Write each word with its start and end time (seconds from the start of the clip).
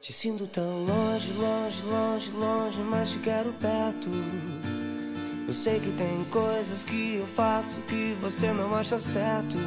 Te 0.00 0.14
sinto 0.14 0.46
tão 0.46 0.86
longe, 0.86 1.30
longe, 1.34 1.82
longe, 1.84 2.30
longe, 2.32 2.78
mas 2.88 3.10
te 3.10 3.18
quero 3.18 3.52
perto. 3.52 4.08
Eu 5.46 5.52
sei 5.52 5.78
que 5.78 5.92
tem 5.92 6.24
coisas 6.30 6.82
que 6.82 7.16
eu 7.16 7.26
faço 7.26 7.78
que 7.82 8.16
você 8.18 8.50
não 8.50 8.74
acha 8.74 8.98
certo. 8.98 9.58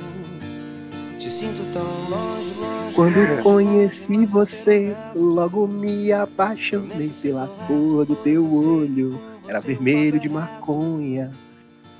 Te 1.19 1.29
sinto 1.29 1.61
tão 1.71 1.83
longe, 2.09 2.51
longe. 2.55 2.95
Quando 2.95 3.19
longe, 3.19 3.43
conheci 3.43 4.11
longe, 4.11 4.25
você, 4.25 4.95
logo 5.15 5.67
me 5.67 6.11
apaixonei 6.11 7.11
pela 7.21 7.47
cor 7.67 8.03
do 8.03 8.15
teu 8.15 8.51
olho. 8.51 9.21
Era 9.47 9.59
vermelho 9.59 10.19
de 10.19 10.29
maconha. 10.29 11.29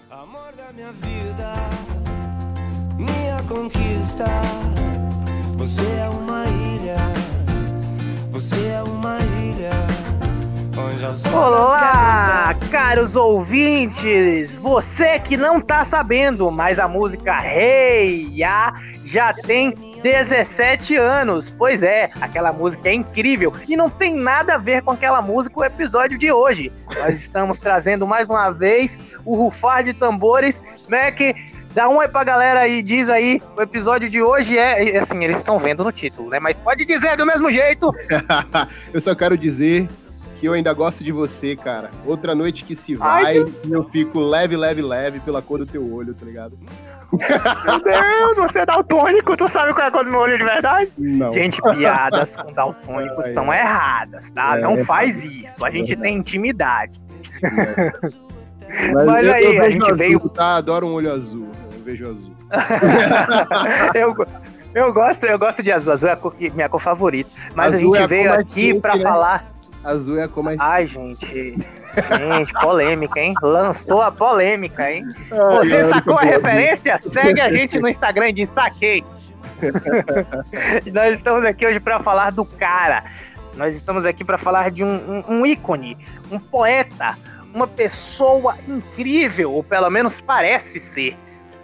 Amor 0.09 0.52
da 0.57 0.73
minha 0.73 0.91
vida, 0.91 1.54
minha 2.97 3.43
conquista. 3.47 4.25
Você 5.55 5.86
é 5.86 6.09
uma 6.09 6.45
ilha, 6.47 7.12
você 8.44 8.68
é 8.68 8.84
uma 8.84 9.18
ilha. 9.20 9.72
Onde 10.77 11.05
as 11.05 11.26
ondas 11.26 11.34
Olá, 11.34 12.54
caros 12.70 13.16
ouvintes! 13.16 14.55
Você 14.58 15.17
que 15.20 15.38
não 15.38 15.62
tá 15.62 15.86
sabendo, 15.86 16.52
mas 16.52 16.77
a 16.77 16.88
música 16.88 17.41
Hey 17.41 18.30
Ya 18.34 18.73
já 19.05 19.31
tem 19.31 19.72
17 20.02 20.98
anos. 20.98 21.50
Pois 21.50 21.81
é, 21.84 22.09
aquela 22.20 22.52
música 22.52 22.90
é 22.90 22.94
incrível 22.94 23.53
e 23.67 23.77
não 23.77 23.90
tem 23.90 24.14
nada 24.14 24.55
a 24.55 24.58
ver 24.58 24.81
com 24.81 24.91
aquela 24.91 25.22
música 25.22 25.59
o 25.62 25.64
episódio 25.64 26.17
de 26.17 26.31
hoje. 26.31 26.72
Nós 26.89 27.22
estamos 27.22 27.59
trazendo 27.59 28.05
mais 28.05 28.28
uma 28.28 28.52
vez 28.52 29.00
o 29.23 29.36
rufar 29.36 29.84
de 29.84 29.94
tambores, 29.94 30.62
né? 30.89 31.12
Que 31.12 31.52
dá 31.73 31.90
um 31.90 32.00
aí 32.00 32.08
pra 32.08 32.23
galera 32.23 32.62
aí, 32.62 32.82
diz 32.82 33.09
aí, 33.09 33.41
o 33.58 33.62
episódio 33.62 34.09
de 34.09 34.22
hoje 34.22 34.58
é, 34.58 34.98
assim, 34.98 35.23
eles 35.23 35.38
estão 35.38 35.58
vendo 35.59 35.84
no 35.84 35.91
título, 35.91 36.30
né? 36.30 36.40
Mas 36.40 36.58
pode 36.58 36.86
dizer 36.86 37.18
do 37.18 37.26
mesmo 37.26 37.52
jeito. 37.52 37.91
eu 38.94 39.02
só 39.02 39.16
quero 39.16 39.38
dizer 39.38 39.88
que 40.40 40.48
eu 40.48 40.54
ainda 40.54 40.73
gosto 40.73 41.04
de 41.04 41.12
você, 41.12 41.55
cara. 41.55 41.89
Outra 42.06 42.36
noite 42.36 42.64
que 42.66 42.75
se 42.75 42.95
vai, 42.95 43.38
Ai, 43.38 43.45
e 43.66 43.72
eu 43.72 43.84
fico 43.86 44.20
leve, 44.20 44.58
leve, 44.58 44.81
leve 44.81 45.20
pela 45.22 45.42
cor 45.42 45.59
do 45.59 45.66
teu 45.66 45.94
olho, 45.94 46.14
tá 46.14 46.25
ligado? 46.25 46.58
Meu 47.12 47.80
Deus, 47.80 48.38
você 48.38 48.59
é 48.59 48.66
daltônico, 48.66 49.38
tu 49.38 49.47
sabe 49.47 49.72
qual 49.73 49.86
é 49.86 49.88
a 49.88 49.92
cor 49.92 50.03
do 50.03 50.12
meu 50.12 50.19
olho 50.19 50.38
de 50.38 50.44
verdade? 50.44 50.92
Não. 50.97 51.31
Gente, 51.31 51.62
piadas 51.62 52.36
com 52.36 52.52
daltônicos 52.52 53.28
são 53.34 53.50
ai. 53.52 53.59
erradas, 53.59 54.30
tá? 54.31 54.58
É, 54.58 54.62
Não 54.62 54.73
é 54.73 54.84
faz 54.84 55.23
isso. 55.23 55.66
A 55.66 55.72
gente 55.72 55.95
tem 55.95 56.17
intimidade. 56.17 57.00
Mas, 58.92 59.06
Mas 59.06 59.25
eu, 59.28 59.34
aí, 59.34 59.59
a 59.59 59.69
gente 59.69 59.94
veio- 59.94 60.19
tá? 60.30 60.56
Adoro 60.56 60.88
um 60.88 60.94
olho 60.94 61.12
azul. 61.12 61.53
Vejo 61.84 62.09
azul. 62.09 62.34
eu, 63.94 64.16
eu 64.73 64.94
gosto, 64.94 65.23
eu 65.26 65.38
gosto 65.39 65.62
de 65.64 65.72
azul. 65.72 65.92
Azul 65.94 66.09
é 66.09 66.14
a 66.14 66.16
cor 66.16 66.34
minha 66.40 66.70
cor 66.70 66.81
favorita. 66.81 67.30
Mas 67.56 67.73
a 67.73 67.78
Azul 67.78 67.94
gente 67.95 68.02
é 68.02 68.03
a 68.03 68.08
veio 68.08 68.34
aqui 68.34 68.80
pra 68.80 68.95
né? 68.95 69.03
falar. 69.03 69.45
Azul 69.84 70.17
é 70.20 70.23
a 70.23 70.28
cor 70.28 70.44
mais. 70.44 70.59
Ai, 70.59 70.88
gente. 70.88 71.25
Gente, 71.95 72.53
polêmica, 72.59 73.20
hein? 73.20 73.34
Lançou 73.42 74.02
a 74.02 74.12
polêmica, 74.12 74.90
hein? 74.92 75.06
Ai, 75.31 75.58
Você 75.58 75.75
ai, 75.78 75.84
sacou 75.84 76.17
a 76.17 76.22
referência? 76.22 77.00
Segue 77.12 77.40
a 77.42 77.52
gente 77.52 77.80
no 77.80 77.88
Instagram 77.88 78.30
e 78.30 78.34
diz 78.34 78.50
saquei. 78.50 79.03
Nós 80.92 81.16
estamos 81.18 81.45
aqui 81.45 81.66
hoje 81.66 81.80
para 81.80 82.00
falar 82.00 82.31
do 82.31 82.44
cara. 82.45 83.03
Nós 83.56 83.75
estamos 83.75 84.06
aqui 84.06 84.23
para 84.23 84.38
falar 84.38 84.72
de 84.72 84.84
um, 84.84 85.23
um- 85.28 85.36
um 85.42 85.45
ícone, 85.45 85.95
um 86.31 86.40
poeta, 86.40 87.16
uma 87.53 87.68
pessoa 87.68 88.56
incrível, 88.68 89.52
ou 89.52 89.64
pelo 89.64 89.90
menos 89.92 90.20
parece 90.20 90.80
ser, 90.80 91.16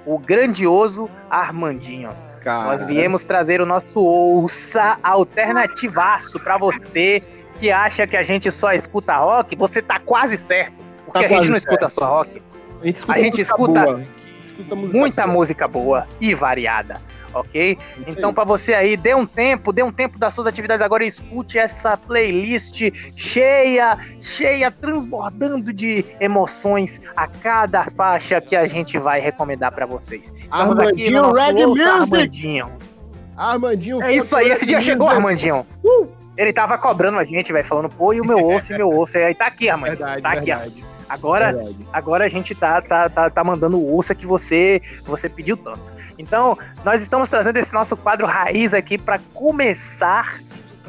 o 0.06 0.18
grandioso 0.18 1.10
Armandinho. 1.30 2.10
Cara. 2.42 2.66
Nós 2.66 2.84
viemos 2.84 3.26
trazer 3.26 3.60
o 3.62 3.66
nosso 3.66 4.00
ouça 4.00 4.98
alternativaço 5.04 6.40
para 6.40 6.58
você 6.58 7.22
que 7.60 7.70
acha 7.70 8.08
que 8.08 8.16
a 8.16 8.24
gente 8.24 8.50
só 8.50 8.72
escuta 8.72 9.18
rock. 9.18 9.56
Você 9.56 9.82
tá 9.82 10.00
quase 10.00 10.38
certo, 10.38 10.74
porque 11.06 11.28
Tá 11.28 11.36
a 11.36 11.40
gente 11.40 11.50
não 11.50 11.58
escuta 11.58 11.90
só 11.90 12.06
rock. 12.06 12.42
A 12.82 12.86
gente 12.86 12.98
escuta, 12.98 13.14
a 13.14 13.20
gente 13.20 13.32
música 13.32 13.42
escuta 13.42 13.82
boa. 13.82 13.96
A 13.96 13.98
gente 13.98 14.10
escuta 14.48 14.76
música 14.76 14.98
muita 14.98 15.22
boa. 15.24 15.34
música 15.34 15.68
boa 15.68 16.08
e 16.22 16.34
variada, 16.34 17.02
ok? 17.34 17.78
Isso 17.98 18.10
Então, 18.12 18.34
para 18.34 18.44
você 18.44 18.74
aí, 18.74 18.98
dê 18.98 19.14
um 19.14 19.26
tempo, 19.26 19.72
dê 19.72 19.84
um 19.84 19.92
tempo 19.92 20.18
das 20.18 20.34
suas 20.34 20.48
atividades 20.48 20.82
agora 20.82 21.04
e 21.04 21.08
escute 21.08 21.58
essa 21.58 21.98
playlist 21.98 22.92
cheia, 23.16 23.98
cheia, 24.22 24.72
transbordando 24.72 25.72
de 25.72 26.06
emoções 26.20 27.00
a 27.16 27.28
cada 27.28 27.86
faixa 27.86 28.42
que 28.42 28.56
a 28.56 28.68
gente 28.68 28.98
vai 28.98 29.20
recomendar 29.20 29.72
para 29.72 29.86
vocês. 29.86 30.32
Estamos 30.36 30.80
aqui 30.80 31.10
no 31.10 31.20
Armandinho 31.20 31.22
nosso 31.22 31.36
Reggae 31.36 31.66
Ouça 31.66 31.98
Music. 31.98 32.16
Armandinho. 32.16 32.70
Armandinho. 33.38 34.04
É 34.04 34.14
isso 34.14 34.36
aí, 34.36 34.50
esse 34.50 34.66
dia 34.66 34.78
Reggae 34.78 34.92
chegou, 34.92 35.08
Music. 35.08 35.18
Armandinho. 35.18 35.66
Uh! 35.84 36.08
Ele 36.38 36.54
tava 36.54 36.78
cobrando 36.78 37.20
a 37.20 37.26
gente, 37.26 37.52
vai 37.52 37.64
falando, 37.64 37.90
pô, 37.90 38.14
e 38.14 38.22
o 38.22 38.26
meu 38.26 38.46
osso, 38.46 38.72
e 38.72 38.78
meu 38.78 38.90
osso. 38.98 39.18
E 39.18 39.24
aí 39.24 39.36
tá 39.36 39.48
aqui, 39.48 39.70
Armandinho. 39.70 39.98
Verdade, 39.98 40.22
tá 40.22 40.30
aqui, 40.30 40.46
verdade. 40.46 40.86
Agora, 41.10 41.52
verdade. 41.52 41.78
agora 41.92 42.26
a 42.26 42.30
gente 42.30 42.56
tá, 42.56 42.82
tá, 42.82 43.10
tá, 43.10 43.30
tá 43.30 43.44
mandando 43.44 43.78
o 43.78 43.94
ouça 43.94 44.14
que 44.14 44.26
você, 44.26 44.82
você 45.04 45.28
pediu 45.28 45.58
tanto. 45.58 45.82
Então, 46.20 46.58
nós 46.84 47.02
estamos 47.02 47.30
trazendo 47.30 47.58
esse 47.58 47.74
nosso 47.74 47.96
quadro 47.96 48.28
raiz 48.28 48.74
aqui 48.74 48.98
para 48.98 49.20
começar. 49.34 50.40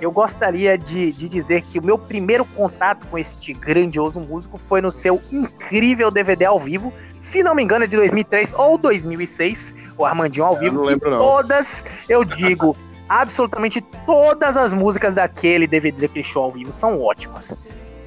Eu 0.00 0.10
gostaria 0.10 0.76
de, 0.76 1.12
de 1.12 1.28
dizer 1.28 1.62
que 1.62 1.78
o 1.78 1.82
meu 1.82 1.96
primeiro 1.96 2.44
contato 2.44 3.06
com 3.06 3.16
este 3.16 3.52
grandioso 3.54 4.18
músico 4.18 4.58
foi 4.58 4.80
no 4.80 4.90
seu 4.90 5.22
incrível 5.30 6.10
DVD 6.10 6.46
ao 6.46 6.58
vivo. 6.58 6.92
Se 7.14 7.42
não 7.42 7.54
me 7.54 7.62
engano, 7.62 7.84
é 7.84 7.86
de 7.86 7.96
2003 7.96 8.52
ou 8.54 8.76
2006, 8.76 9.72
o 9.96 10.04
Armandinho 10.04 10.46
ao 10.46 10.54
Eu 10.54 10.60
vivo. 10.60 10.76
não 10.76 10.84
lembro, 10.84 11.10
não. 11.10 11.18
todas, 11.18 11.84
eu 12.08 12.24
digo, 12.24 12.76
absolutamente 13.08 13.80
todas 14.04 14.56
as 14.56 14.74
músicas 14.74 15.14
daquele 15.14 15.66
DVD, 15.66 16.08
daquele 16.08 16.24
show 16.24 16.44
ao 16.44 16.50
vivo 16.50 16.72
são 16.72 17.00
ótimas. 17.00 17.56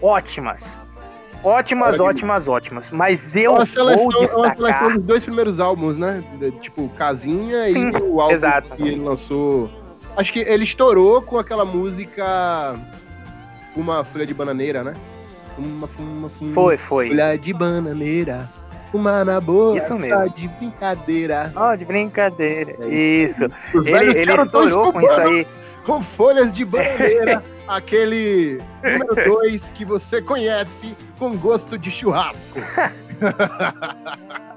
Ótimas. 0.01 0.82
Ótimas, 1.43 1.99
Olha, 1.99 2.09
ótimas, 2.09 2.47
ótimas. 2.47 2.85
Mas 2.91 3.35
eu 3.35 3.53
Uma 3.53 3.65
seleção, 3.65 3.97
vou 4.09 4.21
uma 4.21 4.27
seleção 4.27 4.49
destacar. 4.49 4.93
dos 4.93 5.03
dois 5.03 5.23
primeiros 5.23 5.59
álbuns, 5.59 5.99
né? 5.99 6.23
De- 6.39 6.51
Tipo, 6.51 6.87
Casinha 6.89 7.65
Sim, 7.71 7.89
e 7.89 7.97
o 8.01 8.21
álbum 8.21 8.33
exato. 8.33 8.75
que 8.75 8.81
ele 8.83 9.01
lançou. 9.03 9.69
Acho 10.15 10.31
que 10.31 10.39
ele 10.39 10.63
estourou 10.63 11.21
com 11.21 11.37
aquela 11.37 11.65
música 11.65 12.75
Uma 13.75 14.03
Folha 14.03 14.25
de 14.25 14.33
Bananeira, 14.33 14.83
né? 14.83 14.93
Fuma, 15.55 15.87
fuma, 15.87 16.29
fuma. 16.29 16.53
Foi, 16.53 16.77
foi. 16.77 17.07
Folha 17.09 17.37
de 17.37 17.53
bananeira. 17.53 18.49
Fumar 18.91 19.25
na 19.25 19.39
boca. 19.41 19.77
Isso 19.79 19.87
Só 19.87 19.97
mesmo. 19.97 20.29
de 20.31 20.47
brincadeira. 20.47 21.51
Ó, 21.55 21.75
de 21.75 21.83
brincadeira. 21.85 22.75
É 22.79 22.87
Isso. 22.87 23.45
Os 23.73 23.85
Ele, 23.85 24.19
ele 24.19 24.31
estourou 24.41 24.93
com 24.93 25.01
isso 25.01 25.19
aí. 25.19 25.47
Com 25.85 26.01
folhas 26.03 26.53
de 26.55 26.63
bananeira. 26.63 27.43
aquele 27.67 28.59
número 28.83 29.15
2 29.41 29.69
que 29.71 29.85
você 29.85 30.21
conhece 30.21 30.95
com 31.17 31.35
gosto 31.37 31.77
de 31.77 31.89
churrasco. 31.91 32.59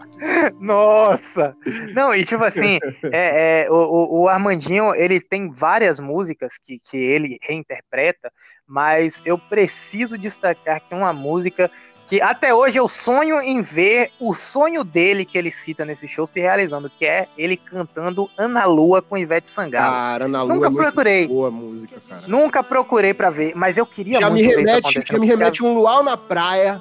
Nossa! 0.58 1.54
Não, 1.94 2.14
e 2.14 2.24
tipo 2.24 2.42
assim, 2.42 2.78
é, 3.12 3.64
é, 3.66 3.70
o, 3.70 4.22
o- 4.22 4.28
Armandinho, 4.28 4.94
ele 4.94 5.20
tem 5.20 5.50
várias 5.50 6.00
músicas 6.00 6.54
que, 6.58 6.78
que 6.78 6.96
ele 6.96 7.38
reinterpreta, 7.42 8.32
mas 8.66 9.20
eu 9.24 9.38
preciso 9.38 10.16
destacar 10.16 10.80
que 10.80 10.94
uma 10.94 11.12
música 11.12 11.70
que 12.08 12.20
até 12.20 12.54
hoje 12.54 12.78
eu 12.78 12.88
sonho 12.88 13.40
em 13.40 13.60
ver 13.62 14.12
o 14.20 14.32
sonho 14.34 14.84
dele 14.84 15.24
que 15.24 15.36
ele 15.36 15.50
cita 15.50 15.84
nesse 15.84 16.06
show 16.06 16.26
se 16.26 16.38
realizando, 16.40 16.88
que 16.90 17.04
é 17.04 17.26
ele 17.36 17.56
cantando 17.56 18.30
Ana 18.38 18.64
Lua 18.64 19.02
com 19.02 19.16
Ivete 19.18 19.50
Sangalo. 19.50 19.92
Cara, 19.94 20.28
na 20.28 20.42
lua 20.42 20.54
Nunca 20.54 20.68
é 20.68 20.70
procurei. 20.70 21.26
boa 21.26 21.50
música, 21.50 22.00
cara. 22.08 22.22
Nunca 22.26 22.62
procurei 22.62 23.12
pra 23.12 23.28
ver, 23.30 23.54
mas 23.56 23.76
eu 23.76 23.84
queria 23.84 24.20
já 24.20 24.30
muito 24.30 24.42
me 24.42 24.54
ver 24.54 24.62
isso 24.62 24.72
remete, 24.74 25.02
já 25.12 25.18
me 25.18 25.26
remete 25.26 25.64
um 25.64 25.74
luau 25.74 26.02
na 26.02 26.16
praia, 26.16 26.80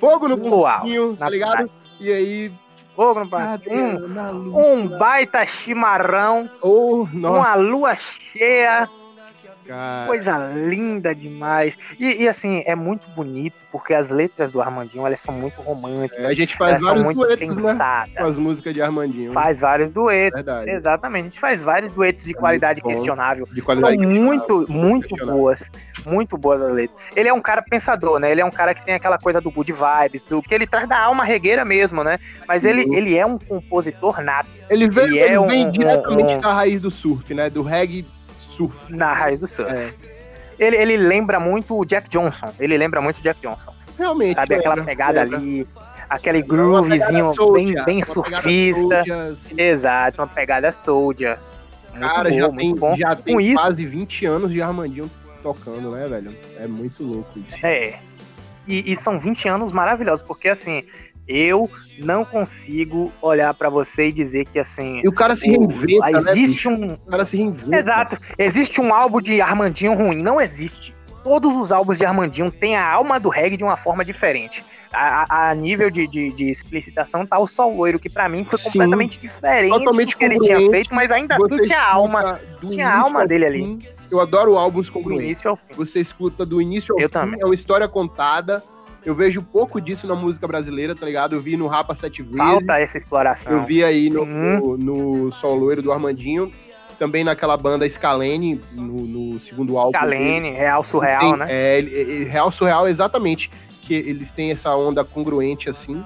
fogo 0.00 0.28
no 0.28 0.34
Um 0.34 0.48
luau 0.48 0.82
tá 1.18 1.28
ligado? 1.30 1.70
E 2.00 2.12
aí, 2.12 2.52
Fogo 2.96 3.20
no 3.20 3.26
bar- 3.26 3.60
um, 3.68 4.58
um 4.58 4.88
baita 4.88 5.44
chimarrão, 5.44 6.48
Oh, 6.62 7.06
nossa, 7.12 7.36
uma 7.36 7.54
lua 7.54 7.94
cheia, 7.94 8.88
cara. 9.66 10.06
coisa 10.06 10.38
linda 10.54 11.14
demais. 11.14 11.76
E, 11.98 12.22
e, 12.24 12.28
assim, 12.28 12.62
é 12.66 12.74
muito 12.74 13.08
bonito, 13.10 13.54
porque 13.72 13.92
as 13.92 14.10
letras 14.10 14.50
do 14.52 14.60
Armandinho, 14.62 15.06
elas 15.06 15.20
são 15.20 15.34
muito 15.34 15.60
românticas, 15.60 16.18
É, 16.18 16.26
a 16.26 16.32
gente 16.34 16.56
faz 16.56 16.78
são 16.80 16.88
vários 16.88 17.04
muito 17.04 17.16
duetos, 17.18 17.64
né? 17.76 18.04
Com 18.16 18.24
as 18.24 18.38
músicas 18.38 18.72
de 18.74 18.80
Armandinho. 18.82 19.32
Faz 19.32 19.58
vários 19.60 19.92
duetos, 19.92 20.36
Verdade. 20.42 20.70
exatamente. 20.70 21.20
A 21.22 21.24
gente 21.24 21.40
faz 21.40 21.60
vários 21.60 21.92
duetos 21.92 22.24
de 22.24 22.32
É 22.32 22.34
qualidade 22.34 22.82
muito 22.82 22.94
questionável. 22.96 23.46
De 23.50 23.56
São 23.56 23.64
qualidade 23.64 23.96
muito, 24.06 24.66
muito 24.70 25.08
questionável. 25.08 25.40
boas. 25.40 25.70
Muito 26.04 26.36
boas 26.38 26.62
as 26.62 26.72
letras. 26.72 26.98
Ele 27.14 27.28
é 27.28 27.32
um 27.34 27.40
cara 27.40 27.60
pensador, 27.62 28.18
né? 28.18 28.30
Ele 28.30 28.40
é 28.40 28.44
um 28.44 28.50
cara 28.50 28.74
que 28.74 28.84
tem 28.84 28.94
aquela 28.94 29.18
coisa 29.18 29.40
do 29.40 29.50
good 29.50 29.72
vibes, 29.72 30.22
do 30.22 30.40
que 30.42 30.54
ele 30.54 30.66
traz 30.66 30.88
da 30.88 30.98
alma 30.98 31.24
regueira 31.24 31.64
mesmo, 31.64 32.02
né? 32.04 32.18
Mas 32.46 32.64
ele, 32.64 32.84
Sim. 32.84 32.94
ele 32.94 33.16
é 33.16 33.26
um 33.26 33.38
compositor 33.38 34.20
nato 34.22 34.48
Ele 34.70 34.88
vem, 34.88 35.04
Ele 35.06 35.18
ele 35.20 35.34
é 35.34 35.40
um- 35.40 35.46
vem 35.46 35.66
um- 35.66 35.70
diretamente 35.70 36.34
um- 36.34 36.38
da 36.40 36.52
raiz 36.54 36.82
do 36.82 36.90
surf, 36.90 37.32
né? 37.34 37.48
Do 37.50 37.62
reggae 37.62 38.04
surf. 38.56 38.76
na 38.92 39.12
raiz 39.12 39.40
do 39.40 39.48
surf. 39.48 39.70
É. 39.72 39.92
Ele, 40.58 40.76
ele 40.76 40.96
lembra 40.96 41.38
muito 41.38 41.76
o 41.78 41.84
Jack 41.84 42.08
Johnson. 42.08 42.52
Ele 42.58 42.76
lembra 42.78 43.00
muito 43.00 43.18
o 43.18 43.22
Jack 43.22 43.40
Johnson. 43.40 43.72
Realmente. 43.98 44.34
Sabe? 44.34 44.54
Aquela 44.54 44.74
lembra, 44.74 44.84
pegada 44.90 45.22
lembra. 45.22 45.38
ali, 45.38 45.68
aquele 46.08 46.42
pegada 46.42 46.62
groovezinho 46.62 47.52
bem, 47.52 47.84
bem 47.84 48.02
surfista. 48.04 48.80
soldier, 48.80 49.16
assim. 49.32 49.60
Exato, 49.60 50.20
uma 50.22 50.26
pegada 50.28 50.72
soldier. 50.72 51.38
Muito 51.94 52.14
Cara, 52.14 52.28
bom, 52.30 52.36
já 52.38 52.48
muito 52.48 52.58
tem, 52.58 52.74
bom. 52.74 52.96
já 52.96 53.16
tem 53.16 53.34
Com 53.34 53.40
isso- 53.40 53.62
quase 53.62 53.86
20 53.86 54.26
anos 54.26 54.50
de 54.52 54.60
Armandinho 54.62 55.10
tocando, 55.42 55.90
né, 55.92 56.06
velho? 56.06 56.34
É 56.58 56.66
muito 56.66 57.02
louco 57.02 57.38
isso. 57.38 57.64
É. 57.64 57.98
E, 58.66 58.92
e 58.92 58.96
são 58.96 59.18
20 59.18 59.48
anos 59.48 59.72
maravilhosos, 59.72 60.24
porque 60.26 60.48
assim, 60.48 60.84
eu 61.28 61.68
não 61.98 62.24
consigo 62.24 63.12
olhar 63.20 63.52
pra 63.54 63.68
você 63.68 64.08
e 64.08 64.12
dizer 64.12 64.46
que 64.46 64.58
assim. 64.58 65.00
E 65.04 65.08
o 65.08 65.12
cara 65.12 65.34
se 65.36 65.46
reinventa, 65.46 66.10
né, 66.10 66.18
existe 66.18 66.68
bicho? 66.68 66.70
um. 66.70 66.86
O 67.06 67.10
cara 67.10 67.24
se 67.24 67.36
reinventa. 67.36 67.76
Exato. 67.76 68.16
Existe 68.38 68.80
um 68.80 68.94
álbum 68.94 69.20
de 69.20 69.40
Armandinho 69.40 69.94
ruim. 69.94 70.22
Não 70.22 70.40
existe. 70.40 70.94
Todos 71.24 71.56
os 71.56 71.72
álbuns 71.72 71.98
de 71.98 72.04
Armandinho 72.06 72.50
têm 72.50 72.76
a 72.76 72.88
alma 72.88 73.18
do 73.18 73.28
reggae 73.28 73.56
de 73.56 73.64
uma 73.64 73.76
forma 73.76 74.04
diferente. 74.04 74.64
A, 74.92 75.24
a- 75.28 75.50
a 75.50 75.54
nível 75.54 75.90
de, 75.90 76.06
de, 76.06 76.30
de 76.32 76.48
explicitação 76.48 77.26
tá 77.26 77.38
o 77.38 77.48
Sol 77.48 77.76
Loiro, 77.76 77.98
que 77.98 78.08
pra 78.08 78.28
mim 78.28 78.44
foi 78.44 78.56
Sim. 78.58 78.64
completamente 78.66 79.18
diferente 79.18 79.70
Totalmente 79.72 80.12
do 80.12 80.16
que 80.16 80.24
ele 80.24 80.38
tinha 80.38 80.70
feito, 80.70 80.94
mas 80.94 81.10
ainda 81.10 81.34
assim 81.36 81.62
tinha 81.64 81.80
a 81.80 81.92
alma 81.92 82.40
do 82.62 82.70
tinha 82.70 82.88
a 82.88 83.00
alma 83.00 83.26
dele 83.26 83.44
ali. 83.44 83.58
fim. 83.64 83.78
Eu 84.10 84.20
adoro 84.20 84.56
álbuns 84.56 84.86
do 84.86 84.92
congruentes. 84.92 85.26
início 85.26 85.50
ao 85.50 85.56
fim. 85.56 85.74
Você 85.76 85.98
escuta 86.00 86.46
do 86.46 86.62
início 86.62 86.94
ao 86.94 87.00
Eu 87.00 87.08
fim, 87.08 87.12
também. 87.12 87.40
é 87.40 87.44
uma 87.44 87.54
história 87.54 87.88
contada. 87.88 88.62
Eu 89.06 89.14
vejo 89.14 89.40
pouco 89.40 89.80
disso 89.80 90.04
na 90.06 90.16
música 90.16 90.48
brasileira, 90.48 90.92
tá 90.94 91.06
ligado? 91.06 91.36
Eu 91.36 91.40
vi 91.40 91.56
no 91.56 91.68
Rapa 91.68 91.94
Sete 91.94 92.22
Vezes. 92.22 92.36
Falta 92.36 92.78
essa 92.80 92.98
exploração. 92.98 93.52
Eu 93.52 93.64
vi 93.64 93.84
aí 93.84 94.10
no, 94.10 94.24
Sim. 94.24 94.26
no, 94.26 94.76
no 94.76 95.32
Sol 95.32 95.54
Loiro 95.54 95.80
do 95.80 95.92
Armandinho. 95.92 96.52
Também 96.98 97.22
naquela 97.22 97.56
banda 97.56 97.88
Scalene, 97.88 98.60
no, 98.72 98.82
no 99.06 99.40
segundo 99.40 99.78
álbum. 99.78 99.92
dele. 99.92 100.00
Kalene, 100.02 100.50
Real 100.50 100.82
Surreal, 100.82 101.20
Tem- 101.20 101.36
né? 101.36 101.46
É, 101.48 102.24
Real 102.28 102.50
Surreal, 102.50 102.88
exatamente. 102.88 103.50
Que 103.82 103.94
eles 103.94 104.32
têm 104.32 104.50
essa 104.50 104.74
onda 104.74 105.04
congruente 105.04 105.70
assim. 105.70 106.02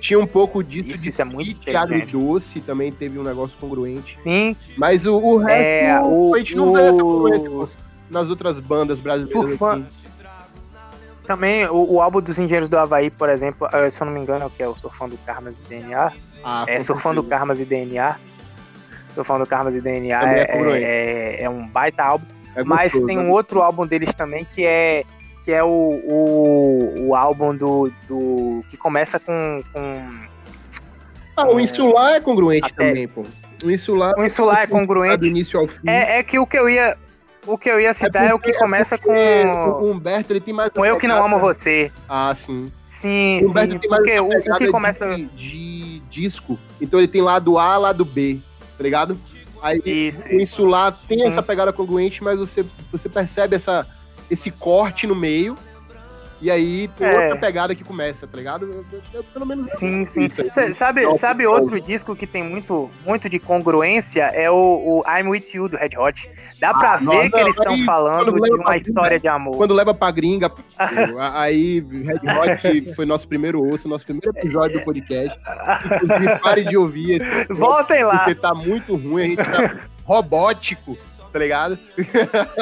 Tinha 0.00 0.18
um 0.18 0.26
pouco 0.26 0.62
disso 0.62 0.92
Isso, 0.92 1.02
de 1.02 1.08
isso 1.10 1.20
é 1.20 1.24
muito 1.24 1.50
inteligente. 1.50 1.76
agridoce, 1.76 2.60
também 2.60 2.92
teve 2.92 3.18
um 3.18 3.22
negócio 3.24 3.58
congruente. 3.58 4.16
Sim, 4.16 4.56
Mas 4.78 5.04
o, 5.06 5.16
o 5.16 5.36
resto, 5.38 5.60
é, 5.62 6.00
o, 6.02 6.34
a 6.34 6.38
gente 6.38 6.54
não 6.54 6.72
vê 6.72 6.82
essa 6.82 7.02
o- 7.02 7.12
congruência 7.34 7.76
nas 8.08 8.30
outras 8.30 8.60
bandas 8.60 9.00
brasileiras. 9.00 9.48
Surfa- 9.50 9.72
assim. 9.74 10.05
Também 11.26 11.66
o, 11.66 11.94
o 11.94 12.00
álbum 12.00 12.20
dos 12.20 12.38
Engenheiros 12.38 12.68
do 12.68 12.78
Havaí, 12.78 13.10
por 13.10 13.28
exemplo, 13.28 13.68
eh, 13.72 13.90
se 13.90 14.00
eu 14.00 14.06
não 14.06 14.12
me 14.14 14.20
engano, 14.20 14.48
que 14.50 14.62
é 14.62 14.68
o 14.68 14.74
Surfando 14.76 15.18
Karmas 15.26 15.58
e 15.58 15.62
DNA, 15.62 16.12
Ah, 16.44 16.64
é 16.68 16.80
Surfando 16.80 17.20
certeza. 17.20 17.38
Karmas 17.38 17.60
e 17.60 17.64
DNA, 17.64 18.16
Surfando 19.14 19.46
Karmas 19.46 19.76
e 19.76 19.80
DNA 19.80 20.32
é 20.32 20.40
é, 20.40 20.82
é, 20.82 21.44
é 21.44 21.50
um 21.50 21.66
baita 21.66 22.02
álbum, 22.04 22.24
É 22.54 22.62
mas 22.64 22.92
gostoso, 22.92 23.06
tem 23.06 23.16
né? 23.16 23.22
um 23.22 23.30
outro 23.30 23.60
álbum 23.62 23.86
deles 23.86 24.14
também 24.14 24.44
que 24.44 24.64
é 24.64 25.04
que 25.44 25.52
é 25.52 25.62
o, 25.62 25.68
o, 25.68 26.94
o 27.08 27.14
álbum 27.14 27.54
do, 27.54 27.90
do 28.08 28.64
que 28.68 28.76
começa 28.76 29.20
com, 29.20 29.62
com 29.72 30.02
Ah, 31.36 31.46
o 31.48 31.60
Insular 31.60 32.14
é 32.16 32.20
congruente 32.20 32.66
Até- 32.72 32.88
também, 32.88 33.06
pô. 33.06 33.24
O 33.64 33.70
Insular 33.70 34.12
o 34.18 34.24
Insular 34.24 34.62
é 34.62 34.66
do 34.66 34.72
congruente. 34.72 35.24
início 35.26 35.58
ao 35.60 35.66
fim. 35.68 35.88
É, 35.88 36.18
é 36.18 36.22
que 36.22 36.38
o 36.38 36.46
que 36.46 36.58
eu 36.58 36.68
ia 36.68 36.96
o 37.46 37.56
que 37.58 37.68
eu 37.70 37.80
ia 37.80 37.92
citar 37.94 38.24
é, 38.24 38.34
o 38.34 38.38
que 38.38 38.46
porque- 38.50 38.58
começa 38.58 38.98
com 38.98 39.12
O 39.12 39.90
Humberto, 39.90 40.32
ele 40.32 40.40
tem 40.40 40.52
mais... 40.54 40.72
com 40.72 40.84
eu 40.84 40.98
que 40.98 41.06
não 41.06 41.24
amo 41.24 41.38
você. 41.38 41.90
Ah, 42.08 42.34
sim. 42.34 42.70
Sim, 42.90 43.40
O 43.44 43.50
Humberto 43.50 43.74
sim, 43.74 43.78
tem 43.78 43.90
mais 43.90 44.02
porque 44.02 44.20
o, 44.20 44.28
que 44.58 44.64
de- 44.66 44.70
começa 44.72 45.16
de, 45.16 46.00
disco. 46.10 46.58
Então 46.80 46.98
ele 46.98 47.08
tem 47.08 47.20
lado 47.22 47.58
A, 47.58 47.76
lado 47.76 48.04
B, 48.04 48.38
tá 48.76 48.82
ligado? 48.82 49.18
Aí 49.62 49.80
Isso, 49.84 50.26
o 50.28 50.40
Insular 50.40 50.96
tem 51.08 51.18
Sim. 51.20 51.26
essa 51.26 51.42
pegada 51.42 51.72
congruente, 51.72 52.22
mas 52.22 52.38
você, 52.38 52.64
você 52.92 53.08
percebe 53.08 53.56
essa, 53.56 53.86
esse 54.30 54.50
corte 54.50 55.06
no 55.06 55.14
meio. 55.14 55.56
E 56.40 56.50
aí 56.50 56.86
tem 56.98 57.06
É. 57.06 57.18
outra 57.18 57.36
pegada 57.36 57.74
que 57.74 57.82
começa, 57.82 58.26
tá 58.26 58.36
ligado? 58.36 58.66
Eu- 58.66 58.84
eu- 58.92 59.02
eu, 59.14 59.24
pelo 59.24 59.46
menos. 59.46 59.70
Sim, 59.78 60.04
sim. 60.06 60.24
Isso. 60.26 60.50
Cê- 60.52 60.72
sabe, 60.74 61.02
Não, 61.02 61.16
sabe 61.16 61.44
não. 61.44 61.52
outro 61.52 61.80
disco 61.80 62.14
que 62.14 62.26
tem 62.26 62.42
muito, 62.44 62.90
muito 63.06 63.26
de 63.28 63.38
congruência? 63.38 64.24
É 64.34 64.50
o, 64.50 64.54
o 64.54 65.02
I'm 65.08 65.28
With 65.28 65.46
You 65.54 65.68
do 65.68 65.76
Red 65.78 65.96
Hot. 65.98 66.28
Dá 66.60 66.74
pra 66.74 66.92
Ah, 66.92 66.96
ver 66.98 67.04
nossa, 67.04 67.30
que 67.30 67.36
eles 67.38 67.56
estão 67.56 67.84
falando 67.86 68.32
de 68.32 68.50
uma 68.52 68.64
pra 68.64 68.76
história 68.76 69.18
de 69.18 69.28
amor. 69.28 69.56
Quando 69.56 69.72
leva 69.72 69.94
pra 69.94 70.10
gringa, 70.10 70.50
aí 71.32 71.80
Red 71.80 72.20
Hot 72.38 72.94
foi 72.94 73.06
nosso 73.06 73.26
primeiro 73.26 73.66
osso, 73.66 73.88
nosso 73.88 74.04
primeiro 74.04 74.30
episódio 74.36 74.78
do 74.78 74.84
podcast. 74.84 75.38
Inclusive, 75.86 76.38
pare 76.40 76.64
de 76.64 76.76
ouvir 76.76 77.22
esse 77.22 77.46
Voltem 77.54 78.04
lá. 78.04 78.18
porque 78.18 78.34
tá 78.34 78.54
muito 78.54 78.94
ruim, 78.94 79.22
a 79.22 79.26
gente 79.28 79.36
tá 79.44 79.76
robótico, 80.04 80.96
tá 81.36 81.38
ligado? 81.38 81.78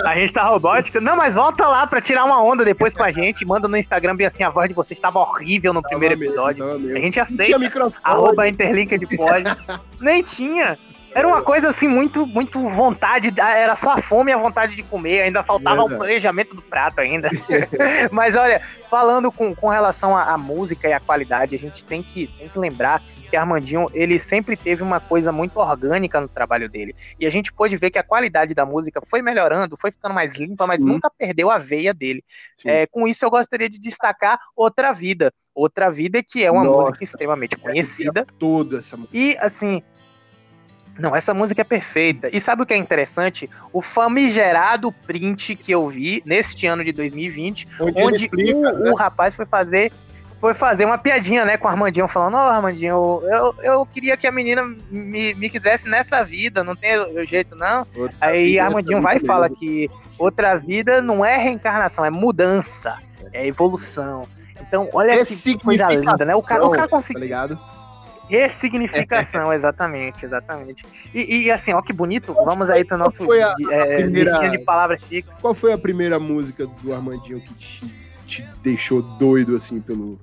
A 0.05 0.17
gente 0.17 0.33
tá 0.33 0.43
robótica. 0.45 1.01
Não, 1.01 1.17
mas 1.17 1.35
volta 1.35 1.67
lá 1.69 1.87
pra 1.87 2.01
tirar 2.01 2.25
uma 2.25 2.43
onda 2.43 2.65
depois 2.65 2.95
com 2.95 3.05
a 3.05 3.13
gente. 3.13 3.47
Manda 3.47 3.69
no 3.69 3.77
Instagram 3.77 4.17
bem 4.17 4.27
assim, 4.27 4.43
a 4.43 4.51
voz 4.51 4.69
de 4.69 4.75
vocês 4.75 4.99
estava 4.99 5.21
horrível 5.21 5.73
no 5.73 5.81
primeiro 5.81 6.15
Tava 6.15 6.21
mesmo, 6.21 6.33
episódio. 6.33 6.81
mesmo. 6.81 6.97
A 6.97 7.01
gente 7.01 7.21
aceita. 7.21 7.93
Arroba 8.03 8.49
Interlinked 8.49 9.17
Pod. 9.17 9.45
Nem 10.01 10.23
tinha. 10.23 10.77
Era 11.15 11.29
uma 11.29 11.43
coisa 11.43 11.69
assim, 11.69 11.87
muito, 11.87 12.27
muito 12.27 12.59
vontade, 12.71 13.33
era 13.39 13.77
só 13.77 13.93
a 13.93 14.03
fome 14.03 14.33
e 14.33 14.35
a 14.35 14.37
vontade 14.37 14.75
de 14.75 14.83
comer, 14.83 15.21
ainda 15.21 15.45
faltava 15.45 15.77
o 15.77 15.87
Verdade. 15.87 15.99
planejamento 15.99 16.57
do 16.57 16.63
prato 16.63 17.01
ainda. 17.01 17.31
Mas 18.11 18.35
olha, 18.35 18.61
falando 18.91 19.31
com, 19.31 19.55
com 19.55 19.69
relação 19.69 20.17
à, 20.17 20.33
à 20.33 20.37
música 20.37 20.89
e 20.89 20.93
à 20.93 20.99
qualidade, 20.99 21.55
a 21.55 21.59
gente 21.59 21.85
tem 21.85 22.03
que, 22.03 22.27
tem 22.27 22.49
que 22.49 22.59
lembrar 22.59 23.01
que 23.35 23.37
Armandinho, 23.37 23.91
ele 23.93 24.17
sempre 24.17 24.57
teve 24.57 24.81
uma 24.81 25.01
coisa 25.01 25.33
muito 25.33 25.59
orgânica 25.59 26.21
no 26.21 26.29
trabalho 26.29 26.69
dele. 26.69 26.95
E 27.19 27.27
a 27.27 27.31
gente 27.31 27.53
pôde 27.53 27.77
ver 27.77 27.91
que 27.91 27.99
a 27.99 28.03
qualidade 28.05 28.55
da 28.55 28.65
música 28.65 29.03
foi 29.05 29.21
melhorando, 29.21 29.77
foi 29.77 29.91
ficando 29.91 30.15
mais 30.15 30.37
limpa, 30.37 30.69
mas 30.69 30.81
Sim. 30.81 30.87
nunca 30.87 31.11
perdeu 31.11 31.51
a 31.51 31.59
veia 31.59 31.93
dele. 31.93 32.23
É, 32.65 32.87
com 32.87 33.09
isso, 33.09 33.25
eu 33.25 33.31
gostaria 33.31 33.69
de 33.69 33.81
destacar 33.81 34.39
Outra 34.55 34.93
Vida. 34.93 35.35
Outra 35.53 35.91
Vida, 35.91 36.23
que 36.23 36.45
é 36.45 36.51
uma 36.51 36.63
Nossa. 36.63 36.91
música 36.91 37.03
extremamente 37.03 37.57
conhecida. 37.57 38.25
Toda 38.39 38.79
essa 38.79 38.97
música. 38.97 39.17
E 39.17 39.37
assim. 39.41 39.83
Não, 40.97 41.17
essa 41.17 41.35
música 41.35 41.63
é 41.63 41.65
perfeita. 41.65 42.29
E 42.33 42.41
sabe 42.41 42.63
o 42.63 42.67
que 42.67 42.73
é 42.73 42.77
interessante? 42.77 43.51
O 43.73 43.83
famigerado 43.83 44.93
print 44.93 45.57
que 45.57 45.73
eu 45.73 45.89
vi 45.89 46.23
neste 46.25 46.69
ano 46.69 46.85
de 46.85 46.93
2020, 46.93 47.67
Onde, 47.81 48.01
onde 48.01 48.25
explica, 48.27 48.57
o, 48.57 48.79
né? 48.79 48.91
o 48.93 48.95
rapaz 48.95 49.35
foi 49.35 49.45
fazer 49.45 49.93
foi 50.45 50.53
fazer 50.53 50.85
uma 50.85 50.99
piadinha, 50.99 51.43
né, 51.43 51.57
com 51.57 51.67
o 51.67 51.71
Armandinho, 51.71 52.07
falando, 52.07 52.35
ó, 52.35 52.49
Armandinho, 52.51 53.23
eu, 53.25 53.55
eu 53.63 53.87
queria 53.87 54.15
que 54.15 54.27
a 54.27 54.31
menina 54.31 54.63
me, 54.91 55.33
me 55.33 55.49
quisesse 55.49 55.89
nessa 55.89 56.23
vida, 56.23 56.63
não 56.63 56.77
tem 56.77 56.91
jeito, 57.27 57.57
não. 57.57 57.87
Outra 57.97 58.15
Aí 58.21 58.59
Armandinho 58.59 59.01
vai 59.01 59.17
e 59.17 59.21
vida 59.21 59.33
fala 59.33 59.49
que 59.49 59.89
outra 60.19 60.55
vida 60.57 61.01
não 61.01 61.25
é 61.25 61.39
reencarnação, 61.39 62.05
é 62.05 62.11
mudança, 62.11 62.95
é 63.33 63.47
evolução. 63.47 64.29
Então, 64.61 64.87
olha 64.93 65.25
que 65.25 65.59
coisa 65.59 65.89
linda, 65.89 66.27
né? 66.27 66.35
O 66.35 66.43
cara, 66.43 66.63
o 66.67 66.71
cara 66.71 66.89
Tá 66.89 66.89
conseguiu. 66.89 67.23
ligado? 67.23 67.59
Ressignificação, 68.29 69.51
exatamente, 69.53 70.27
exatamente. 70.27 70.85
E, 71.15 71.45
e, 71.45 71.51
assim, 71.51 71.73
ó, 71.73 71.81
que 71.81 71.93
bonito. 71.95 72.35
Vamos 72.35 72.69
aí 72.69 72.85
pro 72.85 72.99
nosso 72.99 73.31
a- 73.33 73.55
é, 73.71 73.97
primeira- 74.03 74.31
listinha 74.31 74.51
de 74.51 74.59
palavras 74.59 75.03
fixas. 75.05 75.41
Qual 75.41 75.55
foi 75.55 75.73
a 75.73 75.79
primeira 75.79 76.19
música 76.19 76.67
do 76.83 76.93
Armandinho 76.93 77.41
que 77.41 77.55
te, 77.55 77.95
te 78.27 78.45
deixou 78.63 79.03
doido, 79.03 79.57
assim, 79.57 79.81
pelo, 79.81 80.19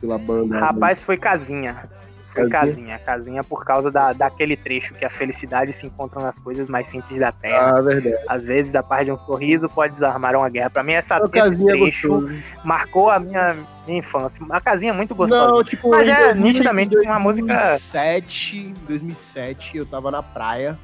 pela 0.00 0.18
banda? 0.18 0.58
Rapaz, 0.58 1.02
foi 1.02 1.16
casinha. 1.16 1.88
Foi 2.32 2.48
Casinha? 2.48 2.96
casinha. 3.00 3.42
Por 3.42 3.64
causa 3.64 3.90
da, 3.90 4.12
daquele 4.12 4.56
trecho 4.56 4.94
que 4.94 5.04
a 5.04 5.10
felicidade 5.10 5.72
se 5.72 5.84
encontra 5.84 6.22
nas 6.22 6.38
coisas 6.38 6.68
mais 6.68 6.88
simples 6.88 7.18
da 7.18 7.32
terra. 7.32 7.76
Ah, 7.78 7.82
verdade. 7.82 8.14
Às 8.28 8.44
vezes 8.44 8.76
a 8.76 8.84
paz 8.84 9.04
de 9.04 9.10
um 9.10 9.16
sorriso 9.18 9.68
pode 9.68 9.94
desarmar 9.94 10.36
uma 10.36 10.48
guerra. 10.48 10.70
Pra 10.70 10.84
mim, 10.84 10.92
essa, 10.92 11.16
esse 11.18 11.56
trecho 11.56 12.08
gostoso. 12.08 12.34
marcou 12.64 13.10
a 13.10 13.18
minha, 13.18 13.56
minha 13.84 13.98
infância. 13.98 14.46
A 14.48 14.60
casinha 14.60 14.92
é 14.92 14.94
muito 14.94 15.12
gostosa. 15.12 15.52
Não, 15.54 15.64
tipo, 15.64 15.90
Mas 15.90 16.06
é 16.06 16.26
2000, 16.34 16.42
nitidamente 16.44 16.96
uma 16.98 17.18
música- 17.18 17.46
2007, 17.52 18.74
2007, 18.86 19.78
eu 19.78 19.86
tava 19.86 20.12
na 20.12 20.22
praia, 20.22 20.78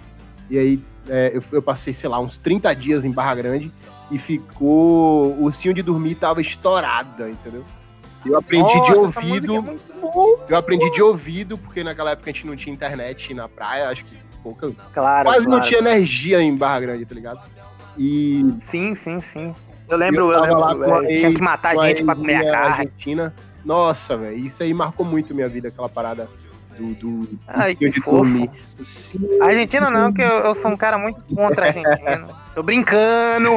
e 0.50 0.58
aí 0.58 0.82
é, 1.08 1.30
eu, 1.32 1.42
eu 1.52 1.62
passei, 1.62 1.92
sei 1.92 2.08
lá, 2.08 2.18
uns 2.18 2.36
30 2.36 2.74
dias 2.74 3.04
em 3.04 3.12
Barra 3.12 3.36
Grande, 3.36 3.70
e 4.10 4.18
ficou. 4.18 5.32
O 5.34 5.44
ursinho 5.44 5.74
de 5.74 5.82
dormir 5.82 6.14
tava 6.16 6.40
estourada, 6.40 7.28
entendeu? 7.30 7.64
Eu 8.24 8.36
aprendi 8.38 8.72
de 8.72 8.90
Nossa, 8.94 9.20
música 9.20 9.52
ouvido. 9.52 9.80
é. 10.48 10.52
Eu 10.52 10.56
aprendi 10.56 10.90
de 10.90 11.02
ouvido, 11.02 11.56
porque 11.58 11.84
naquela 11.84 12.10
época 12.10 12.30
a 12.30 12.32
gente 12.32 12.46
não 12.46 12.56
tinha 12.56 12.74
internet 12.74 13.32
na 13.34 13.48
praia, 13.48 13.88
acho 13.88 14.04
que 14.04 14.16
pouca. 14.42 14.72
Claro, 14.92 15.28
Quase 15.28 15.44
não 15.46 15.52
claro. 15.58 15.66
tinha 15.66 15.78
energia 15.78 16.40
em 16.40 16.56
Barra 16.56 16.80
Grande, 16.80 17.04
tá 17.06 17.14
ligado? 17.14 17.40
E 17.96 18.44
Sim, 18.60 18.94
sim, 18.94 19.20
sim. 19.20 19.54
Eu 19.88 19.96
lembro, 19.96 20.32
Eu 20.32 20.44
eu, 20.44 20.58
lá 20.58 20.72
lembro, 20.72 20.84
com 20.88 20.94
a 20.96 21.04
é, 21.04 21.06
tinha 21.06 21.28
ex- 21.28 21.36
que 21.36 21.42
matar 21.42 21.74
com 21.74 21.80
a 21.80 21.88
gente 21.88 22.04
pra 22.04 22.16
comer 22.16 22.34
a 22.48 22.50
carne. 22.52 22.68
Argentina. 22.80 23.34
Nossa, 23.64 24.16
velho, 24.16 24.36
isso 24.38 24.62
aí 24.62 24.74
marcou 24.74 25.06
muito 25.06 25.34
minha 25.34 25.48
vida, 25.48 25.68
aquela 25.68 25.88
parada 25.88 26.28
do. 26.76 26.94
do 26.94 27.38
Ai, 27.46 27.74
que 27.74 27.88
de 27.90 28.00
fofo. 28.00 28.24
Argentina 29.40 29.90
não, 29.90 30.12
que 30.12 30.22
eu, 30.22 30.26
eu 30.28 30.54
sou 30.54 30.70
um 30.70 30.76
cara 30.76 30.98
muito 30.98 31.20
contra 31.34 31.66
a 31.66 31.68
Argentina. 31.68 32.28
Tô 32.54 32.62
brincando, 32.62 33.50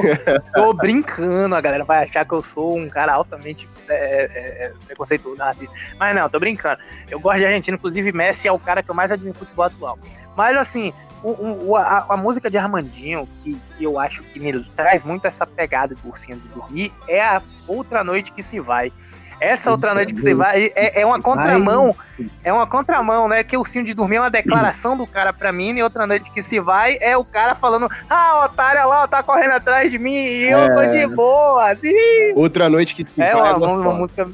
tô 0.54 0.74
brincando. 0.74 1.56
A 1.56 1.62
galera 1.62 1.84
vai 1.84 2.04
achar 2.06 2.26
que 2.26 2.34
eu 2.34 2.44
sou 2.44 2.78
um 2.78 2.90
cara 2.90 3.14
altamente 3.14 3.68
é, 3.88 3.94
é, 3.94 4.66
é, 4.66 4.72
preconceituoso, 4.86 5.42
racista. 5.42 5.74
Mas 6.00 6.16
não, 6.16 6.30
tô 6.30 6.40
brincando. 6.40 6.80
Eu 7.10 7.20
gosto 7.20 7.40
de 7.40 7.46
Argentina, 7.46 7.76
inclusive 7.78 8.12
Messi 8.12 8.48
é 8.48 8.52
o 8.52 8.60
cara 8.60 8.82
que 8.84 8.90
eu 8.90 8.96
mais 8.96 9.12
admiro 9.12 9.34
no 9.34 9.40
futebol 9.40 9.66
atual. 9.66 10.00
Mas 10.36 10.56
assim, 10.58 10.94
o- 11.24 11.70
o- 11.72 11.76
a, 11.76 12.06
a 12.10 12.18
música 12.18 12.50
de 12.50 12.58
Armandinho, 12.58 13.28
que, 13.44 13.58
que 13.78 13.84
eu 13.84 14.00
acho 14.00 14.24
que 14.24 14.40
me 14.40 14.64
traz 14.76 15.04
muito 15.04 15.26
essa 15.26 15.46
pegada 15.46 15.96
do 15.96 16.08
ursinho 16.10 16.38
de 16.38 16.48
dormir, 16.50 16.94
é 17.08 17.22
a 17.22 17.42
Outra 17.68 18.04
Noite 18.04 18.32
que 18.32 18.42
se 18.44 18.60
vai. 18.60 18.92
Essa 19.42 19.72
outra 19.72 19.94
noite 19.94 20.14
que 20.14 20.22
você 20.22 20.34
vai 20.34 20.72
é, 20.76 21.02
é 21.02 21.06
uma 21.06 21.22
contramão, 21.22 21.96
é 22.44 22.52
uma 22.52 22.68
contramão, 22.68 23.28
né? 23.28 23.44
Que 23.44 23.56
o 23.56 23.62
ursinho 23.62 23.86
de 23.86 23.94
dormir 23.94 24.18
é 24.18 24.22
uma 24.22 24.30
declaração 24.30 24.98
do 24.98 25.08
cara 25.08 25.32
pra 25.32 25.52
mim, 25.52 25.78
e 25.78 25.84
outra 25.84 26.06
noite 26.06 26.30
que 26.32 26.44
se 26.44 26.60
vai 26.60 26.98
é 27.00 27.16
o 27.18 27.24
cara 27.24 27.56
falando: 27.56 27.88
Ah, 28.10 28.46
otário 28.46 28.88
lá, 28.90 29.08
tá 29.08 29.24
correndo 29.24 29.52
atrás 29.52 29.90
de 29.92 29.98
mim 29.98 30.12
e 30.14 30.50
eu 30.50 30.74
tô 30.74 30.86
de 30.88 31.08
boa. 31.16 31.72
Assim. 31.72 31.94
Outra 32.36 32.70
noite 32.70 32.94
que 32.96 33.06
se 33.06 33.22
É 33.22 33.34
vai 33.34 33.42
uma, 33.42 33.48
é 33.48 33.54
uma 33.56 33.60
gostosa. 33.76 33.98
música 33.98 34.30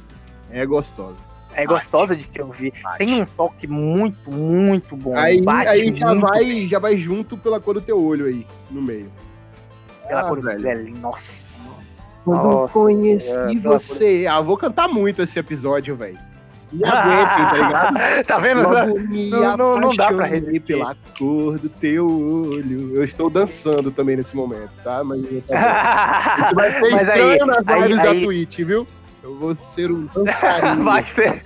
É 0.52 0.66
gostosa. 0.66 1.18
é 1.54 1.66
gostosa 1.66 2.16
de 2.16 2.24
se 2.24 2.42
ouvir. 2.42 2.74
Tem 2.98 3.22
um 3.22 3.26
toque 3.26 3.68
muito, 3.68 4.32
muito 4.32 4.96
bom. 4.98 5.16
Aí, 5.18 5.42
Bate 5.42 5.68
aí 5.70 5.96
já, 5.96 6.08
muito 6.08 6.22
vai, 6.28 6.68
já 6.68 6.80
vai 6.80 6.98
junto 6.98 7.38
pela 7.38 7.60
cor 7.62 7.76
do 7.76 7.82
teu 7.82 8.04
olho 8.04 8.26
aí, 8.26 8.46
no 8.72 8.82
meio. 8.82 9.12
pela 10.08 10.22
Ah, 10.22 10.24
cor 10.24 10.38
do 10.38 10.44
velho. 10.48 10.62
velho. 10.62 10.98
Nossa. 11.00 11.45
Quando 12.26 12.40
eu 12.44 12.52
Nossa, 12.52 12.74
conheci 12.74 13.32
é, 13.32 13.56
você. 13.60 14.26
Ah, 14.30 14.38
eu 14.38 14.44
vou 14.44 14.58
cantar 14.58 14.88
muito 14.88 15.22
esse 15.22 15.38
episódio, 15.40 15.96
velho. 15.96 16.18
Me 16.74 16.84
aguentem, 16.90 17.46
tá 17.46 17.54
ligado? 17.54 18.26
tá 18.26 18.38
vendo? 18.40 18.62
Logo 18.64 19.00
Não- 19.00 19.58
não- 19.58 19.80
não 19.80 19.96
dá 19.96 20.12
pra 20.12 20.26
resistir. 20.26 20.60
pela 20.62 20.96
cor 21.18 21.60
do 21.60 21.70
teu 21.70 22.08
olho. 22.08 22.96
Eu 22.96 23.04
estou 23.04 23.30
dançando 23.30 23.92
também 23.92 24.18
nesse 24.18 24.36
momento, 24.36 24.72
tá? 24.84 25.04
Mas 25.04 25.22
isso 25.32 26.56
vai 26.56 26.74
ser 26.74 26.92
Mas 26.92 27.02
estranho 27.02 27.32
aí- 27.32 27.40
nas 27.46 27.68
aí- 27.68 27.82
lives 27.84 27.98
da 28.04 28.10
aí- 28.10 28.24
Twitch, 28.26 28.58
viu? 28.58 28.88
Eu 29.24 29.36
vou 29.38 29.56
ser 29.56 29.92
um 29.92 30.08
dançarino. 30.14 30.84
Vai 30.84 31.06
ser. 31.06 31.44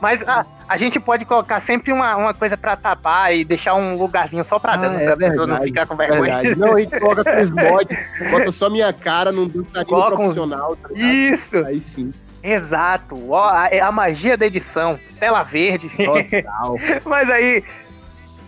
Mas 0.00 0.22
ah, 0.28 0.46
a 0.68 0.76
gente 0.76 1.00
pode 1.00 1.24
colocar 1.24 1.60
sempre 1.60 1.92
uma, 1.92 2.14
uma 2.16 2.34
coisa 2.34 2.56
pra 2.56 2.76
tapar 2.76 3.34
e 3.34 3.44
deixar 3.44 3.74
um 3.74 3.96
lugarzinho 3.96 4.44
só 4.44 4.58
pra 4.58 4.74
Ah, 4.74 4.76
dança, 4.76 5.10
é 5.10 5.12
a 5.12 5.16
pessoa 5.16 5.46
não 5.46 5.56
verdade, 5.56 5.64
ficar 5.64 5.86
com 5.86 5.96
vergonha. 5.96 6.42
Verdade. 6.42 6.56
Não, 6.60 6.78
gente 6.78 6.98
coloca 7.00 7.24
com 7.24 7.40
os 7.42 7.50
mods, 7.50 7.98
bota 8.30 8.52
só 8.52 8.68
minha 8.68 8.92
cara 8.92 9.32
num 9.32 9.48
dançarino 9.48 9.86
Coloca 9.86 10.16
profissional, 10.16 10.76
tá? 10.76 10.88
Isso, 10.94 11.56
Aí 11.64 11.78
sim. 11.78 12.12
exato. 12.42 13.30
Ó, 13.30 13.48
a, 13.48 13.68
é 13.68 13.80
a 13.80 13.90
magia 13.90 14.36
da 14.36 14.46
edição, 14.46 14.98
tela 15.18 15.42
verde. 15.42 15.88
Total. 15.88 16.76
Mas 17.06 17.30
aí, 17.30 17.64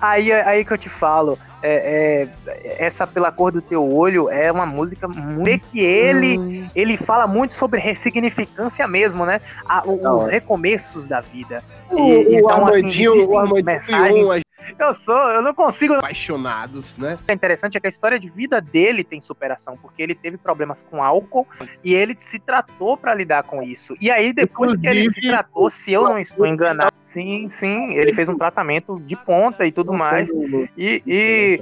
aí, 0.00 0.30
aí 0.32 0.64
que 0.64 0.72
eu 0.72 0.78
te 0.78 0.88
falo, 0.90 1.38
é, 1.62 2.28
é, 2.46 2.76
essa 2.84 3.06
pela 3.06 3.30
cor 3.30 3.52
do 3.52 3.60
teu 3.60 3.86
olho 3.92 4.28
é 4.30 4.50
uma 4.50 4.64
música 4.66 5.06
muito 5.08 5.66
que 5.68 5.80
ele 5.80 6.68
ele 6.74 6.96
fala 6.96 7.26
muito 7.26 7.54
sobre 7.54 7.80
ressignificância 7.80 8.86
mesmo, 8.88 9.24
né? 9.26 9.40
A- 9.68 9.82
o- 9.84 9.98
os 9.98 10.04
hora. 10.04 10.30
recomeços 10.32 11.08
da 11.08 11.20
vida. 11.20 11.62
O, 11.90 11.98
E- 11.98 12.26
o 12.26 12.38
então, 12.38 12.66
assim, 12.66 12.76
Armandinho, 12.78 13.14
existem 13.14 13.34
o 13.34 13.38
Armandinho 13.38 14.28
um 14.28 14.40
Eu 14.78 14.94
sou, 14.94 15.16
eu 15.30 15.42
não 15.42 15.52
consigo 15.52 15.94
apaixonados, 15.94 16.96
né? 16.96 17.18
O 17.28 17.32
interessante 17.32 17.76
é 17.76 17.80
que 17.80 17.86
a 17.86 17.90
história 17.90 18.18
de 18.18 18.30
vida 18.30 18.60
dele 18.60 19.02
tem 19.02 19.20
superação, 19.20 19.76
porque 19.76 20.00
ele 20.02 20.14
teve 20.14 20.36
problemas 20.38 20.82
com 20.88 21.02
álcool 21.02 21.46
e 21.84 21.92
ele 21.94 22.16
se 22.18 22.38
tratou 22.38 22.96
pra 22.96 23.14
lidar 23.14 23.42
com 23.42 23.62
isso. 23.62 23.94
E 24.00 24.10
aí, 24.10 24.32
depois 24.32 24.76
que 24.76 24.86
ele 24.86 25.00
se 25.02 25.06
Inclusive, 25.08 25.28
tratou, 25.28 25.70
se 25.70 25.92
eu 25.92 26.04
não 26.04 26.18
estou 26.18 26.46
enganado, 26.46 26.89
sim, 27.12 27.48
sim, 27.50 27.92
ele 27.94 28.12
fez 28.12 28.28
um 28.28 28.36
tratamento 28.36 28.98
de 29.00 29.16
ponta 29.16 29.66
e 29.66 29.72
tudo 29.72 29.92
mais. 29.92 30.28
E, 30.76 31.02
e 31.06 31.60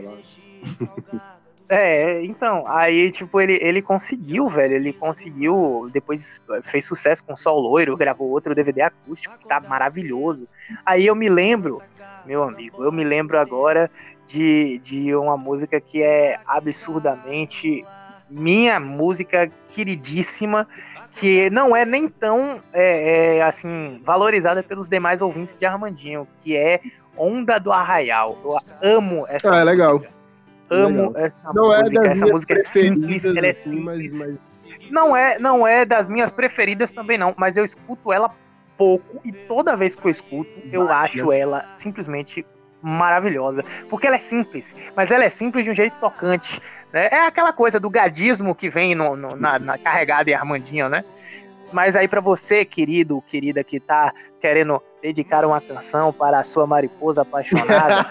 é, 1.68 2.24
então, 2.24 2.64
aí, 2.66 3.10
tipo, 3.10 3.40
ele, 3.40 3.58
ele 3.62 3.82
conseguiu, 3.82 4.48
velho. 4.48 4.74
Ele 4.74 4.92
conseguiu. 4.92 5.88
Depois 5.92 6.40
fez 6.62 6.84
sucesso 6.84 7.24
com 7.24 7.36
Sol 7.36 7.60
Loiro, 7.60 7.96
gravou 7.96 8.30
outro 8.30 8.54
DVD 8.54 8.82
acústico 8.82 9.38
que 9.38 9.48
tá 9.48 9.60
maravilhoso. 9.60 10.46
Aí 10.84 11.06
eu 11.06 11.14
me 11.14 11.28
lembro, 11.28 11.82
meu 12.24 12.42
amigo, 12.42 12.84
eu 12.84 12.92
me 12.92 13.04
lembro 13.04 13.38
agora 13.38 13.90
de, 14.26 14.78
de 14.78 15.14
uma 15.14 15.36
música 15.36 15.80
que 15.80 16.02
é 16.02 16.38
absurdamente 16.46 17.84
minha 18.30 18.78
música 18.78 19.50
queridíssima, 19.68 20.66
que 21.12 21.48
não 21.50 21.74
é 21.74 21.84
nem 21.84 22.08
tão 22.08 22.60
é, 22.72 23.36
é, 23.38 23.42
assim 23.42 24.00
valorizada 24.04 24.62
pelos 24.62 24.88
demais 24.88 25.20
ouvintes 25.20 25.58
de 25.58 25.64
Armandinho, 25.66 26.26
que 26.42 26.56
é 26.56 26.80
Onda 27.16 27.58
do 27.58 27.72
Arraial. 27.72 28.38
Eu 28.44 28.96
amo 28.96 29.26
essa 29.28 29.52
Ah, 29.52 29.58
é 29.58 29.64
legal. 29.64 29.94
música. 29.94 30.12
Amo 30.70 31.06
Legal. 31.08 31.16
essa 31.16 31.52
Não 31.54 31.72
é 31.72 31.78
música. 31.80 32.00
das 32.02 32.10
essa 32.10 32.26
música 32.26 32.54
é 32.54 32.62
simples, 32.62 33.24
ela 33.24 33.46
é 33.46 33.50
assim, 33.50 33.80
mas, 33.80 33.98
simples. 34.02 34.38
mas 34.78 34.90
Não 34.90 35.16
é, 35.16 35.38
não 35.38 35.66
é 35.66 35.84
das 35.84 36.06
minhas 36.08 36.30
preferidas 36.30 36.92
também 36.92 37.16
não, 37.18 37.34
mas 37.36 37.56
eu 37.56 37.64
escuto 37.64 38.12
ela 38.12 38.30
pouco 38.76 39.20
e 39.24 39.32
toda 39.32 39.76
vez 39.76 39.96
que 39.96 40.06
eu 40.06 40.10
escuto, 40.10 40.50
eu 40.70 40.88
acho 40.88 41.32
ela 41.32 41.64
simplesmente 41.74 42.46
maravilhosa, 42.80 43.64
porque 43.90 44.06
ela 44.06 44.16
é 44.16 44.20
simples, 44.20 44.76
mas 44.94 45.10
ela 45.10 45.24
é 45.24 45.28
simples 45.30 45.64
de 45.64 45.70
um 45.70 45.74
jeito 45.74 45.94
tocante. 45.98 46.60
Né? 46.92 47.08
É 47.10 47.26
aquela 47.26 47.52
coisa 47.52 47.78
do 47.80 47.88
gadismo 47.90 48.54
que 48.54 48.68
vem 48.70 48.94
no, 48.94 49.16
no- 49.16 49.36
na, 49.36 49.58
na 49.58 49.78
carregada 49.78 50.30
em 50.30 50.34
Armandinho, 50.34 50.88
né? 50.88 51.04
Mas 51.72 51.94
aí 51.94 52.08
pra 52.08 52.20
você, 52.20 52.64
querido, 52.64 53.22
querida, 53.26 53.62
que 53.62 53.78
tá 53.78 54.12
querendo 54.40 54.82
dedicar 55.02 55.44
uma 55.44 55.60
canção 55.60 56.12
para 56.12 56.38
a 56.38 56.44
sua 56.44 56.66
mariposa 56.66 57.22
apaixonada, 57.22 58.06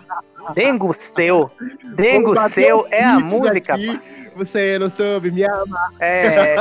Dengo 0.54 0.94
Seu, 0.94 1.50
Dengo 1.96 2.34
Seu 2.48 2.86
é 2.90 3.02
a 3.04 3.18
música, 3.18 3.74
aqui. 3.74 3.98
Você 4.36 4.78
não 4.78 4.88
soube 4.88 5.30
me 5.32 5.44
amar. 5.44 5.90
É. 5.98 6.54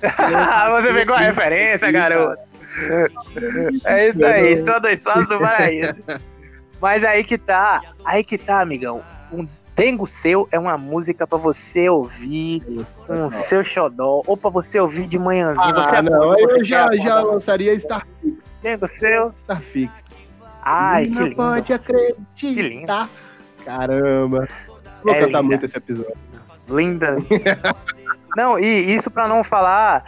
Você 0.80 0.92
pegou 0.92 1.14
a 1.14 1.18
referência, 1.18 1.90
garoto. 1.90 2.40
É 3.84 4.08
isso 4.08 4.24
aí, 4.24 4.52
estou 4.52 4.80
dois 4.80 5.02
sócios 5.02 5.28
do 5.28 5.38
paraíso. 5.40 5.94
Mas 6.80 7.04
aí 7.04 7.22
que 7.22 7.38
tá, 7.38 7.82
aí 8.04 8.24
que 8.24 8.38
tá, 8.38 8.60
amigão. 8.60 9.02
Um 9.32 9.46
Dengo 9.82 10.06
Seu 10.06 10.46
é 10.52 10.58
uma 10.60 10.78
música 10.78 11.26
pra 11.26 11.36
você 11.36 11.88
ouvir 11.88 12.62
com 13.04 13.26
o 13.26 13.32
seu 13.32 13.64
xodó, 13.64 14.22
ou 14.24 14.36
pra 14.36 14.48
você 14.48 14.78
ouvir 14.78 15.08
de 15.08 15.18
manhãzinho. 15.18 15.74
você 15.74 15.96
Ah, 15.96 16.02
não, 16.02 16.14
acorda, 16.22 16.36
aí 16.36 16.42
você 16.44 16.60
eu 16.60 16.64
já, 16.64 16.76
já 16.94 17.14
acordar. 17.14 17.22
lançaria 17.22 17.80
Star, 17.80 18.06
Dengo 18.62 18.88
Seu. 18.88 19.32
Starfix. 19.42 19.92
Ai, 20.62 21.06
que 21.06 21.10
não 21.16 21.22
lindo. 21.24 21.34
pode 21.34 21.72
acreditar. 21.72 23.08
Caramba. 23.64 24.48
Vou 25.02 25.12
É 25.12 25.18
cantar 25.18 25.26
linda. 25.26 25.42
muito 25.42 25.64
esse 25.64 25.76
episódio. 25.76 26.14
Linda. 26.68 27.16
não, 28.36 28.60
e 28.60 28.94
isso 28.94 29.10
pra 29.10 29.26
não 29.26 29.42
falar, 29.42 30.04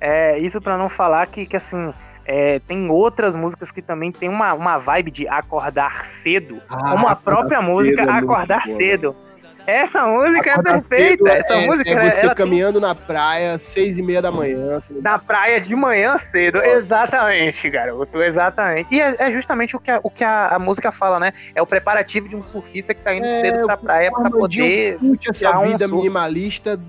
é, 0.00 0.36
isso 0.40 0.60
para 0.60 0.76
não 0.76 0.88
falar 0.88 1.24
que, 1.28 1.46
que 1.46 1.54
assim, 1.56 1.94
é, 2.24 2.58
tem 2.60 2.88
outras 2.90 3.34
músicas 3.34 3.70
que 3.70 3.82
também 3.82 4.12
tem 4.12 4.28
uma, 4.28 4.52
uma 4.54 4.78
vibe 4.78 5.10
de 5.10 5.28
acordar 5.28 6.04
cedo, 6.06 6.60
Ah, 6.68 6.94
uma 6.94 7.12
Acordar 7.12 7.16
própria 7.16 7.58
Cedo 7.58 7.70
música 7.70 8.02
é 8.02 8.08
Acordar 8.10 8.68
Cedo. 8.68 9.16
Essa 9.64 10.04
música 10.06 10.50
é 10.50 10.52
Acordar 10.54 10.82
perfeita, 10.82 11.24
cedo 11.24 11.28
essa 11.28 11.54
é, 11.54 11.66
música 11.66 11.90
é 11.90 11.94
você 12.10 12.20
ela 12.20 12.34
tem 12.34 12.34
caminhando 12.34 12.80
na 12.80 12.96
praia, 12.96 13.58
seis 13.58 13.96
e 13.96 14.02
meia 14.02 14.20
da 14.20 14.32
manhã. 14.32 14.82
na 15.00 15.18
praia 15.20 15.60
de 15.60 15.74
manhã 15.76 16.18
cedo. 16.18 16.60
Exatamente, 16.60 17.70
garoto, 17.70 18.20
exatamente. 18.20 18.88
E 18.92 19.00
é, 19.00 19.14
é 19.20 19.32
justamente 19.32 19.76
o 19.76 19.78
que, 19.78 19.90
a, 19.92 20.00
o 20.02 20.10
que 20.10 20.24
a, 20.24 20.48
a 20.48 20.58
música 20.58 20.90
fala, 20.90 21.20
né? 21.20 21.32
É 21.54 21.62
o 21.62 21.66
preparativo 21.66 22.28
de 22.28 22.34
um 22.34 22.42
surfista 22.42 22.92
que 22.92 23.02
tá 23.02 23.14
indo 23.14 23.24
É, 23.26 23.40
cedo 23.40 23.66
pra 23.66 23.76
praia 23.76 24.10
pra 24.10 24.28
poder 24.30 24.98
curte 24.98 25.30
essa 25.30 25.56
um 25.58 25.66
vida 25.68 25.78
surf. 25.86 25.94
minimalista 25.94 26.80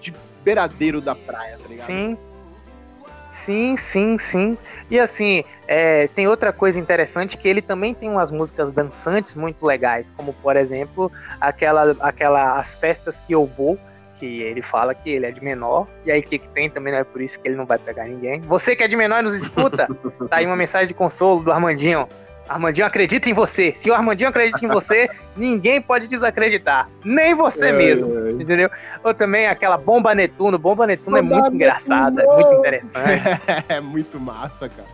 de 0.00 0.12
beiradeiro 0.44 1.00
da 1.00 1.16
praia, 1.16 1.58
tá 1.60 1.68
ligado? 1.68 1.86
Sim. 1.88 2.16
Sim, 3.44 3.76
sim, 3.76 4.18
sim. 4.18 4.56
E 4.92 5.00
assim, 5.00 5.42
é, 5.66 6.06
tem 6.08 6.28
outra 6.28 6.52
coisa 6.52 6.78
interessante 6.78 7.38
que 7.38 7.48
ele 7.48 7.62
também 7.62 7.94
tem 7.94 8.10
umas 8.10 8.30
músicas 8.30 8.70
dançantes 8.70 9.34
muito 9.34 9.64
legais, 9.64 10.12
como 10.14 10.34
por 10.34 10.54
exemplo, 10.54 11.10
aquela, 11.40 11.96
aquela 12.00 12.60
As 12.60 12.74
Festas 12.74 13.18
que 13.26 13.34
eu 13.34 13.46
vou, 13.46 13.78
que 14.20 14.42
ele 14.42 14.60
fala 14.60 14.94
que 14.94 15.08
ele 15.08 15.24
é 15.24 15.30
de 15.30 15.42
menor, 15.42 15.86
e 16.04 16.12
aí 16.12 16.20
o 16.20 16.22
que, 16.22 16.38
que 16.38 16.48
tem 16.50 16.68
também 16.68 16.92
não 16.92 17.00
é 17.00 17.04
por 17.04 17.22
isso 17.22 17.40
que 17.40 17.48
ele 17.48 17.56
não 17.56 17.64
vai 17.64 17.78
pegar 17.78 18.04
ninguém. 18.04 18.42
Você 18.42 18.76
que 18.76 18.82
é 18.82 18.86
de 18.86 18.94
menor 18.94 19.20
e 19.20 19.22
nos 19.22 19.32
escuta, 19.32 19.88
tá 20.28 20.36
aí 20.36 20.44
uma 20.44 20.56
mensagem 20.56 20.88
de 20.88 20.92
consolo 20.92 21.42
do 21.42 21.50
Armandinho. 21.50 22.06
Armandinho 22.48 22.86
acredita 22.86 23.28
em 23.30 23.32
você. 23.32 23.72
Se 23.76 23.90
o 23.90 23.94
Armandinho 23.94 24.28
acredita 24.28 24.64
em 24.64 24.68
você, 24.68 25.08
ninguém 25.36 25.80
pode 25.80 26.06
desacreditar. 26.08 26.88
Nem 27.04 27.34
você 27.34 27.68
É, 27.68 27.72
mesmo. 27.72 28.28
é. 28.28 28.30
Entendeu? 28.32 28.70
Ou 29.02 29.14
também 29.14 29.46
aquela 29.46 29.78
Bomba 29.78 30.14
Netuno. 30.14 30.58
Bomba 30.58 30.86
Netuno 30.86 31.16
é 31.16 31.22
Bomba 31.22 31.36
muito 31.42 31.54
engraçada, 31.54 32.22
é 32.22 32.26
muito 32.26 32.52
interessante. 32.54 33.22
É 33.68 33.80
muito 33.80 34.18
massa, 34.20 34.68
cara. 34.68 34.88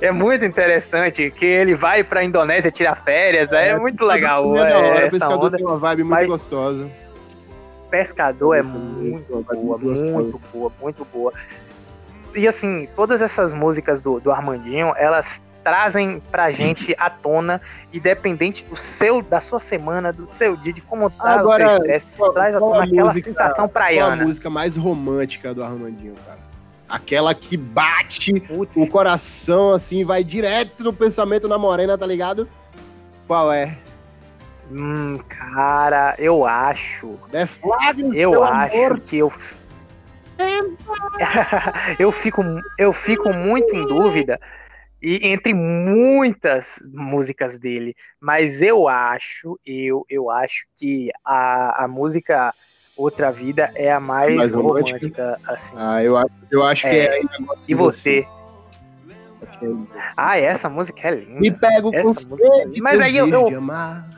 É 0.00 0.12
muito 0.12 0.44
interessante 0.44 1.28
que 1.30 1.44
ele 1.44 1.74
vai 1.74 2.04
pra 2.04 2.22
Indonésia 2.22 2.70
tirar 2.70 2.94
férias. 3.02 3.52
É, 3.52 3.76
muito 3.76 4.04
legal 4.04 4.44
É 4.56 4.60
hora, 4.60 4.78
o 4.78 4.84
é, 4.84 4.98
essa 5.06 5.10
pescador 5.18 5.46
onda. 5.46 5.56
tem 5.56 5.66
uma 5.66 5.76
vibe 5.78 6.02
muito 6.04 6.10
Mas- 6.14 6.28
gostosa. 6.28 6.88
Pescador 7.90 8.54
é 8.54 8.62
Muito 8.62 9.26
boa, 9.42 9.78
muito 9.78 10.04
muito 10.12 10.40
boa, 10.52 10.72
muito 10.80 11.06
boa. 11.06 11.32
E 12.36 12.46
assim, 12.46 12.86
todas 12.94 13.22
essas 13.22 13.54
músicas 13.54 13.98
do, 14.00 14.20
do 14.20 14.30
Armandinho, 14.30 14.92
elas 14.96 15.40
trazem 15.64 16.20
pra 16.30 16.50
gente 16.50 16.94
à 16.98 17.10
tona, 17.10 17.60
independente 17.92 18.64
do 18.64 18.74
seu, 18.76 19.20
da 19.22 19.40
sua 19.40 19.60
semana, 19.60 20.12
do 20.12 20.26
seu 20.26 20.56
dia, 20.56 20.72
de 20.72 20.80
como 20.80 21.10
tá 21.10 21.36
o 21.36 21.38
Agora, 21.40 21.66
seu 21.68 21.76
estresse, 21.78 22.06
traz 22.32 22.54
à 22.56 22.58
tona 22.58 22.84
aquela 22.84 23.08
música- 23.12 23.28
sensação 23.30 23.54
qual 23.56 23.64
a 23.66 23.68
praiana. 23.68 24.24
música 24.24 24.48
mais 24.50 24.76
romântica 24.76 25.52
do 25.52 25.62
Armandinho, 25.62 26.14
cara? 26.26 26.38
Aquela 26.88 27.34
que 27.34 27.56
bate 27.56 28.40
Putz, 28.40 28.76
o 28.76 28.88
coração, 28.88 29.74
assim, 29.74 30.04
vai 30.04 30.24
direto 30.24 30.82
no 30.82 30.92
pensamento 30.92 31.46
na 31.46 31.58
morena, 31.58 31.98
tá 31.98 32.06
ligado? 32.06 32.48
Qual 33.26 33.52
é? 33.52 33.76
hum, 34.70 35.18
cara, 35.28 36.14
eu 36.18 36.46
acho 36.46 37.18
É 37.32 37.44
Flávio, 37.46 38.14
Eu 38.14 38.42
acho 38.44 38.74
amor. 38.76 39.00
que 39.00 39.18
eu. 39.18 39.32
eu 41.98 42.12
fico, 42.12 42.42
eu 42.78 42.92
fico 42.92 43.32
muito 43.32 43.74
em 43.74 43.86
dúvida 43.86 44.40
e 45.00 45.26
entre 45.28 45.54
muitas 45.54 46.76
músicas 46.92 47.58
dele, 47.58 47.94
mas 48.20 48.60
eu 48.62 48.88
acho, 48.88 49.58
eu, 49.64 50.04
eu 50.08 50.30
acho 50.30 50.64
que 50.76 51.10
a, 51.24 51.84
a 51.84 51.88
música 51.88 52.54
Outra 52.96 53.30
Vida 53.30 53.70
é 53.76 53.92
a 53.92 54.00
mais, 54.00 54.34
Mais 54.34 54.50
romântica, 54.50 55.22
romântica? 55.22 55.40
assim. 55.46 55.76
Ah, 55.78 56.02
eu 56.02 56.16
acho, 56.16 56.30
eu 56.50 56.64
acho 56.64 56.82
que 56.82 56.88
É. 56.88 57.04
é. 57.16 57.20
E 57.68 57.74
você? 57.74 58.26
É 59.60 59.64
ainda. 59.64 59.88
Ah, 60.16 60.36
essa 60.38 60.68
música 60.68 61.06
é 61.08 61.14
linda. 61.14 61.40
Me 61.40 61.50
pego 61.52 61.94
Essa 61.94 62.02
com 62.02 62.28
música 62.30 62.48
é. 62.56 62.80
Mas 62.80 63.00
aí 63.00 63.16
eu- 63.16 63.28
eu- 63.28 63.48
de 63.48 63.54
amar. 63.54 64.17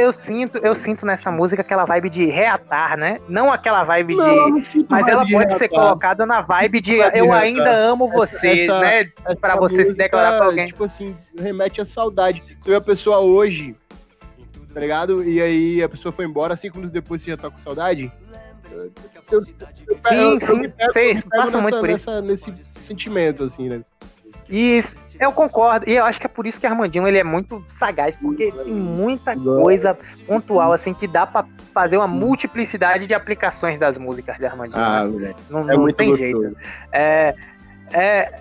Eu 0.00 0.12
sinto, 0.12 0.58
eu 0.58 0.76
sinto 0.76 1.04
nessa 1.04 1.28
música 1.28 1.60
aquela 1.62 1.84
vibe 1.84 2.08
de 2.08 2.24
reatar, 2.26 2.96
né? 2.96 3.18
Não 3.28 3.52
aquela 3.52 3.82
vibe 3.82 4.14
de 4.14 4.20
Não, 4.20 4.62
sinto 4.62 4.86
Mas 4.88 5.00
vibe 5.04 5.12
ela 5.12 5.24
de 5.24 5.32
pode 5.32 5.52
ser 5.54 5.58
reatar. 5.58 5.80
colocada 5.80 6.24
na 6.24 6.40
vibe 6.40 6.80
de 6.80 6.96
Vibe 6.98 7.12
de 7.12 7.18
eu 7.18 7.24
reatar. 7.24 7.42
ainda 7.42 7.70
amo 7.76 8.06
você, 8.08 8.60
essa- 8.62 8.78
né? 8.80 9.10
Essa 9.26 9.36
Pra 9.40 9.56
você 9.56 9.84
se 9.84 9.94
declarar 9.94 10.36
pra 10.36 10.46
alguém. 10.46 10.68
Tipo 10.68 10.84
assim, 10.84 11.12
remete 11.36 11.80
à 11.80 11.84
saudade. 11.84 12.40
Você 12.40 12.54
vê 12.64 12.76
a 12.76 12.80
pessoa 12.80 13.18
hoje, 13.18 13.74
tá 14.72 14.78
ligado? 14.78 15.24
E 15.24 15.42
aí 15.42 15.82
a 15.82 15.88
pessoa 15.88 16.12
foi 16.12 16.26
embora, 16.26 16.56
cinco 16.56 16.76
minutos 16.76 16.92
depois 16.92 17.20
você 17.20 17.30
já 17.32 17.36
tá 17.36 17.50
com 17.50 17.58
saudade. 17.58 18.12
Eu, 18.70 18.78
eu, 18.84 18.92
eu, 19.32 19.42
Sim, 19.42 19.50
eu 19.56 20.40
sim, 20.40 20.62
eu 20.80 21.70
por 21.80 21.88
nessa- 21.88 22.22
Nesse 22.22 22.54
sentimento, 22.80 23.42
assim, 23.42 23.68
né? 23.68 23.80
Isso, 24.48 24.96
eu 25.20 25.30
concordo. 25.32 25.84
E 25.88 25.94
eu 25.94 26.04
acho 26.04 26.18
que 26.20 26.26
é 26.26 26.28
por 26.28 26.46
isso 26.46 26.58
que 26.60 26.66
Armandinho 26.66 27.06
ele 27.06 27.18
é 27.18 27.24
muito 27.24 27.64
sagaz, 27.68 28.16
porque 28.16 28.50
tem 28.52 28.72
muita 28.72 29.36
coisa 29.36 29.96
pontual 30.26 30.72
assim 30.72 30.94
que 30.94 31.06
dá 31.06 31.26
pra 31.26 31.44
fazer 31.74 31.96
uma 31.96 32.08
multiplicidade 32.08 33.06
de 33.06 33.14
aplicações 33.14 33.78
das 33.78 33.98
músicas 33.98 34.36
de 34.38 34.46
Armandinho. 34.46 34.80
Ah, 34.82 35.04
né? 35.04 35.34
não 35.50 35.60
É 35.70 35.76
não 35.76 35.92
tem 35.92 36.10
gostoso. 36.10 36.16
jeito. 36.16 36.56
É, 36.92 37.34
é, 37.92 38.32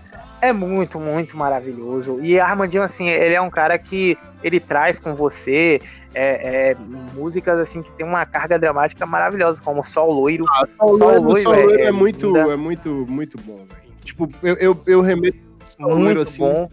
é 0.41 0.53
muito, 0.53 0.99
muito 0.99 1.35
maravilhoso. 1.37 2.19
E 2.21 2.39
Armandinho, 2.39 2.83
assim, 2.83 3.09
ele 3.09 3.33
é 3.33 3.41
um 3.41 3.49
cara 3.49 3.77
que 3.77 4.17
ele 4.43 4.59
traz 4.59 4.99
com 4.99 5.13
você 5.15 5.81
é, 6.15 6.71
é, 6.71 6.75
músicas 7.13 7.59
assim 7.59 7.81
que 7.83 7.91
tem 7.91 8.05
uma 8.05 8.25
carga 8.25 8.57
dramática 8.57 9.05
maravilhosa, 9.05 9.61
como 9.61 9.83
Sol 9.83 10.11
Loiro. 10.11 10.45
Sol 10.79 10.97
Sol 10.97 11.19
Loiro, 11.21 11.43
Sol 11.43 11.53
é- 11.53 11.63
Loiro 11.63 11.81
é 11.81 11.85
é, 11.85 11.91
muito, 11.91 12.37
é 12.37 12.55
muito, 12.55 12.89
muito 13.09 13.37
bom, 13.41 13.57
velho. 13.57 13.87
Tipo, 14.03 14.29
eu, 14.41 14.55
eu, 14.55 14.81
eu 14.87 15.01
remeto 15.01 15.37
Muito 15.79 16.21
assim, 16.21 16.39
bom. 16.39 16.69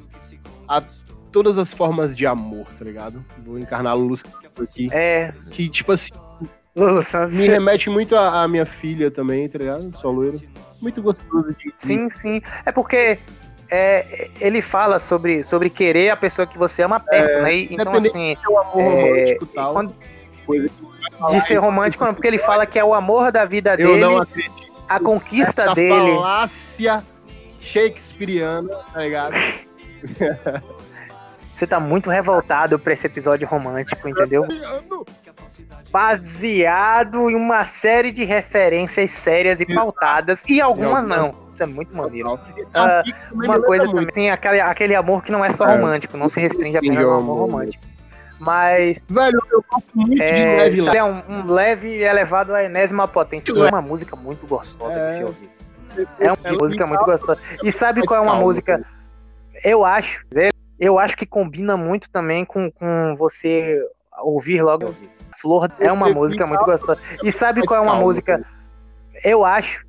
a 0.68 0.82
todas 1.30 1.58
as 1.58 1.72
formas 1.72 2.16
de 2.16 2.26
amor, 2.26 2.66
tá 2.78 2.84
ligado? 2.84 3.24
Vou 3.44 3.58
encarnar 3.58 3.96
Lulu 3.96 4.16
Santos 4.16 4.68
aqui. 4.70 4.88
É, 4.92 5.32
Que, 5.50 5.68
tipo 5.68 5.92
assim, 5.92 6.10
me 7.32 7.46
remete 7.48 7.90
muito 7.90 8.16
à, 8.16 8.46
minha 8.48 8.64
filha 8.66 9.10
também, 9.10 9.48
tá 9.48 9.58
ligado? 9.58 9.82
Sol 9.98 10.12
Loiro. 10.12 10.40
Muito 10.82 11.02
gostoso 11.02 11.54
de. 11.58 11.72
Sim, 11.86 12.08
sim. 12.20 12.42
É 12.64 12.70
porque 12.72 13.18
é, 13.70 14.28
ele 14.40 14.60
fala 14.62 14.98
sobre, 14.98 15.42
sobre 15.42 15.70
querer 15.70 16.10
a 16.10 16.16
pessoa 16.16 16.46
que 16.46 16.58
você 16.58 16.82
ama 16.82 17.00
perto, 17.00 17.42
né? 17.42 17.56
E, 17.56 17.74
Então, 17.74 17.92
assim, 17.94 18.36
um 18.50 18.58
amor 18.58 18.80
É, 18.80 18.84
romântico 19.02 19.44
e 19.44 19.48
tal. 19.48 19.72
quando- 19.72 19.94
Coisa 20.46 20.68
de 21.30 21.40
ser 21.40 21.56
romântico, 21.56 22.04
não, 22.04 22.12
porque 22.12 22.26
ele 22.28 22.36
fala 22.38 22.66
que 22.66 22.78
é 22.78 22.84
o 22.84 22.92
amor 22.92 23.32
da 23.32 23.46
vida 23.46 23.70
eu 23.78 23.88
dele, 23.88 24.00
não 24.00 24.18
acredito. 24.18 24.52
a 24.86 25.00
conquista 25.00 25.62
Essa 25.62 25.74
dele. 25.74 25.88
falácia 26.16 27.02
shakespeariana, 27.64 28.68
tá 28.92 29.00
ligado? 29.00 29.34
Você 31.54 31.66
tá 31.68 31.78
muito 31.78 32.10
revoltado 32.10 32.78
pra 32.80 32.92
esse 32.92 33.06
episódio 33.06 33.46
romântico, 33.46 34.08
entendeu? 34.08 34.44
Baseado 35.90 37.30
em 37.30 37.36
uma 37.36 37.64
série 37.64 38.10
de 38.10 38.24
referências 38.24 39.12
sérias 39.12 39.60
e 39.60 39.66
pautadas, 39.66 40.42
e 40.48 40.60
algumas 40.60 41.06
não. 41.06 41.32
Isso 41.46 41.62
é 41.62 41.66
muito 41.66 41.96
maneiro. 41.96 42.38
Ah, 42.74 43.02
Uma 43.32 43.62
coisa 43.62 43.86
também, 43.86 44.06
tem 44.08 44.30
aquele, 44.32 44.60
aquele 44.60 44.94
amor 44.96 45.22
que 45.22 45.30
não 45.30 45.44
é 45.44 45.50
só 45.50 45.68
É. 45.68 45.76
romântico, 45.76 46.16
não 46.16 46.28
se 46.28 46.40
restringe 46.40 46.76
apenas 46.76 47.04
ao 47.04 47.18
amor 47.18 47.48
romântico. 47.48 47.84
Mas 48.40 49.00
Velho, 49.08 49.38
eu 49.52 49.64
gosto 49.70 49.86
muito 49.94 50.16
de 50.16 50.20
é, 50.22 50.56
leve 50.56 50.76
isso 50.78 50.86
lá. 50.86 50.92
é 50.92 51.04
um, 51.04 51.22
um 51.28 51.46
leve 51.52 52.02
elevado 52.02 52.52
à 52.52 52.64
enésima 52.64 53.06
potência. 53.06 53.52
É 53.52 53.68
uma 53.68 53.80
música 53.80 54.16
muito 54.16 54.44
gostosa 54.44 54.98
de 55.06 55.12
se 55.14 55.20
É. 55.20 55.24
ouvir. 55.24 55.53
É 56.18 56.32
uma 56.32 56.58
música 56.58 56.86
muito 56.86 57.04
gostosa. 57.04 57.40
E 57.62 57.72
sabe 57.72 58.04
qual 58.04 58.20
é 58.20 58.22
uma 58.22 58.36
música? 58.36 58.84
Eu 59.64 59.84
acho, 59.84 60.24
eu 60.78 60.98
acho 60.98 61.16
que 61.16 61.26
combina 61.26 61.76
muito 61.76 62.10
também 62.10 62.44
com, 62.44 62.70
com 62.70 63.14
você 63.16 63.80
ouvir 64.22 64.62
logo. 64.62 64.94
Flor 65.40 65.70
é 65.78 65.92
uma 65.92 66.08
música 66.08 66.46
muito 66.46 66.64
gostosa. 66.64 67.00
E 67.22 67.30
sabe 67.30 67.64
qual 67.66 67.78
é 67.78 67.82
uma 67.82 67.96
música? 67.96 68.44
Eu 69.22 69.44
acho, 69.44 69.84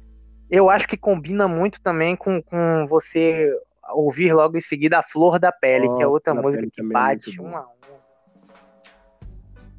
eu 0.50 0.70
acho 0.70 0.88
que 0.88 0.98
combina 0.98 1.48
muito 1.48 1.82
também 1.82 2.16
com, 2.16 2.42
com 2.42 2.86
você 2.88 3.52
ouvir 3.94 4.34
logo 4.34 4.58
em 4.58 4.62
seguida 4.62 5.00
a 5.00 5.04
Flor 5.04 5.40
da 5.40 5.52
Pele, 5.52 5.88
que 5.96 6.04
é 6.04 6.08
outra 6.08 6.34
música 6.34 6.66
que 6.72 6.82
é 6.82 6.84
bate 6.84 7.38
boa. 7.38 7.50
uma 7.50 7.60
a 7.60 7.62
uma. 7.62 7.76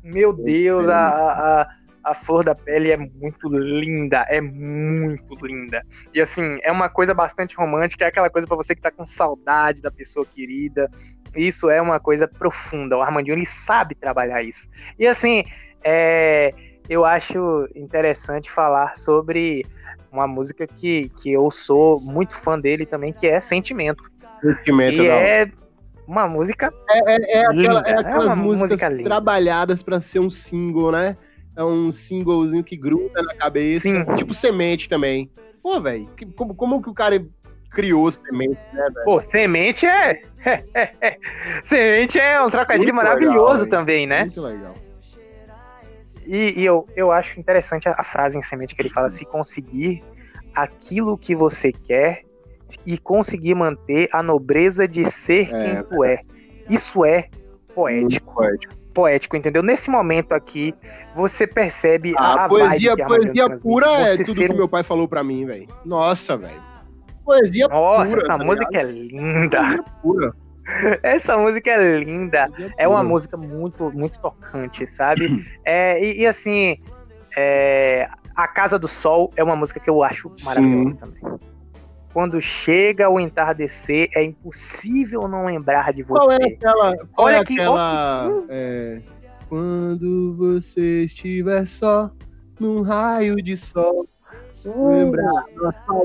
Meu 0.02 0.32
Deus, 0.32 0.88
a, 0.88 1.08
a, 1.08 1.68
a 2.06 2.14
Flor 2.14 2.44
da 2.44 2.54
Pele 2.54 2.90
é 2.92 2.96
muito 2.96 3.48
linda, 3.48 4.24
é 4.28 4.40
muito 4.40 5.34
linda. 5.44 5.82
E 6.14 6.20
assim, 6.20 6.58
é 6.62 6.70
uma 6.70 6.88
coisa 6.88 7.12
bastante 7.12 7.56
romântica, 7.56 8.04
é 8.04 8.08
aquela 8.08 8.30
coisa 8.30 8.46
pra 8.46 8.56
você 8.56 8.74
que 8.74 8.80
tá 8.80 8.90
com 8.90 9.04
saudade 9.04 9.82
da 9.82 9.90
pessoa 9.90 10.24
querida. 10.24 10.88
Isso 11.34 11.68
é 11.68 11.82
uma 11.82 11.98
coisa 11.98 12.28
profunda. 12.28 12.96
O 12.96 13.02
Armandinho 13.02 13.34
ele 13.36 13.44
sabe 13.46 13.94
trabalhar 13.94 14.42
isso. 14.42 14.68
E 14.98 15.06
assim, 15.06 15.42
é, 15.84 16.50
eu 16.88 17.04
acho 17.04 17.66
interessante 17.74 18.50
falar 18.50 18.96
sobre 18.96 19.66
uma 20.12 20.26
música 20.28 20.66
que, 20.66 21.10
que 21.20 21.32
eu 21.32 21.50
sou 21.50 22.00
muito 22.00 22.34
fã 22.34 22.58
dele 22.58 22.86
também, 22.86 23.12
que 23.12 23.26
é 23.26 23.40
Sentimento. 23.40 24.02
Sentimento 24.40 24.94
E 25.02 25.08
hora. 25.10 25.28
é 25.28 25.50
uma 26.06 26.28
música 26.28 26.72
É, 26.88 27.38
é, 27.38 27.46
aquela- 27.46 27.52
linda, 27.52 27.82
é 27.84 27.90
é 27.90 27.98
aquelas 27.98 28.26
uma 28.26 28.36
músicas 28.36 28.70
música 28.70 28.88
linda. 28.88 29.02
trabalhadas 29.04 29.82
pra 29.82 30.00
ser 30.00 30.20
um 30.20 30.30
single, 30.30 30.92
né? 30.92 31.16
É 31.56 31.64
um 31.64 31.92
singlezinho 31.92 32.62
que 32.62 32.76
gruda 32.76 33.22
na 33.22 33.34
cabeça. 33.34 33.88
Sim. 33.88 34.04
Tipo 34.16 34.34
semente 34.34 34.88
também. 34.88 35.30
Pô, 35.62 35.80
velho, 35.80 36.08
como, 36.36 36.54
como 36.54 36.82
que 36.82 36.90
o 36.90 36.94
cara 36.94 37.24
criou 37.70 38.10
semente, 38.10 38.58
né, 38.72 38.88
velho? 38.94 39.04
Pô, 39.04 39.20
semente 39.22 39.86
é. 39.86 40.20
semente 41.64 42.18
é 42.18 42.40
um 42.42 42.50
trocadilho 42.50 42.94
Muito 42.94 43.04
maravilhoso 43.04 43.64
legal, 43.64 43.68
também, 43.68 44.06
né? 44.06 44.20
Muito 44.22 44.42
legal. 44.42 44.74
E, 46.26 46.60
e 46.60 46.64
eu, 46.64 46.86
eu 46.96 47.10
acho 47.10 47.38
interessante 47.38 47.88
a, 47.88 47.94
a 47.96 48.04
frase 48.04 48.38
em 48.38 48.42
semente 48.42 48.74
que 48.74 48.82
ele 48.82 48.90
fala: 48.90 49.08
se 49.08 49.24
conseguir 49.24 50.02
aquilo 50.54 51.16
que 51.16 51.34
você 51.34 51.72
quer 51.72 52.22
e 52.84 52.98
conseguir 52.98 53.54
manter 53.54 54.08
a 54.12 54.22
nobreza 54.22 54.88
de 54.88 55.10
ser 55.10 55.52
É, 55.54 55.74
quem 55.74 55.82
tu 55.84 56.04
é. 56.04 56.20
Isso 56.68 57.04
é 57.04 57.28
poético. 57.74 58.34
Poético. 58.34 58.74
Poético, 58.96 59.36
entendeu? 59.36 59.62
Nesse 59.62 59.90
momento 59.90 60.32
aqui, 60.32 60.74
você 61.14 61.46
percebe 61.46 62.14
a, 62.16 62.46
A, 62.46 62.48
poesia, 62.48 62.96
poesia 62.96 63.50
pura 63.62 63.90
é 64.00 64.16
tudo 64.16 64.32
ser 64.34 64.48
que 64.48 64.56
meu 64.56 64.66
pai 64.66 64.82
falou 64.82 65.06
pra 65.06 65.22
mim, 65.22 65.44
velho. 65.44 65.66
Nossa, 65.84 66.34
velho. 66.34 66.62
Poesia 67.22 67.68
Nossa, 67.68 68.12
pura. 68.16 68.22
essa 68.24 68.38
tá 68.38 68.42
música 68.42 68.66
ligado? 68.70 68.88
é 68.88 68.92
linda. 68.92 69.60
Poesia 69.60 69.84
pura. 70.00 70.32
Essa 71.02 71.36
música 71.36 71.70
é 71.72 71.98
linda. 71.98 72.48
Poesia 72.48 72.74
É 72.78 72.88
uma 72.88 73.00
pura. 73.00 73.08
música 73.10 73.36
muito, 73.36 73.92
muito 73.92 74.18
tocante, 74.18 74.90
sabe? 74.90 75.44
É, 75.62 76.02
e, 76.02 76.22
e 76.22 76.26
assim, 76.26 76.74
é, 77.36 78.08
A 78.34 78.48
Casa 78.48 78.78
do 78.78 78.88
Sol 78.88 79.30
é 79.36 79.44
uma 79.44 79.54
música 79.56 79.78
que 79.78 79.90
eu 79.90 80.02
acho 80.02 80.32
maravilhosa 80.42 80.90
Sim. 80.90 80.96
também. 80.96 81.22
Quando 82.16 82.40
chega 82.40 83.10
o 83.10 83.20
entardecer, 83.20 84.08
é 84.14 84.24
impossível 84.24 85.28
não 85.28 85.44
lembrar 85.44 85.92
de 85.92 86.02
você. 86.02 86.18
Qual 86.18 86.32
é 86.32 86.36
aquela. 86.46 86.96
Qual 86.96 87.26
Olha 87.26 87.36
é 87.36 87.44
que- 87.44 87.52
aquela. 87.60 88.30
ó, 88.30 88.42
é, 88.48 88.98
quando 89.50 90.34
você 90.34 91.04
estiver 91.04 91.66
só 91.68 92.10
num 92.58 92.80
raio 92.80 93.36
de 93.36 93.54
sol. 93.54 94.06
Lembrar. 94.64 95.44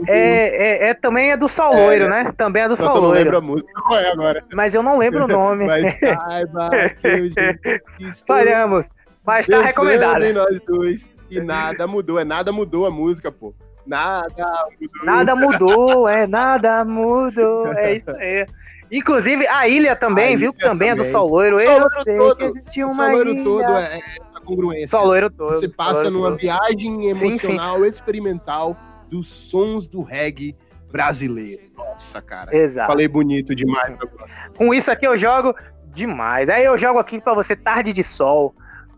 É, 0.05 0.17
é, 0.17 0.89
é- 0.89 0.93
também 0.93 1.31
é 1.31 1.37
do 1.37 1.47
Sol 1.47 1.73
É, 1.73 1.77
Loiro, 1.85 2.09
né? 2.09 2.33
Também 2.37 2.63
é 2.63 2.67
do 2.67 2.75
Sol 2.75 2.91
que 2.91 2.97
eu 2.97 3.01
não 3.03 3.07
Loiro. 3.07 3.23
lembro 3.23 3.37
a 3.37 3.41
música. 3.41 3.71
Qual 3.81 3.97
é 3.97 4.11
agora? 4.11 4.43
Mas 4.53 4.73
eu 4.73 4.83
não 4.83 4.97
lembro 4.97 5.23
o 5.23 5.27
nome. 5.29 5.65
Mas 5.65 5.81
saiba 5.97 6.69
que 7.01 8.11
Falhamos. 8.27 8.89
Mas 9.25 9.47
tá 9.47 9.61
recomendado. 9.61 10.25
em 10.25 10.33
nós 10.33 10.59
dois. 10.65 11.09
E 11.29 11.39
nada 11.39 11.87
mudou. 11.87 12.19
É 12.19 12.25
nada 12.25 12.51
mudou 12.51 12.85
a 12.85 12.91
música, 12.91 13.31
pô. 13.31 13.53
Nada 13.91 14.65
mudou. 14.79 15.05
Nada 15.05 15.35
mudou, 15.35 16.07
é, 16.07 16.25
nada 16.27 16.85
mudou. 16.85 17.67
É 17.73 17.95
isso 17.95 18.09
aí. 18.17 18.45
Inclusive, 18.91 19.47
a 19.47 19.67
ilha 19.67 19.95
também, 19.95 20.35
A 20.35 20.37
viu? 20.37 20.51
ilha 20.51 20.67
também, 20.69 20.89
é 20.89 20.95
do 20.95 20.97
também. 20.99 21.11
Sol 21.11 21.27
Loiro. 21.29 21.59
Eu 21.59 21.65
Sol 21.67 21.79
Loiro 21.79 22.03
sei 22.03 22.17
todo, 22.17 22.35
que 22.37 22.43
existe 22.43 22.83
O 22.83 22.87
uma 22.87 22.95
Sol 23.05 23.11
Loiro 23.11 23.29
ilha. 23.31 23.43
todo 23.43 23.77
é, 23.77 23.97
essa 23.97 24.41
congruência. 24.45 24.87
Sol 24.87 25.05
Loiro 25.05 25.29
todo. 25.29 25.53
Você 25.53 25.69
passa 25.69 26.09
numa 26.09 26.29
todo. 26.31 26.39
viagem 26.39 27.13
sim. 27.13 27.27
emocional, 27.29 27.85
experimental 27.85 28.75
dos 29.09 29.29
sons 29.29 29.87
do 29.87 30.01
reggae 30.01 30.55
brasileiro. 30.91 31.61
Nossa, 31.77 32.21
cara. 32.21 32.55
Exato. 32.55 32.87
Falei 32.87 33.07
bonito 33.07 33.55
demais 33.55 33.93
agora. 33.93 34.29
Com 34.57 34.73
isso 34.73 34.91
aqui 34.91 35.07
eu 35.07 35.17
jogo 35.17 35.55
demais. 35.93 36.49
Aí 36.49 36.65
eu 36.65 36.77
jogo 36.77 36.99
aqui 36.99 37.21
pra 37.21 37.33
você 37.33 37.55
Tarde 37.55 37.93
de 37.93 38.03
Sol, 38.03 38.53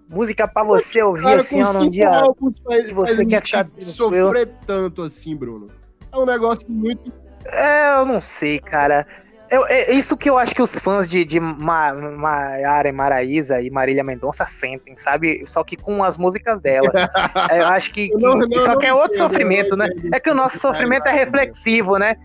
Música 0.10 0.48
pra 0.48 0.64
você 0.64 1.02
ouvir 1.02 1.24
Cara, 1.24 1.36
assim, 1.42 1.64
ó, 1.64 1.74
num 1.74 1.90
dia. 1.90 2.10
álbuns 2.10 2.56
que 2.88 2.94
você 2.94 3.26
quer 3.26 3.44
ficar 3.44 3.68
sofrer 3.82 4.50
tanto 4.66 5.02
assim, 5.04 5.36
Bruno. 5.36 5.68
É 6.12 6.18
um 6.18 6.26
negócio 6.26 6.66
muito. 6.70 7.12
É, 7.46 7.96
eu 7.96 8.06
não 8.06 8.20
sei, 8.22 8.60
cara. 8.60 9.06
Eu, 9.50 9.68
é 9.68 9.92
isso 9.92 10.18
que 10.18 10.30
eu 10.30 10.38
acho 10.38 10.56
que 10.56 10.62
os 10.62 10.74
fãs 10.80 11.08
de, 11.08 11.24
de 11.24 11.40
Ma, 11.40 11.94
Maiara 11.94 12.90
e 12.90 12.92
Maraísa 12.92 13.62
e 13.62 13.70
Marília 13.70 14.04
Mendonça 14.04 14.48
sentem, 14.48 14.98
sabe? 14.98 15.44
Só 15.46 15.64
que 15.64 15.76
com 15.78 16.04
as 16.04 16.18
músicas 16.18 16.60
delas. 16.60 16.92
É, 17.52 17.62
eu 17.62 17.68
acho 17.68 17.92
que, 17.92 18.10
que- 18.10 18.16
Não, 18.18 18.36
não, 18.36 18.60
só 18.60 18.76
que 18.78 18.86
é 18.86 18.94
outro 18.94 19.18
sofrimento, 19.18 19.76
né? 19.76 19.90
É 20.12 20.20
que 20.20 20.30
o 20.30 20.34
nosso 20.34 20.58
sofrimento 20.60 21.08
é 21.08 21.12
reflexivo, 21.12 21.98
né? 21.98 22.16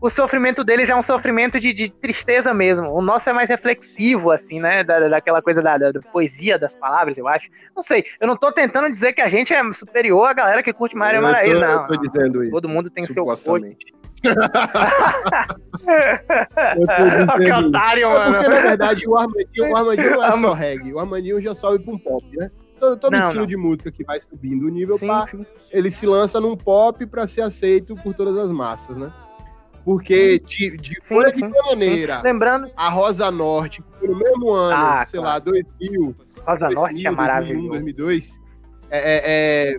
O 0.00 0.10
sofrimento 0.10 0.62
deles 0.62 0.88
é 0.90 0.94
um 0.94 1.02
sofrimento 1.02 1.58
de, 1.58 1.72
de 1.72 1.90
tristeza 1.90 2.52
mesmo. 2.52 2.90
O 2.92 3.00
nosso 3.00 3.30
é 3.30 3.32
mais 3.32 3.48
reflexivo, 3.48 4.30
assim, 4.30 4.60
né? 4.60 4.84
Da, 4.84 5.08
daquela 5.08 5.40
coisa 5.40 5.62
da, 5.62 5.78
da- 5.78 5.90
da 5.90 6.00
poesia 6.00 6.58
das 6.58 6.74
palavras, 6.74 7.16
eu 7.16 7.26
acho. 7.26 7.48
Não 7.74 7.82
sei, 7.82 8.04
eu 8.20 8.26
não 8.28 8.36
tô 8.36 8.52
tentando 8.52 8.90
dizer 8.90 9.14
que 9.14 9.22
a 9.22 9.28
gente 9.28 9.54
é 9.54 9.72
superior 9.72 10.26
à 10.28 10.32
galera 10.34 10.62
que 10.62 10.72
curte 10.72 10.94
Maria 10.94 11.18
tô, 11.20 11.26
Maraísa, 11.26 11.54
eu 11.54 11.60
não. 11.60 11.86
tô 11.86 11.94
não. 11.94 12.02
dizendo 12.02 12.42
isso. 12.42 12.52
Todo 12.52 12.68
mundo 12.68 12.90
tem 12.90 13.06
seu 13.06 13.24
gosto. 13.24 13.50
que 17.42 17.52
otário, 17.52 18.06
É 18.06 18.14
porque, 18.14 18.48
mano. 18.48 18.48
na 18.50 18.60
verdade, 18.60 19.08
o 19.08 19.16
Armandinho, 19.16 19.70
o 19.70 19.76
Armandinho 19.76 20.10
não 20.10 20.24
é 20.24 20.32
só 20.40 20.52
reggae. 20.52 20.92
O 20.92 20.98
Armandinho 21.00 21.40
já 21.40 21.54
sobe 21.54 21.82
pra 21.84 21.94
um 21.94 21.98
pop, 21.98 22.24
né? 22.36 22.50
Todo, 22.78 22.96
todo 22.98 23.12
Não, 23.12 23.20
estilo 23.20 23.40
não. 23.40 23.46
de 23.46 23.56
música 23.56 23.90
que 23.90 24.04
vai 24.04 24.20
subindo 24.20 24.66
o 24.66 24.68
nível, 24.68 24.98
Sim, 24.98 25.06
pá, 25.06 25.26
sim. 25.26 25.46
ele 25.70 25.90
se 25.90 26.04
lança 26.06 26.38
num 26.38 26.54
pop 26.56 27.06
pra 27.06 27.26
ser 27.26 27.40
aceito 27.40 27.96
por 28.02 28.14
todas 28.14 28.36
as 28.36 28.50
massas, 28.50 28.96
né? 28.98 29.10
Porque 29.86 30.40
de, 30.40 30.76
de 30.78 30.94
Sim, 31.00 31.14
Folha 31.14 31.30
de 31.30 31.36
sim, 31.38 31.48
Bananeira 31.48 32.20
Lembrando, 32.20 32.68
a 32.76 32.88
Rosa 32.88 33.30
Norte, 33.30 33.80
no 34.02 34.18
mesmo 34.18 34.50
ano, 34.50 34.76
Ah, 34.76 35.06
sei 35.06 35.20
claro. 35.20 35.34
lá, 35.34 35.38
2000, 35.38 36.16
Rosa 36.44 36.66
2000, 36.68 36.74
Norte 36.74 37.06
é 37.06 37.10
2001, 37.10 37.14
maravilhoso. 37.14 37.68
2002, 37.68 38.40
é, 38.90 38.98
é, 38.98 39.22
é, 39.70 39.76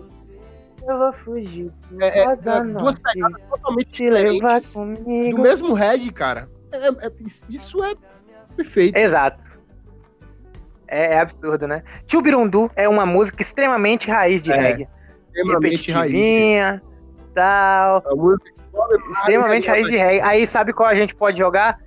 Eu 0.90 0.98
vou 0.98 1.12
fugir. 1.12 1.70
é, 2.00 2.20
é, 2.20 2.24
Rosa 2.24 2.52
é 2.52 2.60
duas 2.62 2.72
Norte, 2.72 3.00
pegadas 3.02 3.42
totalmente 3.50 3.90
te 3.90 4.02
diferentes 4.04 4.72
do 4.72 4.80
comigo. 4.80 5.42
mesmo 5.42 5.74
reggae, 5.74 6.10
cara. 6.10 6.48
É- 6.72 6.88
é- 6.88 7.12
isso 7.50 7.84
é 7.84 7.94
perfeito. 8.56 8.96
Exato. 8.96 9.42
É, 10.86 11.12
é 11.16 11.20
absurdo, 11.20 11.66
né? 11.68 11.82
Tio 12.06 12.22
Birundu 12.22 12.70
é 12.74 12.88
uma 12.88 13.04
música 13.04 13.42
extremamente 13.42 14.10
raiz 14.10 14.40
de 14.42 14.50
reggae. 14.50 14.88
extremamente 15.26 15.92
raiz. 15.92 16.80
Tal. 17.34 18.02
A 18.06 18.14
música 18.16 18.50
Extremamente 19.10 19.68
raiz 19.68 19.86
de 19.86 19.96
reggae. 19.96 20.20
Aí 20.20 20.46
sabe 20.46 20.72
qual 20.72 20.88
a 20.88 20.94
gente 20.94 21.14
pode 21.14 21.38
jogar? 21.38 21.78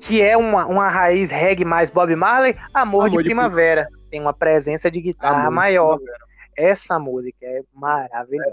Que 0.00 0.22
é 0.22 0.36
uma, 0.36 0.66
uma 0.66 0.88
raiz 0.88 1.30
reggae 1.30 1.64
mais 1.64 1.90
Bob 1.90 2.14
Marley? 2.14 2.54
Amor, 2.72 3.06
Amor 3.06 3.10
de, 3.10 3.16
de 3.18 3.24
Primavera. 3.24 3.88
Tem 4.10 4.20
uma 4.20 4.32
presença 4.32 4.90
de 4.90 5.00
guitarra 5.00 5.42
Amor, 5.42 5.52
maior. 5.52 5.98
Essa 6.56 6.98
música 6.98 7.44
é 7.44 7.62
maravilhosa. 7.74 8.52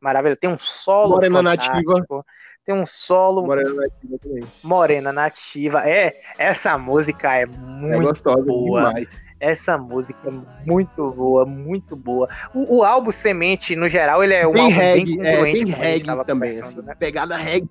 Maravilhosa. 0.00 0.38
Tem 0.40 0.50
um 0.50 0.58
solo 0.58 1.14
Morena 1.14 1.56
fantástico. 1.56 2.24
Tem 2.64 2.74
um 2.74 2.86
solo 2.86 3.46
Morena 3.46 3.74
Nativa 3.74 4.18
também. 4.20 4.44
Morena 4.62 5.12
Nativa. 5.12 5.88
É, 5.88 6.20
essa 6.38 6.76
música 6.76 7.34
é 7.34 7.42
É 7.42 7.46
muito 7.46 8.02
gostosa 8.02 8.42
boa. 8.42 8.88
demais. 8.88 9.29
Essa 9.40 9.78
música 9.78 10.28
é 10.28 10.32
muito 10.66 11.10
boa, 11.10 11.46
muito 11.46 11.96
boa. 11.96 12.28
O, 12.54 12.78
o 12.78 12.84
álbum 12.84 13.10
Semente, 13.10 13.74
no 13.74 13.88
geral, 13.88 14.22
ele 14.22 14.34
é 14.34 14.46
um 14.46 14.52
Bem 14.52 14.64
álbum 14.64 14.76
reggae, 14.76 15.16
bem 15.16 15.26
é, 15.26 15.32
congruente, 15.32 15.54
bem 15.54 15.62
a 15.62 15.66
gente 15.66 15.80
reggae 15.80 16.06
tava 16.06 16.24
também, 16.26 16.50
assim, 16.50 16.82
né? 16.82 16.94
pegada 16.98 17.36
reggae. 17.36 17.68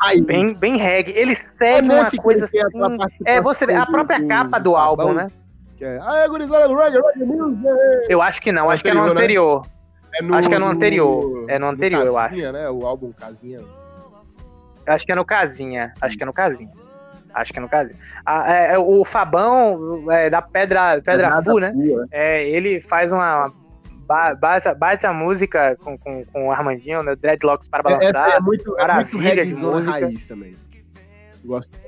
Raiz. 0.00 0.24
Bem, 0.24 0.54
bem 0.54 0.76
reggae. 0.76 1.12
Ele 1.12 1.32
É 1.32 1.34
segue 1.34 1.88
uma 1.88 2.10
coisa 2.10 2.48
tem 2.48 2.62
assim. 2.62 2.78
É, 3.26 3.40
você 3.40 3.66
vê, 3.66 3.74
a 3.74 3.84
própria 3.84 4.18
participação 4.18 4.44
capa 4.44 4.58
do 4.58 4.74
álbum, 4.74 5.02
Fabão, 5.02 5.14
né? 5.14 5.26
Que 5.76 5.84
é, 5.84 5.98
ah, 6.00 6.26
gurizada 6.28 6.66
do 6.66 6.74
reggae, 6.74 6.98
reggae 6.98 7.24
music. 7.24 7.62
Eu 8.08 8.22
acho 8.22 8.40
que 8.40 8.50
não, 8.50 8.70
É 8.70 8.74
acho 8.74 8.82
que 8.82 8.88
é 8.88 8.94
no 8.94 9.04
anterior, 9.04 9.66
né? 9.66 9.70
É 10.18 10.34
Acho 10.34 10.48
que 10.48 10.54
é 10.54 10.58
no 10.58 10.66
anterior. 10.66 11.44
É 11.48 11.58
no 11.58 11.68
anterior, 11.68 12.06
eu 12.06 12.14
Casinha, 12.14 12.52
né? 12.52 12.70
O 12.70 12.86
álbum 12.86 13.12
Casinha. 13.12 13.60
Acho 14.86 15.04
que 15.04 15.12
é 15.12 15.14
no 15.14 15.24
Casinha. 15.26 15.92
Acho 16.00 16.16
que 16.16 16.22
é 16.22 16.26
no 16.26 16.32
Casinha. 16.32 16.85
Acho 17.36 17.52
que 17.52 17.58
é 17.58 17.62
no 17.62 17.68
Casinha. 17.68 17.98
Ah, 18.24 18.52
é, 18.52 18.72
é, 18.74 18.78
o 18.78 19.04
Fabão 19.04 20.10
é, 20.10 20.30
da 20.30 20.40
Pedra, 20.42 21.00
Pedra 21.02 21.42
Fu, 21.42 21.58
né? 21.58 21.70
Pua. 21.72 22.06
É, 22.10 22.48
ele 22.48 22.80
faz 22.80 23.12
uma 23.12 23.52
ba- 24.06 24.34
baita, 24.34 24.74
baita 24.74 25.12
música 25.12 25.76
com, 25.82 25.98
com, 25.98 26.24
com 26.24 26.48
o 26.48 26.50
Armandinho, 26.50 27.02
né? 27.02 27.14
Dreadlocks 27.14 27.68
para 27.68 27.80
Essa 27.90 27.98
balançar. 28.12 28.36
é 28.36 28.40
muito, 28.40 28.62
é 28.62 28.94
muito 28.94 29.16
maravilha 29.18 29.22
reggae 29.28 29.46
de 29.46 29.60
zona 29.60 29.76
música. 29.76 29.92
raiz 29.92 30.26
também. 30.28 30.54
Gosto. 31.44 31.78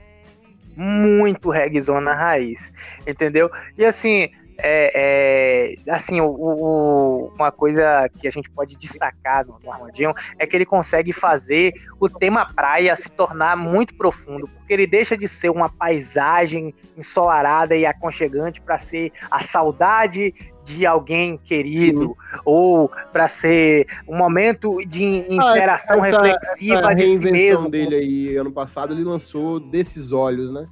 muito 0.76 1.50
reggaezona 1.50 2.14
raiz, 2.14 2.72
entendeu? 3.06 3.50
E 3.76 3.84
assim, 3.84 4.30
é, 4.60 5.76
é, 5.86 5.92
assim, 5.92 6.20
o, 6.20 6.26
o- 6.28 7.32
uma 7.36 7.52
coisa 7.52 8.08
que 8.18 8.26
a 8.26 8.30
gente 8.30 8.50
pode 8.50 8.76
destacar 8.76 9.46
no, 9.46 9.56
no 9.62 9.72
Armandinho 9.72 10.12
é 10.38 10.46
que 10.46 10.56
ele 10.56 10.66
consegue 10.66 11.12
fazer 11.12 11.72
o 12.00 12.08
tema 12.08 12.44
praia 12.52 12.96
se 12.96 13.08
tornar 13.10 13.56
muito 13.56 13.94
profundo, 13.94 14.48
porque 14.48 14.72
ele 14.72 14.86
deixa 14.86 15.16
de 15.16 15.28
ser 15.28 15.48
uma 15.50 15.68
paisagem 15.68 16.74
ensolarada 16.96 17.76
e 17.76 17.86
aconchegante 17.86 18.60
para 18.60 18.78
ser 18.80 19.12
a 19.30 19.40
saudade 19.40 20.34
de 20.64 20.84
alguém 20.84 21.38
querido 21.38 22.16
ou 22.44 22.90
para 23.12 23.28
ser 23.28 23.86
um 24.08 24.16
momento 24.16 24.78
de 24.86 25.02
interação 25.32 26.02
Ah, 26.02 26.08
essa- 26.08 26.22
reflexiva 26.22 26.78
essa 26.78 26.94
de 26.94 27.06
si 27.06 27.18
mesmo. 27.30 27.70
dele 27.70 27.94
aí, 27.94 28.36
ano 28.36 28.50
passado, 28.52 28.92
ele 28.92 29.04
lançou 29.04 29.60
Desses 29.60 30.10
Olhos, 30.12 30.52
né? 30.52 30.66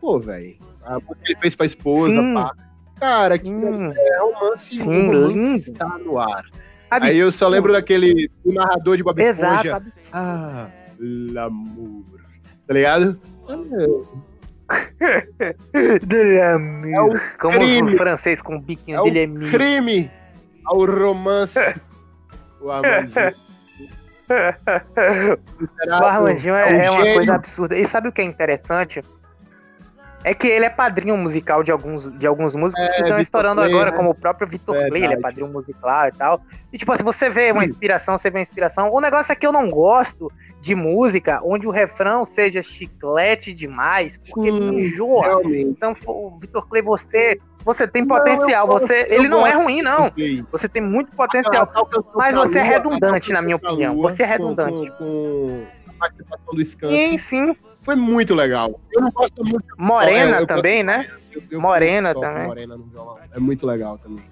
Pô, 0.00 0.18
velho. 0.18 0.56
A 0.84 0.94
música 0.94 1.14
que 1.22 1.32
ele 1.32 1.40
fez 1.40 1.54
pra 1.54 1.66
esposa, 1.66 2.20
Sim. 2.20 2.34
pá. 2.34 2.52
Cara, 2.98 3.38
que 3.38 3.44
Sim. 3.44 3.92
é 3.94 4.18
romance, 4.20 4.78
Sim, 4.78 4.88
um 4.88 5.06
romance 5.22 5.34
lindo. 5.34 5.56
está 5.56 5.98
no 5.98 6.18
ar. 6.18 6.44
Sabe? 6.88 7.06
Aí 7.08 7.18
eu 7.18 7.30
só 7.32 7.48
lembro 7.48 7.72
daquele 7.72 8.30
do 8.44 8.52
narrador 8.52 8.96
de 8.96 9.02
Bob 9.02 9.20
Exato. 9.20 9.66
Esponja. 9.66 9.92
Ah, 10.12 10.68
l'amour. 11.00 12.04
Tá 12.66 12.74
ligado? 12.74 13.18
É 16.40 16.56
um 17.02 17.12
Como 17.38 17.58
crime. 17.58 17.94
o 17.94 17.96
francês 17.96 18.40
com 18.42 18.56
o 18.56 18.60
biquinho 18.60 19.00
É 19.06 19.10
dele 19.10 19.20
é 19.20 19.26
um 19.26 19.30
mil. 19.40 19.50
crime 19.50 20.10
ao 20.64 20.84
romance. 20.84 21.58
o 22.60 22.70
Armandinho. 22.70 23.32
O 25.88 26.04
Armandinho 26.04 26.54
é, 26.54 26.66
um 26.66 26.80
é 26.80 26.90
uma 26.90 27.14
coisa 27.14 27.34
absurda. 27.34 27.76
E 27.78 27.84
sabe 27.86 28.08
o 28.08 28.12
que 28.12 28.20
é 28.20 28.24
interessante? 28.24 29.00
É 30.26 30.34
que 30.34 30.48
ele 30.48 30.64
é 30.64 30.68
padrinho 30.68 31.16
musical 31.16 31.62
de 31.62 31.70
alguns, 31.70 32.12
de 32.18 32.26
alguns 32.26 32.56
músicos 32.56 32.84
É, 32.90 32.94
que 32.96 33.02
estão 33.02 33.20
estourando 33.20 33.60
Clay, 33.60 33.72
agora, 33.72 33.92
né? 33.92 33.96
como 33.96 34.10
o 34.10 34.14
próprio 34.14 34.48
Vitor 34.48 34.74
Clay, 34.88 35.04
ele 35.04 35.14
é 35.14 35.20
padrinho 35.20 35.46
musical 35.46 36.08
e 36.08 36.10
tal. 36.10 36.40
E 36.72 36.76
tipo, 36.76 36.96
se 36.96 37.02
você 37.04 37.30
vê 37.30 37.52
uma 37.52 37.62
inspiração, 37.62 38.18
você 38.18 38.28
vê 38.28 38.38
uma 38.38 38.42
inspiração. 38.42 38.92
O 38.92 39.00
negócio 39.00 39.30
é 39.30 39.36
que 39.36 39.46
eu 39.46 39.52
não 39.52 39.68
gosto 39.68 40.28
de 40.60 40.74
música 40.74 41.38
onde 41.44 41.64
o 41.64 41.70
refrão 41.70 42.24
seja 42.24 42.60
chiclete 42.60 43.52
demais, 43.54 44.18
porque 44.18 44.50
Sim, 44.50 44.60
me 44.68 44.88
enjoa. 44.88 45.26
Realmente. 45.26 45.68
Então, 45.68 45.94
Vitor 46.40 46.66
Clay, 46.66 46.82
você, 46.82 47.38
você 47.64 47.86
tem 47.86 48.04
Não, 48.04 48.16
potencial. 48.16 48.66
você, 48.66 49.06
ele 49.08 49.28
não 49.28 49.46
é 49.46 49.52
ruim, 49.52 49.80
não. 49.80 50.10
Play. 50.10 50.44
Você 50.50 50.68
tem 50.68 50.82
muito 50.82 51.14
potencial. 51.14 51.62
A 51.62 51.66
tal 51.66 51.86
canção 51.86 52.12
Mas 52.16 52.34
você 52.34 52.58
é 52.58 52.62
redundante, 52.64 53.32
na 53.32 53.40
minha 53.40 53.54
opinião. 53.54 53.94
Você 53.98 54.24
é 54.24 54.26
redundante. 54.26 54.90
Com, 54.98 55.04
com 55.85 55.85
participação 55.98 56.54
do 56.54 56.60
Skank. 56.60 56.96
Sim, 56.98 57.18
sim. 57.18 57.56
Foi 57.84 57.94
muito 57.94 58.34
legal. 58.34 58.80
Eu 58.90 59.00
não 59.02 59.10
gosto 59.10 59.44
música. 59.44 59.74
Morena 59.78 60.38
É, 60.38 60.40
eu 60.42 60.46
também, 60.46 60.82
né? 60.82 61.06
eu- 61.50 61.60
Morena 61.60 62.14
também. 62.14 62.46
Morena 62.46 62.76
no 62.76 62.84
violão. 62.84 63.18
É 63.32 63.38
muito 63.38 63.66
legal 63.66 63.98
também. 63.98 64.24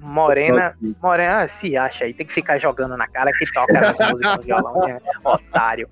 Morena, 0.00 0.74
Eu 0.80 0.88
gosto 0.88 0.98
Morena, 1.02 1.36
ah, 1.42 1.48
se 1.48 1.76
acha 1.76 2.04
aí, 2.04 2.14
tem 2.14 2.26
que 2.26 2.32
ficar 2.32 2.58
jogando 2.58 2.96
na 2.96 3.06
cara 3.06 3.30
que 3.32 3.44
toca 3.52 3.78
as 3.88 3.98
músicas 4.00 4.36
no 4.38 4.42
violão, 4.42 4.80
né? 4.80 4.98
otário. 5.24 5.88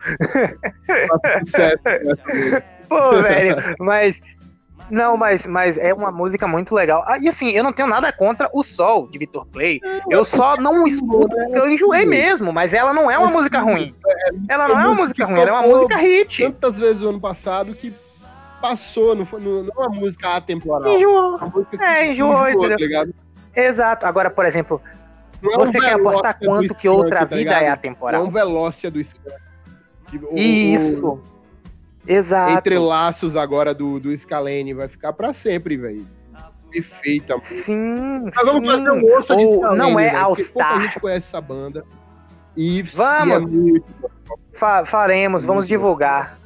Essa 0.88 1.30
música. 2.34 2.64
Pô, 2.88 3.22
velho, 3.22 3.56
mas. 3.78 4.18
Não, 4.90 5.16
mas, 5.16 5.44
mas 5.46 5.76
é 5.76 5.92
uma 5.92 6.12
música 6.12 6.46
muito 6.46 6.74
legal. 6.74 7.02
Ah, 7.06 7.18
e 7.18 7.28
assim, 7.28 7.50
eu 7.50 7.64
não 7.64 7.72
tenho 7.72 7.88
nada 7.88 8.12
contra 8.12 8.48
o 8.52 8.62
Sol 8.62 9.08
de 9.08 9.18
Vitor 9.18 9.46
Clay. 9.52 9.80
Eu 10.08 10.24
só 10.24 10.56
não 10.56 10.86
escuto 10.86 11.28
porque 11.34 11.58
eu 11.58 11.68
enjoei 11.68 12.04
mesmo, 12.06 12.52
mas 12.52 12.72
ela 12.72 12.92
não 12.94 13.10
é 13.10 13.18
uma 13.18 13.30
música 13.30 13.60
ruim. 13.60 13.94
Ela 14.48 14.68
não 14.68 14.80
é 14.80 14.84
uma 14.86 14.94
música 14.94 15.24
ruim, 15.24 15.40
ela 15.40 15.50
é 15.50 15.52
uma 15.52 15.62
música 15.66 15.96
hit. 15.96 16.42
Tantas 16.44 16.78
vezes 16.78 17.02
o 17.02 17.08
ano 17.08 17.20
passado 17.20 17.74
que 17.74 17.92
passou, 18.60 19.14
não, 19.14 19.26
foi, 19.26 19.40
não, 19.40 19.64
não 19.64 19.72
é 19.84 19.86
uma 19.88 19.90
música 20.00 20.36
atemporal. 20.36 20.88
Enjoou. 20.88 21.38
É 21.80 22.02
É, 22.02 22.12
enjoou, 22.12 22.48
entendeu? 22.48 22.70
tá 22.70 22.76
ligado? 22.76 23.14
Exato. 23.54 24.06
Agora, 24.06 24.30
por 24.30 24.44
exemplo, 24.44 24.80
é 25.42 25.46
um 25.48 25.66
você 25.66 25.80
quer 25.80 25.92
apostar 25.94 26.38
quanto 26.38 26.74
que 26.74 26.88
outra 26.88 27.20
tá 27.20 27.24
vida 27.24 27.36
ligado? 27.38 27.56
é 27.56 27.60
Não 27.62 27.68
é 27.68 27.70
atemporal? 27.72 28.24
um 28.24 28.30
Velócia 28.30 28.90
do 28.90 29.00
Skank. 29.00 29.36
Isso. 30.34 31.06
o- 31.06 31.35
Exato. 32.06 32.52
Entrelaços 32.58 33.36
agora 33.36 33.74
do, 33.74 33.98
do 33.98 34.16
Scalene 34.16 34.72
vai 34.74 34.88
ficar 34.88 35.12
pra 35.12 35.32
sempre, 35.32 35.76
velho. 35.76 36.06
Perfeita. 36.70 37.38
Sim. 37.40 37.94
Nós 38.34 38.44
vamos 38.44 38.62
sim. 38.62 38.70
fazer 38.84 38.90
um 38.90 39.16
osso 39.16 39.36
de 39.36 39.44
Ou 39.44 39.56
Scalene, 39.58 39.78
não 39.78 39.98
é 39.98 40.04
velho, 40.10 40.18
All 40.24 40.36
Star. 40.36 40.80
gente 40.82 41.00
conhece 41.00 41.26
essa 41.28 41.40
banda. 41.40 41.84
E 42.56 42.82
Vamos. 42.82 43.52
e 43.54 43.58
é 43.58 43.62
muito 43.62 43.94
Fa- 44.54 44.84
faremos, 44.86 45.44
vamos 45.44 45.64
Isso. 45.64 45.70
divulgar. 45.70 46.38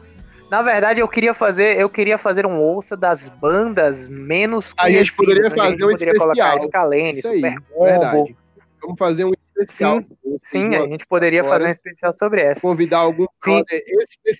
Na 0.51 0.63
verdade, 0.63 0.99
eu 0.99 1.07
queria 1.07 1.33
fazer, 1.33 1.79
eu 1.79 1.89
queria 1.89 2.19
fazer 2.19 2.45
um 2.45 2.59
ouça 2.59 2.97
das 2.97 3.29
bandas 3.29 4.09
menos 4.09 4.75
A 4.77 4.91
gente 4.91 5.15
poderia 5.15 5.43
conhecidas, 5.43 5.65
fazer 5.71 5.85
um 5.85 5.87
a 5.87 5.91
gente 5.91 5.99
poderia 5.99 6.15
colocar 6.19 6.49
especial. 6.57 6.69
Scalene, 6.69 7.19
Isso 7.21 7.29
aí, 7.29 7.41
Super 7.41 7.61
Combo. 7.69 7.85
verdade. 7.85 8.37
Vamos 8.83 8.99
fazer 8.99 9.25
um 9.25 9.33
especial. 9.63 10.01
Sim, 10.43 10.71
Sim, 10.71 10.75
a 10.75 10.87
gente 10.87 11.07
poderia 11.07 11.45
fazer 11.45 11.67
um 11.67 11.71
especial 11.71 12.15
sobre 12.15 12.43
essa. 12.43 12.61
Convidar 12.61 12.99
algum 12.99 13.27
Sim. 13.45 13.63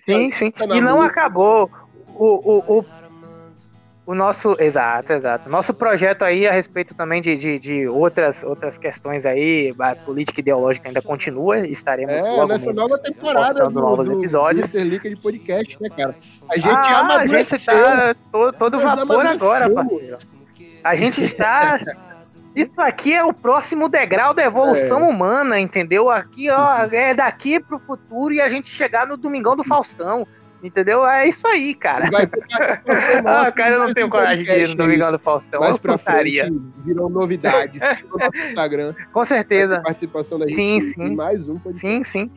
Sim, 0.05 0.31
sim. 0.31 0.53
E 0.73 0.81
não 0.81 1.01
acabou 1.01 1.69
o, 2.07 2.25
o, 2.25 2.79
o, 2.79 2.85
o 4.05 4.15
nosso. 4.15 4.55
Exato, 4.59 5.13
exato. 5.13 5.49
Nosso 5.49 5.73
projeto 5.73 6.23
aí 6.23 6.47
a 6.47 6.51
respeito 6.51 6.93
também 6.95 7.21
de, 7.21 7.37
de, 7.37 7.59
de 7.59 7.87
outras, 7.87 8.43
outras 8.43 8.77
questões 8.77 9.25
aí, 9.25 9.73
a 9.79 9.95
política 9.95 10.39
ideológica 10.39 10.89
ainda 10.89 11.01
continua. 11.01 11.59
Estaremos 11.59 12.25
É, 12.25 12.29
logo 12.29 12.47
nessa 12.47 12.73
nova 12.73 12.97
temporada 12.97 13.63
do, 13.65 13.69
novos 13.69 14.07
do, 14.07 14.19
episódios. 14.19 14.71
do 14.71 14.99
de 14.99 15.15
podcast, 15.17 15.77
né, 15.81 15.89
cara? 15.89 16.15
A 16.49 16.55
gente 16.55 16.67
ah, 16.67 16.97
a 16.97 16.99
amadureceu. 16.99 17.57
gente 17.57 17.65
tá 17.65 18.15
todo, 18.31 18.57
todo 18.57 18.79
vapor 18.79 19.25
agora, 19.25 19.69
parceiro. 19.69 20.17
A 20.83 20.95
gente 20.95 21.21
está. 21.23 21.79
Isso 22.55 22.79
aqui 22.81 23.13
é 23.13 23.23
o 23.23 23.33
próximo 23.33 23.87
degrau 23.87 24.33
da 24.33 24.43
evolução 24.43 25.07
humana, 25.07 25.59
entendeu? 25.59 26.09
Aqui, 26.09 26.49
ó, 26.49 26.85
é 26.91 27.13
daqui 27.13 27.59
pro 27.59 27.79
futuro 27.79 28.33
e 28.33 28.41
a 28.41 28.49
gente 28.49 28.69
chegar 28.69 29.07
no 29.07 29.15
Domingão 29.15 29.55
do 29.55 29.63
Faustão. 29.63 30.27
Entendeu? 30.63 31.05
É 31.07 31.27
isso 31.27 31.45
aí, 31.47 31.73
cara. 31.73 32.09
Vai 32.11 32.27
ter 32.27 32.43
Ah, 33.25 33.51
cara, 33.51 33.75
eu 33.75 33.79
não 33.79 33.93
tenho 33.93 34.09
coragem 34.09 34.45
de 34.45 34.51
ir 34.51 34.67
no 34.67 34.75
Domingão 34.75 35.11
do 35.11 35.17
Faustão. 35.17 35.59
Mais 35.59 35.81
pra 35.81 35.97
frente, 35.97 36.53
virou 36.85 37.09
novidade. 37.09 37.79
no 38.07 38.17
nosso 38.17 38.37
Instagram. 38.37 38.93
Com 39.11 39.25
certeza. 39.25 39.81
Participação 39.81 40.37
da 40.37 40.45
gente 40.45 40.55
Sim, 40.55 40.79
sim. 40.81 41.15
mais 41.15 41.49
um. 41.49 41.59
Sim, 41.69 42.03
sim. 42.03 42.31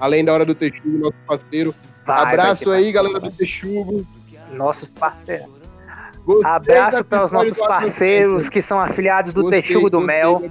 Além 0.00 0.24
da 0.24 0.32
Hora 0.32 0.46
do 0.46 0.54
Texugo, 0.54 0.98
nosso 0.98 1.16
parceiro. 1.26 1.74
Vai, 2.06 2.22
Abraço 2.22 2.64
vai 2.64 2.78
aí, 2.78 2.92
galera 2.92 3.20
do 3.20 3.30
Texugo. 3.30 4.06
Nossos 4.52 4.90
parceiros. 4.90 5.57
Gostei 6.28 6.50
Abraço 6.50 7.04
para 7.04 7.24
os 7.24 7.32
nossos 7.32 7.56
parceiros 7.56 8.50
que 8.50 8.60
são 8.60 8.78
afiliados 8.78 9.32
do 9.32 9.42
Gostei, 9.44 9.62
Texugo 9.62 9.88
do 9.88 9.98
Mel. 9.98 10.42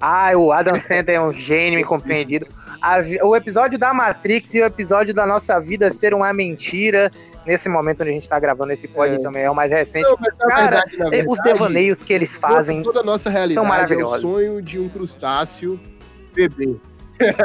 Ah, 0.00 0.32
o 0.36 0.50
Adam 0.52 0.76
Sandler 0.78 1.16
é 1.16 1.20
um 1.20 1.32
gênio 1.32 1.78
incompreendido. 1.78 2.46
A 2.82 2.98
o 3.22 3.36
episódio 3.36 3.78
da 3.78 3.94
Matrix 3.94 4.52
e 4.54 4.60
o 4.60 4.64
episódio 4.66 5.14
da 5.14 5.24
nossa 5.24 5.60
vida 5.60 5.88
ser 5.92 6.12
uma 6.12 6.32
mentira. 6.32 7.12
Nesse 7.46 7.68
momento 7.68 8.00
onde 8.00 8.10
a 8.10 8.12
gente 8.14 8.28
tá 8.28 8.40
gravando 8.40 8.72
esse 8.72 8.88
pod 8.88 9.14
É. 9.14 9.18
também 9.18 9.44
é 9.44 9.50
o 9.50 9.54
mais 9.54 9.70
recente. 9.70 10.02
Não, 10.04 10.16
Cara, 10.48 10.82
verdade, 10.84 10.96
verdade, 10.96 11.28
Os 11.28 11.38
devaneios 11.42 12.02
que 12.02 12.12
eles 12.12 12.34
fazem 12.36 12.82
Toda 12.82 13.00
a 13.00 13.04
nossa 13.04 13.30
realidade 13.30 13.54
são 13.54 13.62
é 13.62 13.66
o 13.66 13.68
maravilhosos. 13.68 14.20
sonho 14.20 14.60
de 14.60 14.80
um 14.80 14.88
crustáceo 14.88 15.78
bebê. 16.34 16.74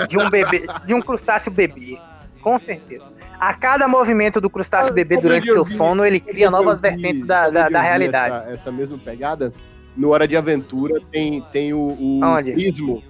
de 0.10 0.17
um 0.17 0.27
bebê, 0.27 0.65
de 0.86 0.93
um 0.95 1.01
crustáceo 1.01 1.51
bebê. 1.51 1.99
Com 2.41 2.58
certeza. 2.60 3.06
A 3.39 3.54
cada 3.54 3.88
movimento 3.88 4.39
do 4.41 4.49
crustáceo 4.49 4.91
Ah, 4.91 4.95
bebê 4.95 5.17
durante 5.17 5.47
seu 5.51 5.63
vi? 5.63 5.73
sono, 5.73 6.06
ele 6.06 6.19
cria 6.19 6.49
novas 6.51 6.80
vi? 6.80 6.89
vertentes 6.89 7.23
da, 7.25 7.49
da, 7.49 7.69
da 7.69 7.82
realidade. 7.82 8.36
Essa, 8.36 8.49
essa 8.51 8.71
mesma 8.71 8.97
pegada? 8.97 9.51
No 9.97 10.10
Hora 10.12 10.27
de 10.27 10.38
Aventura 10.38 10.99
tem, 11.12 11.41
tem 11.51 11.73
o, 11.73 11.80
o 11.80 12.19
prismo. 12.54 12.97
O 12.97 13.04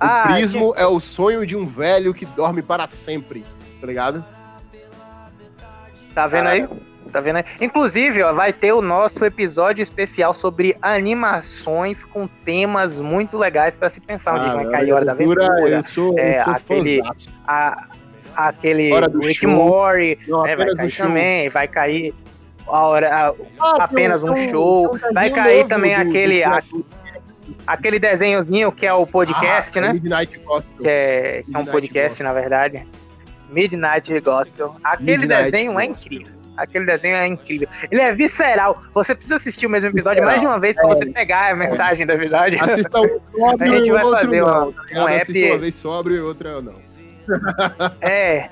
Ah, 0.00 0.24
prismo 0.28 0.74
é 0.76 0.86
o 0.86 1.00
sonho 1.00 1.46
de 1.46 1.56
um 1.56 1.66
velho 1.66 2.12
que 2.12 2.24
dorme 2.26 2.60
para 2.62 2.86
sempre, 2.88 3.44
tá 3.80 3.86
ligado? 3.86 4.24
Tá 6.14 6.26
vendo 6.26 6.48
aí? 6.48 6.68
Tá 7.12 7.20
vendo 7.20 7.36
aí? 7.36 7.44
Inclusive, 7.60 8.22
ó, 8.22 8.32
vai 8.32 8.52
ter 8.52 8.72
o 8.72 8.82
nosso 8.82 9.24
episódio 9.24 9.82
especial 9.82 10.34
sobre 10.34 10.76
animações 10.82 12.04
com 12.04 12.26
temas 12.26 12.96
muito 12.98 13.38
legais 13.38 13.74
pra 13.74 13.88
se 13.88 14.00
pensar. 14.00 14.34
Onde 14.34 14.48
Ah, 14.50 14.54
vai 14.54 14.66
cair 14.66 14.92
Hora 14.92 15.04
da 15.04 15.12
Aventura, 15.12 15.46
Eu 15.68 15.84
sou, 15.84 16.18
é, 16.18 16.40
eu 16.40 16.44
sou 16.44 16.52
aquele- 16.54 17.00
a, 17.46 17.87
aquele 18.46 19.08
do 19.08 19.20
Rick. 19.20 19.46
Mori, 19.46 20.18
né, 20.26 20.56
vai 20.56 20.74
cair 20.74 20.90
do 20.90 20.96
também, 20.96 21.48
vai 21.48 21.68
cair 21.68 22.14
a 22.66 22.86
hora, 22.86 23.08
a- 23.28 23.34
Ah, 23.58 23.84
apenas 23.84 24.22
tem 24.22 24.30
um 24.30 24.50
show. 24.50 24.98
tem 24.98 25.12
Vai 25.12 25.30
cair 25.30 25.66
também 25.66 25.96
do- 25.96 26.04
do 26.04 26.08
aquele- 26.10 26.44
a- 26.44 26.48
criatura. 26.60 26.84
aquele 27.66 27.98
desenhozinho 27.98 28.70
que 28.72 28.86
é 28.86 28.92
o 28.92 29.06
podcast, 29.06 29.78
Ah, 29.78 29.82
né? 29.82 29.92
Midnight 29.94 30.38
Gospel. 30.40 30.76
Que 30.82 30.88
é, 30.88 31.42
que 31.44 31.56
é 31.56 31.58
um 31.58 31.64
podcast, 31.64 32.08
Gospel. 32.22 32.26
na 32.26 32.32
verdade. 32.32 32.86
Midnight 33.50 34.20
Gospel. 34.20 34.76
Aquele 34.84 35.18
Midnight 35.18 35.44
desenho 35.44 35.70
é 35.80 35.86
Gospel. 35.86 35.90
incrível. 36.12 36.38
Aquele 36.58 36.84
desenho 36.84 37.16
é 37.16 37.26
incrível. 37.28 37.68
Ele 37.90 38.00
é 38.00 38.12
visceral. 38.12 38.82
Você 38.92 39.14
precisa 39.14 39.36
assistir 39.36 39.66
o 39.66 39.70
mesmo 39.70 39.88
episódio 39.90 40.24
mais 40.24 40.40
de 40.40 40.46
uma 40.46 40.58
vez 40.58 40.74
pra 40.74 40.88
você 40.88 41.06
pegar 41.06 41.52
a 41.52 41.56
mensagem 41.56 42.04
da 42.04 42.16
verdade. 42.16 42.58
Assista 42.60 42.98
um 43.00 43.20
sóbrio 43.30 43.72
A 43.72 43.76
gente 43.76 43.88
e 43.88 43.92
vai 43.92 44.04
outro 44.04 44.20
fazer 44.22 44.40
não. 44.42 44.68
um- 44.68 44.74
um 45.04 45.08
app- 45.08 45.44
uma 45.46 45.58
vez 45.58 45.74
sóbrio 45.76 46.16
e 46.16 46.20
outra 46.20 46.60
não. 46.60 46.74
É. 48.00 48.48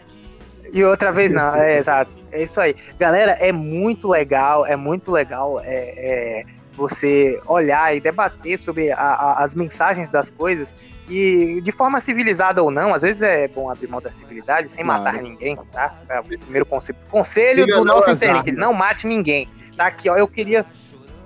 E 0.73 0.85
outra 0.85 1.12
vez 1.12 1.33
não, 1.33 1.55
é 1.55 1.79
exato. 1.79 2.11
É 2.33 2.43
isso 2.43 2.61
aí. 2.61 2.75
Galera, 2.99 3.33
é 3.41 3.53
muito 3.53 4.09
legal, 4.09 4.67
é 4.67 4.77
muito 4.77 5.11
legal 5.12 5.61
é, 5.61 5.65
é, 5.97 6.43
você 6.75 7.41
olhar 7.47 7.97
e 7.97 8.01
debater 8.01 8.59
sobre 8.59 8.91
a- 8.93 8.99
a- 8.99 9.45
as 9.45 9.55
mensagens 9.55 10.11
das 10.11 10.29
coisas 10.29 10.75
e 11.09 11.61
de 11.62 11.71
forma 11.73 12.01
civilizada 12.01 12.62
ou 12.62 12.71
não, 12.71 12.93
às 12.93 13.03
vezes 13.03 13.23
é 13.23 13.47
bom 13.49 13.71
abrir 13.71 13.87
mão 13.89 14.01
da 14.01 14.11
civilidade 14.11 14.69
sem 14.69 14.85
Claro. 14.85 15.05
matar 15.05 15.23
ninguém, 15.23 15.57
tá? 15.73 15.95
É 16.11 16.19
o 16.21 16.25
primeiro 16.25 16.67
conselho. 16.67 16.99
Conselho 17.09 17.65
Diga 17.65 17.79
do 17.79 17.85
nosso 17.85 18.11
armas. 18.11 18.45
não 18.57 18.75
mate 18.75 19.07
ninguém. 19.07 19.49
Tá 19.77 19.87
aqui, 19.87 20.09
ó, 20.11 20.17
eu 20.17 20.27
queria... 20.27 20.65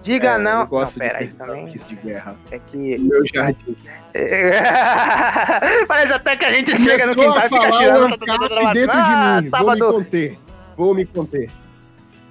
Diga 0.03 0.31
É, 0.31 0.39
não... 0.39 0.61
Eu 0.63 0.67
gosto 0.67 0.99
não, 0.99 1.07
pera 1.07 1.19
de 1.19 1.25
aí 1.25 1.33
também. 1.33 1.67
de 1.67 1.95
guerra. 1.97 2.35
É 2.51 2.59
que... 2.59 2.99
Meu 2.99 3.23
jardim. 3.33 3.77
Parece 5.87 6.13
até 6.13 6.37
que 6.37 6.45
a 6.45 6.53
gente 6.53 6.77
chega 6.77 7.07
no 7.07 7.15
Começou 7.15 7.35
quintal 7.43 7.47
e 7.47 7.63
fica 7.63 7.79
tirando... 7.79 8.01
um 8.01 8.05
ANCAP 8.07 8.75
dentro 8.75 8.93
de 8.97 8.99
Ah, 9.03 9.41
mim. 9.43 9.49
sábado... 9.49 9.79
Vou 9.87 9.93
me 9.99 10.05
conter. 10.05 10.39
Vou 10.77 10.95
me 10.95 11.07
conter. 11.07 11.51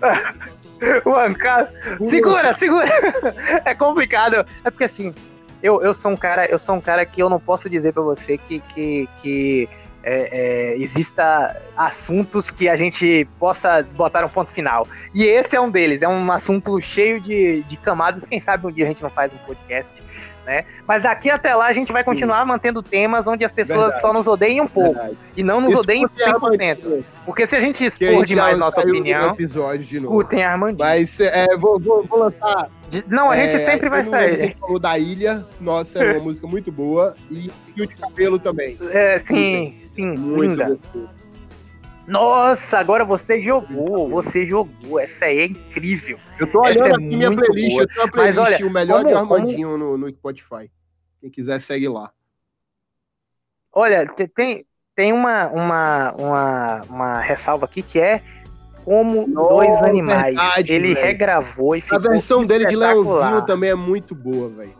O 1.03 1.13
Ancap. 1.13 1.69
Segura, 2.09 2.53
segura. 2.53 2.87
É 3.65 3.75
complicado. 3.75 4.45
É 4.63 4.69
porque 4.71 4.85
assim, 4.85 5.13
eu, 5.61 5.81
eu 5.81 5.93
sou 5.93 6.11
um 6.11 6.15
cara, 6.15 6.45
eu 6.45 6.57
sou 6.57 6.73
um 6.75 6.79
cara 6.79 7.05
que 7.05 7.21
eu 7.21 7.29
não 7.29 7.37
posso 7.37 7.69
dizer 7.69 7.91
pra 7.91 8.01
você 8.01 8.37
que, 8.37 8.61
que, 8.73 9.09
que 9.21 9.67
é, 10.03 10.29
é, 10.31 10.77
exista 10.77 11.55
assuntos 11.75 12.49
que 12.49 12.69
a 12.69 12.75
gente 12.75 13.27
possa 13.37 13.83
botar 13.95 14.23
um 14.23 14.29
ponto 14.29 14.51
final. 14.51 14.87
E 15.13 15.23
esse 15.23 15.55
é 15.55 15.61
um 15.61 15.69
deles. 15.69 16.01
É 16.01 16.07
um 16.07 16.31
assunto 16.31 16.79
cheio 16.81 17.19
de, 17.19 17.63
de 17.63 17.77
camadas. 17.77 18.25
Quem 18.25 18.39
sabe 18.39 18.67
um 18.67 18.71
dia 18.71 18.85
a 18.85 18.87
gente 18.87 19.01
não 19.01 19.09
faz 19.09 19.33
um 19.33 19.37
podcast. 19.37 19.93
Né? 20.49 20.65
Mas 20.87 21.03
daqui 21.03 21.29
até 21.29 21.53
lá 21.53 21.67
a 21.67 21.73
gente 21.73 21.91
vai 21.91 22.03
continuar 22.03 22.43
mantendo 22.43 22.81
temas 22.81 23.27
onde 23.27 23.45
as 23.45 23.51
pessoas 23.51 23.81
Verdade. 23.81 24.01
só 24.01 24.11
nos 24.11 24.25
odeiem 24.25 24.61
um 24.61 24.67
pouco 24.67 24.95
Verdade. 24.95 25.17
e 25.37 25.43
não 25.43 25.61
nos 25.61 25.75
odeiem 25.75 26.07
porque 26.07 26.23
é 26.23 26.33
100%. 26.33 27.03
Porque 27.23 27.45
se 27.45 27.55
a 27.55 27.59
gente 27.59 27.85
expor 27.85 28.07
gente 28.07 28.29
demais 28.29 28.57
nossa 28.57 28.81
opinião, 28.81 29.33
episódio 29.33 29.85
de 29.85 29.99
novo. 29.99 30.19
escutem 30.19 30.43
Armandinho. 30.43 30.79
Mas 30.79 31.19
é, 31.19 31.55
vou, 31.55 31.79
vou, 31.79 32.03
vou 32.03 32.17
lançar. 32.17 32.67
Não, 33.05 33.29
a 33.29 33.37
gente 33.37 33.57
é, 33.57 33.59
sempre 33.59 33.89
vai 33.89 34.03
sair. 34.03 34.53
que 34.55 34.59
falou 34.59 34.79
da 34.79 34.97
ilha. 34.97 35.45
Nossa, 35.61 35.99
é 35.99 36.13
uma 36.13 36.23
música 36.25 36.47
muito 36.47 36.71
boa. 36.71 37.15
E 37.29 37.51
Fio 37.75 37.85
de 37.85 37.95
Cabelo 37.95 38.39
também. 38.39 38.75
É, 38.89 39.19
sim, 39.19 39.79
sim, 39.93 40.17
Muito 40.17 40.41
linda. 40.41 40.65
gostoso. 40.69 41.18
Nossa, 42.09 42.79
agora 42.79 43.05
você 43.05 43.39
jogou, 43.39 44.09
você 44.09 44.45
jogou. 44.45 44.99
Essa 44.99 45.25
aí 45.25 45.39
é 45.39 45.45
incrível. 45.45 46.17
Eu 46.39 46.47
tô 46.51 46.65
Essa 46.65 46.79
olhando 46.83 46.93
é 47.01 47.05
aqui 47.05 47.15
minha 47.15 47.31
playlist. 47.35 47.69
boa. 47.69 47.83
Eu 47.83 47.87
tenho 47.87 47.99
uma 48.01 48.11
Mas 48.15 48.35
playlist, 48.35 48.61
olha, 48.61 48.67
o 48.67 48.73
melhor 48.73 49.05
de 49.05 49.13
como- 49.13 49.33
Armandinho 49.35 49.77
no, 49.77 49.97
no 49.97 50.09
Spotify. 50.09 50.71
Quem 51.21 51.29
quiser, 51.29 51.61
segue 51.61 51.87
lá. 51.87 52.11
Olha, 53.71 54.07
te- 54.07 54.27
tem, 54.27 54.65
tem 54.95 55.13
uma, 55.13 55.47
uma, 55.49 56.11
uma, 56.13 56.81
uma 56.89 57.19
ressalva 57.19 57.65
aqui 57.65 57.83
que 57.83 57.99
é 57.99 58.23
como 58.83 59.27
Nossa, 59.27 59.49
dois 59.53 59.83
animais. 59.83 60.35
verdade, 60.35 60.71
Ele 60.71 60.93
velho. 60.95 61.05
regravou 61.05 61.75
e 61.75 61.79
A 61.79 61.81
ficou 61.83 62.01
versão 62.01 62.43
dele 62.43 62.65
de. 62.65 62.75
Leãozinho 62.75 63.45
também 63.45 63.69
é 63.69 63.75
muito 63.75 64.15
boa, 64.15 64.49
velho. 64.49 64.73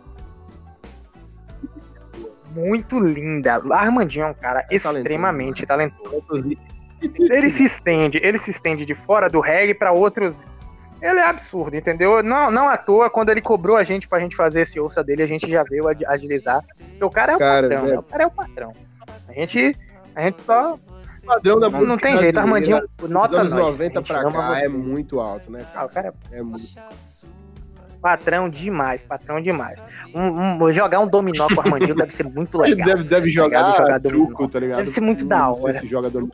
Muito 2.56 3.00
linda. 3.00 3.62
Armandinho 3.72 4.24
é 4.26 4.30
um 4.30 4.34
cara 4.34 4.62
É 4.62 4.64
talentoso, 4.80 4.98
extremamente 4.98 5.66
talentoso. 5.68 6.50
Ele 7.02 7.50
se 7.52 7.64
estende, 7.64 8.20
ele 8.24 8.38
se 8.38 8.52
estende 8.52 8.86
de 8.86 8.94
fora 8.96 9.28
do 9.28 9.40
reggae 9.40 9.74
pra 9.74 9.92
outros. 9.92 10.42
Ele 11.02 11.18
é 11.20 11.24
absurdo, 11.24 11.76
entendeu? 11.78 12.22
Não, 12.22 12.52
não 12.52 12.68
à 12.68 12.76
toa, 12.78 13.10
quando 13.10 13.30
ele 13.30 13.40
cobrou 13.42 13.78
a 13.78 13.84
gente 13.86 14.06
pra 14.08 14.20
gente 14.20 14.36
fazer 14.36 14.62
esse 14.62 14.78
ouça 14.80 15.02
dele, 15.02 15.24
a 15.24 15.28
gente 15.28 15.50
já 15.50 15.64
veio 15.64 15.84
agilizar. 16.08 16.62
Porque 16.78 17.04
o 17.06 17.10
cara 17.10 17.32
é 17.32 17.36
o 17.36 17.40
Cara, 17.40 17.70
patrão, 17.70 17.86
é. 17.86 17.92
né? 17.92 17.98
O 18.00 18.04
cara 18.04 18.24
é 18.24 18.28
o 18.28 18.32
patrão. 18.32 18.74
A 19.30 19.34
gente, 19.34 19.76
a 20.14 20.22
gente 20.24 20.42
só. 20.42 20.78
padrão 21.26 21.58
da 21.60 21.70
Não, 21.70 21.86
não 21.86 21.98
tem 21.98 22.18
jeito, 22.18 22.38
Armandinho, 22.38 22.82
nota 23.08 23.30
Dos 23.30 23.40
anos 23.40 23.52
nós. 23.54 23.62
90 23.80 24.00
A 24.00 24.02
gente 24.02 24.08
pra 24.12 24.24
cá 24.24 24.30
você. 24.56 24.66
é 24.66 24.68
muito 24.68 25.22
alto, 25.22 25.50
né, 25.50 25.62
Ah, 25.74 25.74
cara? 25.74 25.86
o 25.86 25.90
cara 25.90 26.14
é 26.34 26.38
É 26.40 26.44
muito. 26.44 26.68
Patrão 28.02 28.50
demais, 28.50 29.02
patrão 29.02 29.42
demais. 29.42 29.78
Um- 30.14 30.64
um- 30.66 30.74
jogar 30.74 31.00
um 31.00 31.08
dominó 31.08 31.48
com 31.48 31.56
o 31.56 31.60
Armandinho 31.60 31.96
deve 31.96 32.14
ser 32.14 32.24
muito 32.26 32.64
Ele 32.64 32.76
legal. 32.76 32.88
deve, 32.98 33.04
deve 33.10 33.30
jogar, 33.30 33.60
Ligado? 33.62 33.78
Jogar 33.78 34.00
truco, 34.00 34.32
dominó. 34.34 34.48
tá 34.50 34.60
ligado? 34.60 34.78
Deve 34.78 34.90
ser 34.92 35.02
muito 35.02 35.22
Não 35.22 35.28
da 35.28 35.50
hora. 35.50 35.80
se 35.80 35.88
joga 35.88 36.10
dominó. 36.10 36.32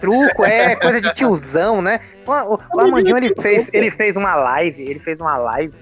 Truco, 0.00 0.44
é 0.46 0.74
coisa 0.76 0.98
de 1.00 1.12
tiozão, 1.12 1.82
né? 1.82 2.00
O, 2.26 2.30
o- 2.54 2.60
o 2.74 2.80
Armandinho 2.80 3.18
ele 3.18 3.34
fez, 3.40 3.68
ele 3.72 3.90
fez 3.90 4.16
uma 4.16 4.34
live, 4.34 4.82
ele 4.82 4.98
fez 4.98 5.20
uma 5.20 5.36
live 5.36 5.74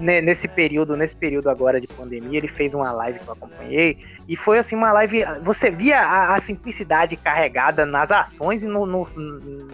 nesse 0.00 0.48
período, 0.48 0.96
nesse 0.96 1.14
período 1.14 1.50
agora 1.50 1.80
de 1.80 1.86
pandemia, 1.86 2.38
ele 2.38 2.48
fez 2.48 2.74
uma 2.74 2.90
live 2.92 3.18
que 3.18 3.28
eu 3.28 3.32
acompanhei 3.34 3.98
e 4.28 4.36
foi 4.36 4.58
assim 4.58 4.74
uma 4.74 4.92
live. 4.92 5.24
Você 5.42 5.70
via 5.70 6.00
a, 6.00 6.34
a 6.34 6.40
simplicidade 6.40 7.16
carregada 7.16 7.84
nas 7.84 8.10
ações 8.10 8.62
e 8.62 8.66
no, 8.66 8.86
no, 8.86 9.06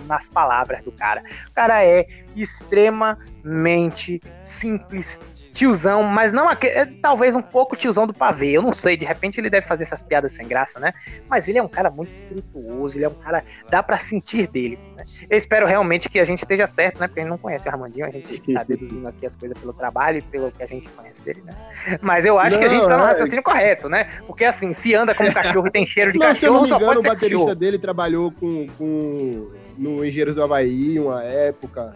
nas 0.06 0.28
palavras 0.28 0.82
do 0.82 0.92
cara. 0.92 1.22
O 1.50 1.54
cara 1.54 1.84
é 1.84 2.06
extremamente 2.34 4.20
simples, 4.44 5.18
tiozão, 5.58 6.04
mas 6.04 6.32
não 6.32 6.48
aquele, 6.48 6.72
é, 6.72 6.86
talvez 6.86 7.34
um 7.34 7.42
pouco 7.42 7.74
tiozão 7.74 8.06
do 8.06 8.14
pavê. 8.14 8.50
Eu 8.50 8.62
não 8.62 8.72
sei, 8.72 8.96
de 8.96 9.04
repente 9.04 9.40
ele 9.40 9.50
deve 9.50 9.66
fazer 9.66 9.82
essas 9.82 10.00
piadas 10.00 10.30
sem 10.30 10.46
graça, 10.46 10.78
né? 10.78 10.94
Mas 11.28 11.48
ele 11.48 11.58
é 11.58 11.62
um 11.62 11.68
cara 11.68 11.90
muito 11.90 12.12
espirituoso, 12.12 12.96
ele 12.96 13.04
é 13.04 13.08
um 13.08 13.14
cara 13.14 13.42
dá 13.68 13.82
para 13.82 13.98
sentir 13.98 14.46
dele. 14.46 14.78
Né? 14.96 15.04
Eu 15.28 15.36
espero 15.36 15.66
realmente 15.66 16.08
que 16.08 16.20
a 16.20 16.24
gente 16.24 16.42
esteja 16.42 16.68
certo, 16.68 17.00
né? 17.00 17.08
Porque 17.08 17.18
a 17.18 17.22
gente 17.24 17.30
não 17.30 17.38
conhece 17.38 17.66
o 17.66 17.72
Armandinho, 17.72 18.06
a 18.06 18.10
gente 18.10 18.40
tá 18.54 18.62
deduzindo 18.68 19.08
aqui 19.08 19.26
as 19.26 19.34
coisas 19.34 19.58
pelo 19.58 19.72
trabalho 19.72 20.18
e 20.18 20.22
pelo 20.22 20.52
que 20.52 20.62
a 20.62 20.66
gente 20.66 20.88
conhece 20.90 21.24
dele, 21.24 21.42
né? 21.44 21.98
Mas 22.00 22.24
eu 22.24 22.38
acho 22.38 22.52
não, 22.52 22.60
que 22.60 22.64
a 22.64 22.68
gente 22.68 22.86
tá 22.86 22.96
no 22.96 23.04
raciocínio 23.04 23.40
é... 23.40 23.42
correto, 23.42 23.88
né? 23.88 24.10
Porque 24.28 24.44
assim, 24.44 24.72
se 24.72 24.94
anda 24.94 25.12
como 25.12 25.34
cachorro 25.34 25.66
e 25.66 25.72
tem 25.72 25.84
cheiro 25.84 26.12
de 26.12 26.20
não, 26.20 26.28
cachorro, 26.28 26.38
se 26.38 26.46
eu 26.46 26.52
não 26.52 26.62
me 26.62 26.68
engano, 26.68 26.80
só 26.80 26.86
pode 26.86 26.98
o 27.00 27.02
baterista 27.02 27.36
cachorro. 27.36 27.54
dele 27.56 27.78
trabalhou 27.80 28.30
com, 28.30 28.68
com 28.78 29.50
no 29.76 30.04
Engenheiros 30.04 30.36
do 30.36 30.42
Havaí 30.42 31.00
uma 31.00 31.24
época. 31.24 31.92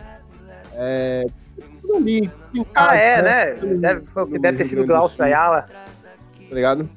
É, 0.75 1.27
ali. 1.97 2.31
Ah, 2.75 2.95
é, 2.97 3.23
né? 3.23 3.55
né? 3.55 3.75
Deve, 3.75 4.07
foi, 4.07 4.39
deve 4.39 4.59
ter 4.59 4.67
sido 4.67 4.87
Glaucio 4.87 5.23
Ayala. 5.23 5.63
Tá 6.49 6.55
ligado? 6.55 6.89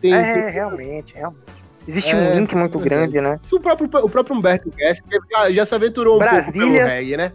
Tem, 0.00 0.14
é, 0.14 0.34
tem... 0.34 0.50
realmente, 0.50 1.14
realmente. 1.14 1.52
Existe 1.86 2.14
é, 2.14 2.16
um 2.16 2.34
link 2.38 2.54
muito 2.54 2.78
é, 2.78 2.82
grande, 2.82 3.20
né? 3.20 3.40
o 3.50 3.60
próprio, 3.60 3.88
o 4.04 4.08
próprio 4.08 4.36
Humberto 4.36 4.70
Guest 4.70 5.02
já, 5.30 5.50
já 5.50 5.66
se 5.66 5.74
aventurou 5.74 6.16
um 6.16 6.18
Brasília. 6.18 6.60
pouco 6.60 6.76
pelo 6.76 6.88
reggae, 6.88 7.16
né? 7.16 7.32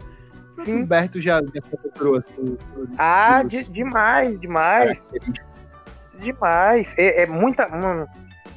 Sim. 0.56 0.74
O 0.74 0.76
Humberto 0.84 1.20
já, 1.20 1.40
já 1.42 1.62
se 1.62 1.78
aventurou 1.78 2.16
assim. 2.16 2.58
Ah, 2.96 3.42
de, 3.42 3.64
demais, 3.64 4.40
demais. 4.40 5.00
Demais. 6.18 6.94
É, 6.96 7.22
é 7.22 7.26
muita. 7.26 7.66
Uma, 7.68 8.06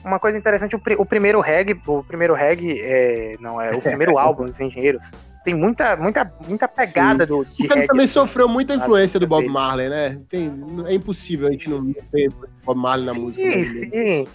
uma, 0.04 0.20
coisa 0.20 0.38
interessante, 0.38 0.76
o, 0.76 0.82
o 0.98 1.06
primeiro 1.06 1.42
reggae, 1.42 1.80
o 1.86 2.04
primeiro 2.04 2.34
reggae, 2.34 2.82
é, 2.82 3.36
não 3.40 3.62
é, 3.62 3.76
o 3.76 3.82
primeiro 3.82 4.18
álbum 4.20 4.46
dos 4.46 4.60
engenheiros 4.60 5.02
tem 5.44 5.54
muita, 5.54 5.96
muita, 5.96 6.32
muita 6.48 6.68
pegada 6.68 7.26
Sim. 7.26 7.30
do. 7.30 7.44
De 7.44 7.58
Porque 7.58 7.74
ele 7.74 7.88
também 7.88 8.08
sofreu 8.08 8.48
muita 8.48 8.76
influência 8.76 9.20
do 9.20 9.28
Bob 9.28 9.48
Marley, 9.48 9.90
né? 9.90 10.20
Tem, 10.30 10.52
é 10.86 10.94
impossível 10.94 11.48
a 11.48 11.52
gente 11.52 11.70
não 11.70 11.92
ter 12.12 12.30
Bob 12.64 12.80
Marley 12.80 13.06
na 13.06 13.14
música. 13.14 13.42
Sim, 13.52 13.64
sim. 13.64 14.28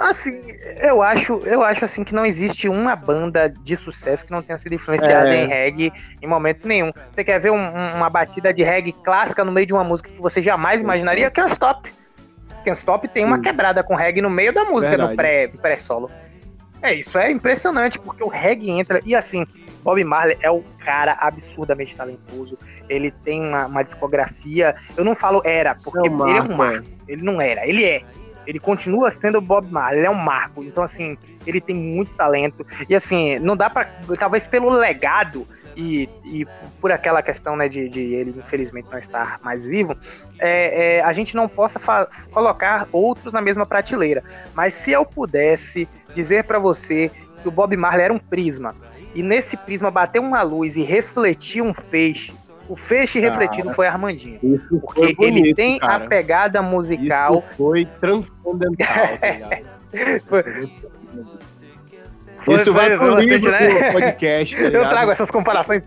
Assim, 0.00 0.40
eu 0.80 1.02
acho, 1.02 1.42
eu 1.44 1.62
acho 1.62 1.84
assim 1.84 2.02
que 2.02 2.14
não 2.14 2.24
existe 2.24 2.66
uma 2.66 2.96
banda 2.96 3.48
de 3.48 3.76
sucesso 3.76 4.24
que 4.24 4.30
não 4.30 4.40
tenha 4.40 4.56
sido 4.56 4.74
influenciada 4.74 5.28
é. 5.28 5.44
em 5.44 5.46
reggae 5.46 5.92
em 6.22 6.26
momento 6.26 6.66
nenhum. 6.66 6.90
Você 7.12 7.22
quer 7.22 7.38
ver 7.38 7.50
um, 7.50 7.94
uma 7.94 8.08
batida 8.08 8.54
de 8.54 8.62
reggae 8.62 8.92
clássica 8.92 9.44
no 9.44 9.52
meio 9.52 9.66
de 9.66 9.74
uma 9.74 9.84
música 9.84 10.08
que 10.08 10.20
você 10.20 10.40
jamais 10.42 10.80
imaginaria? 10.80 11.30
Can't 11.30 11.52
Stop. 11.52 11.92
Can't 12.64 12.78
Stop 12.78 13.06
tem 13.08 13.24
uma 13.24 13.38
quebrada 13.38 13.82
com 13.82 13.94
reggae 13.94 14.22
no 14.22 14.30
meio 14.30 14.52
da 14.52 14.64
música, 14.64 14.90
Verdade. 14.90 15.10
no 15.10 15.16
pré, 15.16 15.48
pré-solo. 15.48 16.10
É, 16.80 16.94
isso 16.94 17.18
é 17.18 17.30
impressionante, 17.30 17.98
porque 17.98 18.22
o 18.22 18.28
reggae 18.28 18.70
entra. 18.70 19.00
E 19.04 19.14
assim, 19.14 19.46
Bob 19.86 20.02
Marley 20.02 20.36
é 20.42 20.50
um 20.50 20.64
cara 20.84 21.16
absurdamente 21.20 21.94
talentoso. 21.94 22.58
Ele 22.88 23.12
tem 23.12 23.40
uma, 23.40 23.66
uma 23.66 23.84
discografia. 23.84 24.74
Eu 24.96 25.04
não 25.04 25.14
falo 25.14 25.40
era, 25.44 25.76
porque 25.76 26.08
não, 26.08 26.28
ele 26.28 26.38
é 26.38 26.42
um 26.42 26.56
marco. 26.56 26.86
Ele 27.06 27.22
não 27.22 27.40
era, 27.40 27.64
ele 27.64 27.84
é. 27.84 28.02
Ele 28.44 28.58
continua 28.58 29.12
sendo 29.12 29.38
o 29.38 29.40
Bob 29.40 29.70
Marley, 29.70 30.00
ele 30.00 30.08
é 30.08 30.10
um 30.10 30.14
marco. 30.14 30.64
Então, 30.64 30.82
assim, 30.82 31.16
ele 31.46 31.60
tem 31.60 31.76
muito 31.76 32.10
talento. 32.14 32.66
E, 32.88 32.96
assim, 32.96 33.38
não 33.38 33.56
dá 33.56 33.70
para 33.70 33.88
Talvez 34.18 34.44
pelo 34.44 34.70
legado 34.72 35.46
e, 35.76 36.08
e 36.24 36.44
por 36.80 36.90
aquela 36.90 37.22
questão 37.22 37.54
né, 37.54 37.68
de, 37.68 37.88
de, 37.88 38.00
ele, 38.00 38.34
infelizmente, 38.36 38.90
não 38.90 38.98
estar 38.98 39.38
mais 39.42 39.66
vivo, 39.66 39.96
é, 40.40 40.96
é, 40.96 41.00
a 41.00 41.12
gente 41.12 41.36
não 41.36 41.48
possa 41.48 41.80
colocar 42.32 42.88
outros 42.90 43.32
na 43.32 43.40
mesma 43.40 43.64
prateleira. 43.64 44.24
Mas 44.52 44.74
se 44.74 44.90
eu 44.90 45.04
pudesse 45.04 45.88
dizer 46.12 46.42
para 46.42 46.58
você 46.58 47.08
que 47.40 47.48
o 47.48 47.52
Bob 47.52 47.76
Marley 47.76 48.04
era 48.04 48.12
um 48.12 48.18
prisma, 48.18 48.74
e 49.16 49.22
nesse 49.22 49.56
prisma 49.56 49.90
bateu 49.90 50.22
uma 50.22 50.42
luz 50.42 50.76
e 50.76 50.82
refletiu 50.82 51.64
um 51.64 51.72
feixe. 51.72 52.34
O 52.68 52.76
feixe 52.76 53.18
cara, 53.20 53.32
refletido 53.32 53.72
foi 53.72 53.86
Armandinho. 53.86 54.38
Porque 54.68 55.14
bonito, 55.14 55.22
ele 55.22 55.54
tem 55.54 55.78
cara. 55.78 56.04
a 56.04 56.08
pegada 56.08 56.60
musical. 56.60 57.38
Isso 57.38 57.56
foi 57.56 57.84
transcendental, 57.98 59.18
tá 59.18 60.20
foi... 60.26 60.42
Foi, 62.44 62.54
Isso 62.54 62.72
vai, 62.72 62.96
pro 62.96 63.18
livro 63.18 63.50
né? 63.50 63.90
podcast. 63.90 64.54
Tá 64.54 64.62
Eu 64.70 64.88
trago 64.88 65.10
essas 65.10 65.32
comparações. 65.32 65.82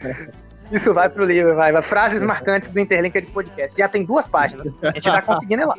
Isso 0.72 0.94
vai 0.94 1.10
pro 1.10 1.26
livro, 1.26 1.54
vai. 1.54 1.82
Frases 1.82 2.22
marcantes 2.22 2.70
do 2.70 2.80
Interlink 2.80 3.20
de 3.20 3.26
podcast. 3.26 3.76
Já 3.76 3.86
tem 3.86 4.02
duas 4.02 4.26
páginas. 4.26 4.74
A 4.82 4.92
gente 4.92 5.02
tá 5.02 5.20
conseguindo 5.20 5.62
ir 5.62 5.66
lá. 5.66 5.74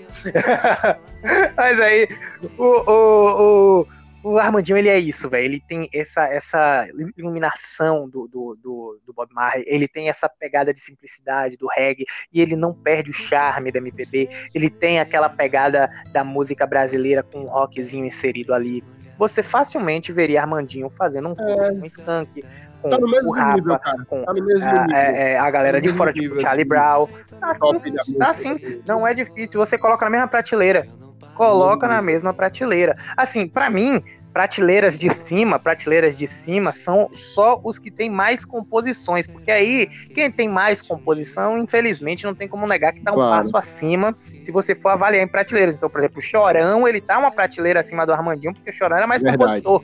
Mas 1.58 1.80
aí, 1.80 2.08
o, 2.56 2.64
o, 2.64 3.82
o, 3.82 3.88
o 4.26 4.40
Armandinho, 4.40 4.78
ele 4.78 4.90
é 4.90 4.98
isso, 4.98 5.30
velho. 5.30 5.46
Ele 5.46 5.64
tem 5.68 5.88
essa, 5.94 6.24
essa 6.24 6.88
iluminação 7.16 8.10
do, 8.10 8.28
do, 8.28 8.58
do, 8.62 9.00
do, 9.06 9.14
Bob 9.14 9.32
Marley, 9.32 9.64
ele 9.68 9.88
tem 9.88 10.10
essa 10.10 10.28
pegada 10.28 10.74
de 10.74 10.80
simplicidade 10.80 11.58
do 11.58 11.68
reggae, 11.68 12.06
e 12.34 12.42
ele 12.42 12.56
não 12.56 12.74
perde 12.74 13.12
o 13.12 13.14
charme 13.14 13.72
da 13.72 13.78
MPB. 13.78 14.28
Ele 14.54 14.70
tem 14.70 15.00
aquela 15.00 15.30
pegada 15.30 15.88
da 16.12 16.24
música 16.24 16.66
brasileira 16.66 17.22
com 17.22 17.42
um 17.42 17.48
rockzinho 17.48 18.04
inserido 18.04 18.52
ali. 18.52 18.84
Você 19.20 19.44
facilmente 19.44 20.12
veria 20.12 20.42
Armandinho 20.42 20.90
fazendo 20.90 21.30
um 21.30 21.32
é. 21.34 21.72
com 21.72 21.86
Skunk, 21.86 22.44
com 22.82 22.90
tá 22.90 22.98
no 22.98 23.08
mesmo 23.08 23.30
o 23.30 23.32
Rapa, 23.32 23.56
nível, 23.56 23.80
com 24.10 24.24
tá 24.24 24.32
a, 24.32 25.00
é, 25.00 25.34
é, 25.34 25.40
a, 25.40 25.52
galera 25.52 25.80
tá 25.80 25.88
de 25.88 25.94
fora, 25.94 26.12
nível, 26.12 26.32
tipo 26.32 26.42
Charlie 26.42 26.64
assim, 26.64 26.68
Brown. 26.68 27.08
Tá 27.40 27.52
assim, 27.52 28.18
tá 28.18 28.30
assim, 28.30 28.82
não 28.88 29.08
é 29.08 29.14
difícil. 29.14 29.60
Você 29.60 29.78
coloca 29.78 30.04
na 30.04 30.12
mesma 30.12 30.28
prateleira 30.28 30.88
coloca 31.36 31.88
na 31.88 32.02
mesma 32.02 32.34
prateleira. 32.34 32.98
Assim, 33.16 33.48
para 33.48 33.70
mim, 33.70 34.02
prateleiras 34.34 34.98
de 34.98 35.14
cima, 35.14 35.58
prateleiras 35.60 36.18
de 36.18 36.28
cima 36.28 36.72
são 36.72 37.10
só 37.14 37.60
os 37.64 37.80
que 37.80 37.90
têm 37.90 38.10
mais 38.10 38.44
composições, 38.44 39.28
porque 39.28 39.52
aí 39.52 39.88
quem 40.14 40.30
tem 40.32 40.50
mais 40.50 40.82
composição, 40.82 41.58
infelizmente, 41.58 42.26
não 42.26 42.36
tem 42.36 42.48
como 42.48 42.68
negar 42.68 42.92
que 42.92 43.02
tá 43.02 43.12
um 43.12 43.16
claro. 43.16 43.32
passo 43.32 43.56
acima 43.56 44.14
se 44.42 44.52
você 44.52 44.76
for 44.76 44.90
avaliar 44.90 45.24
em 45.24 45.28
prateleiras. 45.28 45.76
Então, 45.76 45.90
por 45.90 46.00
exemplo, 46.00 46.20
o 46.20 46.22
Chorão, 46.22 46.88
ele 46.88 47.00
tá 47.00 47.18
uma 47.18 47.32
prateleira 47.32 47.80
acima 47.80 48.06
do 48.06 48.12
Armandinho, 48.12 48.54
porque 48.54 48.72
o 48.72 48.74
Chorão 48.74 48.98
era 48.98 49.08
mais 49.08 49.22
Verdade. 49.22 49.62
compositor, 49.62 49.84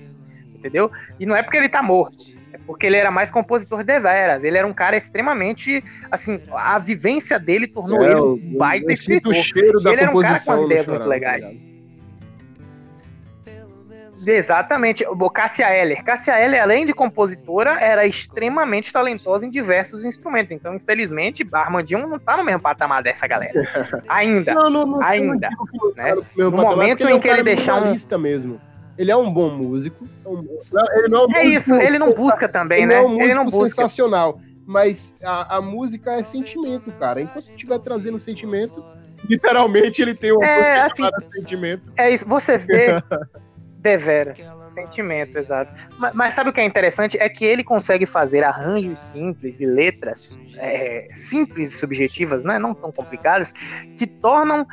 entendeu? 0.54 0.92
E 1.20 1.26
não 1.26 1.36
é 1.36 1.44
porque 1.44 1.58
ele 1.58 1.70
tá 1.70 1.82
morto, 1.82 2.26
é 2.54 2.58
porque 2.66 2.86
ele 2.86 2.98
era 2.98 3.12
mais 3.12 3.32
compositor 3.32 3.84
de 3.84 4.00
veras. 4.00 4.44
Ele 4.44 4.58
era 4.58 4.68
um 4.68 4.74
cara 4.74 4.98
extremamente, 4.98 5.84
assim, 6.10 6.40
a 6.54 6.78
vivência 6.80 7.40
dele 7.40 7.68
tornou 7.68 8.04
é, 8.04 8.12
ele 8.12 8.22
um 8.22 8.58
baita 8.58 8.92
eu, 8.92 8.92
escritor. 8.92 9.32
O 9.32 9.44
cheiro 9.44 9.82
da 9.82 9.92
ele 9.92 10.02
era 10.02 10.12
um 10.12 10.22
cara 10.22 10.40
com 10.40 10.52
as 10.52 10.62
ideias 10.62 10.88
muito 10.88 11.06
legais. 11.06 11.44
Tá 14.26 14.32
Exatamente. 14.32 15.04
O 15.08 15.30
Cássia 15.30 15.74
Eller. 15.74 16.04
Cássia 16.04 16.40
Eller, 16.40 16.62
além 16.62 16.86
de 16.86 16.94
compositora, 16.94 17.72
era 17.80 18.06
extremamente 18.06 18.94
talentosa 18.94 19.46
em 19.46 19.50
diversos 19.50 20.04
instrumentos. 20.04 20.52
Então, 20.52 20.76
infelizmente, 20.76 21.46
Armandinho 21.54 22.08
não 22.08 22.20
tá 22.20 22.38
no 22.38 22.44
mesmo 22.44 22.62
patamar 22.62 23.02
dessa 23.02 23.26
galera. 23.28 23.52
Ainda. 24.08 24.54
Não, 24.54 24.70
não, 24.70 24.86
não, 24.86 25.02
ainda. 25.02 25.50
Não 25.50 25.94
né? 25.96 26.16
No, 26.36 26.52
momento 26.52 27.08
em 27.08 27.20
que 27.20 27.28
ele, 27.28 27.38
ele 27.38 27.44
deixar 27.44 27.82
um. 27.82 27.96
mesmo. 28.20 28.60
Ele 28.98 29.12
é 29.12 29.16
um 29.16 29.32
bom 29.32 29.50
músico. 29.50 30.08
É 30.26 31.00
ele 31.00 31.08
não 31.08 31.24
é, 31.24 31.26
um 31.26 31.36
é 31.36 31.46
isso, 31.46 31.76
ele 31.76 32.00
não 32.00 32.14
busca 32.14 32.48
também, 32.48 32.80
ele 32.80 32.88
né? 32.88 33.02
Não 33.02 33.04
é 33.04 33.08
um 33.08 33.22
ele 33.22 33.34
não 33.34 33.46
busca. 33.46 33.70
sensacional. 33.70 34.40
Mas 34.66 35.14
a, 35.24 35.58
a 35.58 35.62
música 35.62 36.14
é 36.14 36.24
sentimento, 36.24 36.92
cara. 36.94 37.22
Enquanto 37.22 37.50
estiver 37.50 37.80
trazendo 37.80 38.20
sentimento, 38.20 38.84
literalmente 39.28 40.02
ele 40.02 40.14
tem 40.14 40.32
um 40.32 40.44
é, 40.44 40.82
assim, 40.82 41.04
sentimento. 41.30 41.92
É 41.98 42.10
isso, 42.10 42.26
você 42.26 42.58
vê 42.58 43.02
Devera. 43.82 44.36
Sentimento, 44.76 45.38
exato. 45.38 45.74
Mas, 45.98 46.14
mas, 46.14 46.34
sabe 46.36 46.52
o 46.52 46.54
que 46.54 46.62
é 46.62 46.64
interessante? 46.64 47.18
É 47.18 47.28
que 47.28 47.44
ele 47.44 47.64
consegue 47.64 48.06
fazer 48.06 48.44
arranjos 48.44 49.00
simples 49.00 49.60
e 49.60 49.66
letras 49.66 50.38
é, 50.56 51.08
simples 51.16 51.74
e 51.74 51.78
subjetivas, 51.78 52.44
né? 52.44 52.60
não 52.60 52.76
tão 52.76 52.92
complicadas, 52.92 53.52
que 53.98 54.06
tornam 54.06 54.68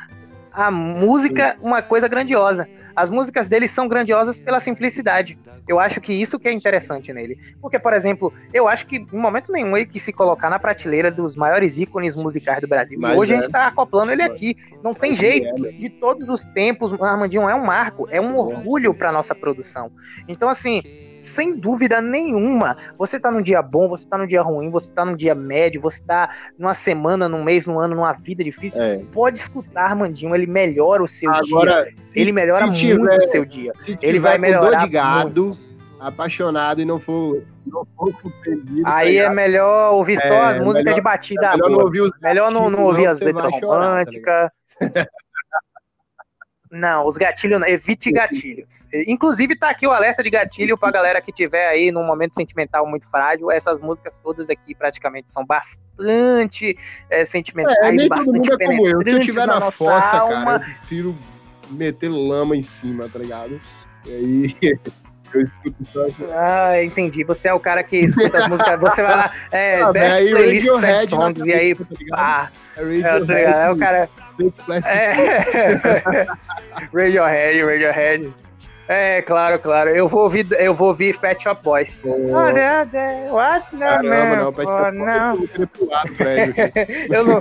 a 0.53 0.69
música 0.69 1.57
uma 1.61 1.81
coisa 1.81 2.07
grandiosa. 2.07 2.69
As 2.99 3.09
músicas 3.09 3.47
dele 3.47 3.65
são 3.65 3.87
grandiosas 3.87 4.41
pela 4.41 4.59
simplicidade. 4.59 5.39
Eu 5.65 5.79
acho 5.79 6.01
que 6.01 6.11
isso 6.11 6.37
que 6.37 6.49
é 6.49 6.51
interessante 6.51 7.13
nele. 7.13 7.39
Porque, 7.61 7.79
por 7.79 7.93
exemplo, 7.93 8.33
eu 8.53 8.67
acho 8.67 8.85
que 8.85 8.97
em 8.97 9.17
momento 9.17 9.53
nenhum 9.53 9.77
ele 9.77 9.85
quis 9.85 10.03
se 10.03 10.11
colocar 10.11 10.49
na 10.49 10.59
prateleira 10.59 11.09
dos 11.09 11.33
maiores 11.33 11.77
ícones 11.77 12.17
musicais 12.17 12.59
do 12.59 12.67
Brasil. 12.67 12.99
Mas 12.99 13.17
Hoje 13.17 13.33
é. 13.33 13.37
a 13.37 13.41
gente 13.41 13.51
tá 13.51 13.67
acoplando 13.67 14.11
ele 14.11 14.21
aqui. 14.21 14.57
Não 14.83 14.93
tem 14.93 15.15
jeito. 15.15 15.65
É, 15.65 15.71
De 15.71 15.89
todos 15.89 16.27
os 16.27 16.43
tempos, 16.43 16.91
o 16.91 17.01
Armandinho 17.01 17.47
é 17.47 17.55
um 17.55 17.63
marco, 17.63 18.05
é 18.11 18.19
um 18.19 18.35
orgulho 18.35 18.93
para 18.93 19.13
nossa 19.13 19.33
produção. 19.33 19.89
Então, 20.27 20.49
assim, 20.49 20.83
sem 21.19 21.55
dúvida 21.55 22.01
nenhuma. 22.01 22.77
Você 22.97 23.19
tá 23.19 23.29
num 23.31 23.41
dia 23.41 23.61
bom, 23.61 23.87
você 23.87 24.07
tá 24.07 24.17
num 24.17 24.27
dia 24.27 24.41
ruim, 24.41 24.69
você 24.69 24.91
tá 24.91 25.03
num 25.05 25.15
dia 25.15 25.35
médio, 25.35 25.81
você 25.81 26.03
tá 26.03 26.29
numa 26.57 26.73
semana, 26.73 27.27
num 27.29 27.43
mês, 27.43 27.67
num 27.67 27.79
ano, 27.79 27.95
numa 27.95 28.13
vida 28.13 28.43
difícil. 28.43 28.81
É. 28.81 29.01
Pode 29.11 29.37
escutar, 29.37 29.85
Armandinho, 29.91 30.33
ele 30.33 30.47
melhora 30.47 31.03
o 31.03 31.07
seu 31.07 31.31
Agora, 31.31 31.83
dia. 31.85 31.93
Se, 32.03 32.19
ele 32.19 32.31
melhora 32.31 32.65
muito 32.65 32.79
tiver, 32.79 33.17
o 33.17 33.21
seu 33.27 33.45
dia. 33.45 33.73
Ele 34.01 34.19
vai 34.19 34.37
melhorar. 34.37 34.85
De 34.85 34.93
gado, 34.93 35.57
apaixonado 35.99 36.81
e 36.81 36.85
não 36.85 36.97
for, 36.97 37.43
não 37.65 37.85
for 37.95 38.13
compreendido. 38.21 38.83
tá 38.83 38.95
Aí 38.95 39.17
é 39.17 39.29
melhor 39.29 39.93
ouvir 39.93 40.17
só 40.19 40.27
É, 40.27 40.45
as 40.45 40.59
músicas 40.59 40.85
melhor- 40.85 40.95
de 40.95 41.01
batida 41.01 41.45
é 41.47 41.51
melhor 41.51 41.69
não 41.69 41.79
ouvir 41.79 42.01
os 42.01 42.11
Melhor 42.21 42.51
não, 42.51 42.69
não 42.69 42.83
ouvir 42.83 43.07
as 43.07 43.19
letras 43.19 43.51
tá 43.51 43.67
românticas. 43.67 44.49
Não, 46.71 47.07
os 47.07 47.17
gatilhos, 47.17 47.59
não. 47.59 47.67
evite 47.67 48.11
gatilhos. 48.11 48.87
Inclusive, 49.07 49.55
tá 49.55 49.69
aqui 49.71 49.87
o 49.87 49.91
alerta 49.91 50.21
de 50.21 50.29
gatilho 50.29 50.77
pra 50.77 50.91
galera 50.91 51.19
que 51.19 51.31
tiver 51.31 51.67
aí 51.67 51.91
num 51.91 52.03
momento 52.05 52.35
sentimental 52.35 52.85
muito 52.85 53.09
frágil. 53.09 53.49
Essas 53.49 53.81
músicas 53.81 54.19
todas 54.19 54.49
aqui 54.51 54.75
praticamente 54.75 55.31
são 55.31 55.43
bastante 55.43 56.77
é, 57.09 57.21
É, 57.21 57.25
sentimentais, 57.25 57.97
todo 57.97 58.09
bastante 58.09 58.37
mundo 58.37 58.43
é. 58.43 58.45
Se 58.45 58.51
eu 58.53 58.57
penetrantes 58.57 59.25
tiver 59.25 59.47
na 59.47 59.59
na 59.59 59.71
fossa, 59.71 60.17
alma. 60.17 60.45
cara, 60.45 60.55
eu 60.57 60.59
prefiro 60.59 61.15
meter 61.71 62.09
lama 62.09 62.55
em 62.55 62.63
cima, 62.63 63.09
tá 63.09 63.17
ligado? 63.17 63.59
E 64.05 64.11
aí 64.11 64.79
eu 65.33 65.41
escuto 65.41 65.85
só. 65.91 66.05
Ah, 66.33 66.83
entendi. 66.83 67.23
Você 67.23 67.47
é 67.47 67.53
o 67.53 67.59
cara 67.59 67.83
que 67.83 67.97
escuta 67.97 68.37
as 68.37 68.47
músicas. 68.47 68.79
Você 68.79 69.03
vai 69.03 69.15
lá, 69.15 69.31
é, 69.51 69.81
Ah, 69.81 69.91
best 69.91 70.17
aí 70.17 70.31
playlist 70.31 70.67
na 70.81 71.07
songs, 71.07 71.45
e 71.45 71.53
aí, 71.53 71.75
tá 71.75 71.85
pá, 72.09 72.51
É 72.77 72.99
é, 72.99 73.25
tá 73.25 73.39
é 73.39 73.69
o 73.69 73.77
cara. 73.77 74.09
É. 74.85 76.27
Radiohead, 76.93 77.63
Radiohead. 77.63 78.33
É, 78.87 79.21
claro, 79.21 79.59
claro. 79.59 79.91
Eu 79.91 80.07
vou 80.07 80.23
ouvir, 80.23 80.47
eu 80.53 80.73
vou 80.73 80.87
ouvir 80.87 81.15
Pet 81.19 81.43
Shop 81.43 81.61
Boys. 81.63 82.01
Oh, 82.03 82.17
what's 83.31 83.69
the 83.69 83.77
Caramba, 83.77 84.09
man 84.09 84.35
não, 84.35 84.51
Pet 84.51 84.65
Shop 84.65 84.91
Boys, 84.91 85.05
now? 85.05 85.37
eu 87.13 87.23
não. 87.25 87.39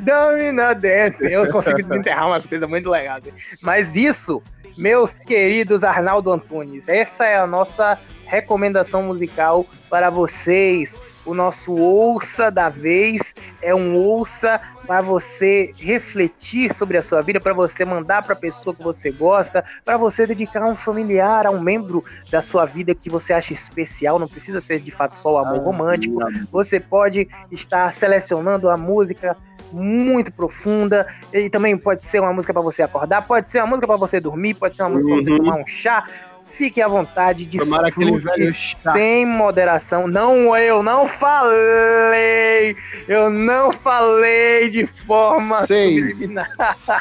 Domino 0.00 0.74
Dance. 0.74 1.24
Eu 1.24 1.50
consigo 1.50 1.82
desenterrar 1.88 2.28
umas 2.28 2.46
coisas 2.46 2.68
muito 2.68 2.90
legais. 2.90 3.24
Mas 3.62 3.96
isso, 3.96 4.42
meus 4.76 5.18
queridos 5.18 5.84
Arnaldo 5.84 6.32
Antunes, 6.32 6.88
essa 6.88 7.24
é 7.24 7.36
a 7.38 7.46
nossa 7.46 7.98
recomendação 8.26 9.02
musical 9.02 9.66
para 9.88 10.10
vocês. 10.10 10.98
O 11.24 11.34
nosso 11.34 11.72
ouça 11.72 12.50
da 12.50 12.68
vez 12.68 13.34
é 13.60 13.74
um 13.74 13.96
ouça 13.96 14.60
para 14.86 15.00
você 15.00 15.72
refletir 15.76 16.72
sobre 16.72 16.96
a 16.96 17.02
sua 17.02 17.20
vida, 17.20 17.40
para 17.40 17.52
você 17.52 17.84
mandar 17.84 18.22
para 18.22 18.34
a 18.34 18.36
pessoa 18.36 18.74
que 18.74 18.82
você 18.82 19.10
gosta, 19.10 19.64
para 19.84 19.96
você 19.96 20.24
dedicar 20.26 20.62
a 20.62 20.66
um 20.66 20.76
familiar, 20.76 21.46
a 21.46 21.50
um 21.50 21.60
membro 21.60 22.04
da 22.30 22.40
sua 22.40 22.64
vida 22.64 22.94
que 22.94 23.10
você 23.10 23.32
acha 23.32 23.52
especial. 23.52 24.18
Não 24.20 24.28
precisa 24.28 24.60
ser 24.60 24.78
de 24.80 24.92
fato 24.92 25.18
só 25.18 25.32
o 25.34 25.38
amor 25.38 25.58
romântico. 25.64 26.20
Você 26.52 26.78
pode 26.78 27.28
estar 27.50 27.92
selecionando 27.92 28.70
a 28.70 28.76
música 28.76 29.36
muito 29.72 30.32
profunda 30.32 31.06
e 31.32 31.50
também 31.50 31.76
pode 31.76 32.04
ser 32.04 32.20
uma 32.20 32.32
música 32.32 32.52
para 32.52 32.62
você 32.62 32.82
acordar, 32.82 33.26
pode 33.26 33.50
ser 33.50 33.58
uma 33.58 33.66
música 33.66 33.86
para 33.88 33.96
você 33.96 34.20
dormir, 34.20 34.54
pode 34.54 34.76
ser 34.76 34.82
uma 34.84 34.90
música 34.90 35.10
para 35.10 35.20
você 35.20 35.30
Uhum. 35.30 35.36
tomar 35.38 35.56
um 35.56 35.66
chá. 35.66 36.04
Fique 36.48 36.80
à 36.80 36.88
vontade 36.88 37.44
de 37.44 37.58
Tomara 37.58 37.88
aquele 37.88 38.18
velho 38.18 38.54
chato. 38.54 38.94
sem 38.94 39.26
moderação. 39.26 40.06
Não, 40.08 40.56
eu 40.56 40.82
não 40.82 41.06
falei. 41.06 42.74
Eu 43.06 43.28
não 43.28 43.72
falei 43.72 44.70
de 44.70 44.86
forma 44.86 45.66
Sei. 45.66 45.98
subliminar. 46.00 46.50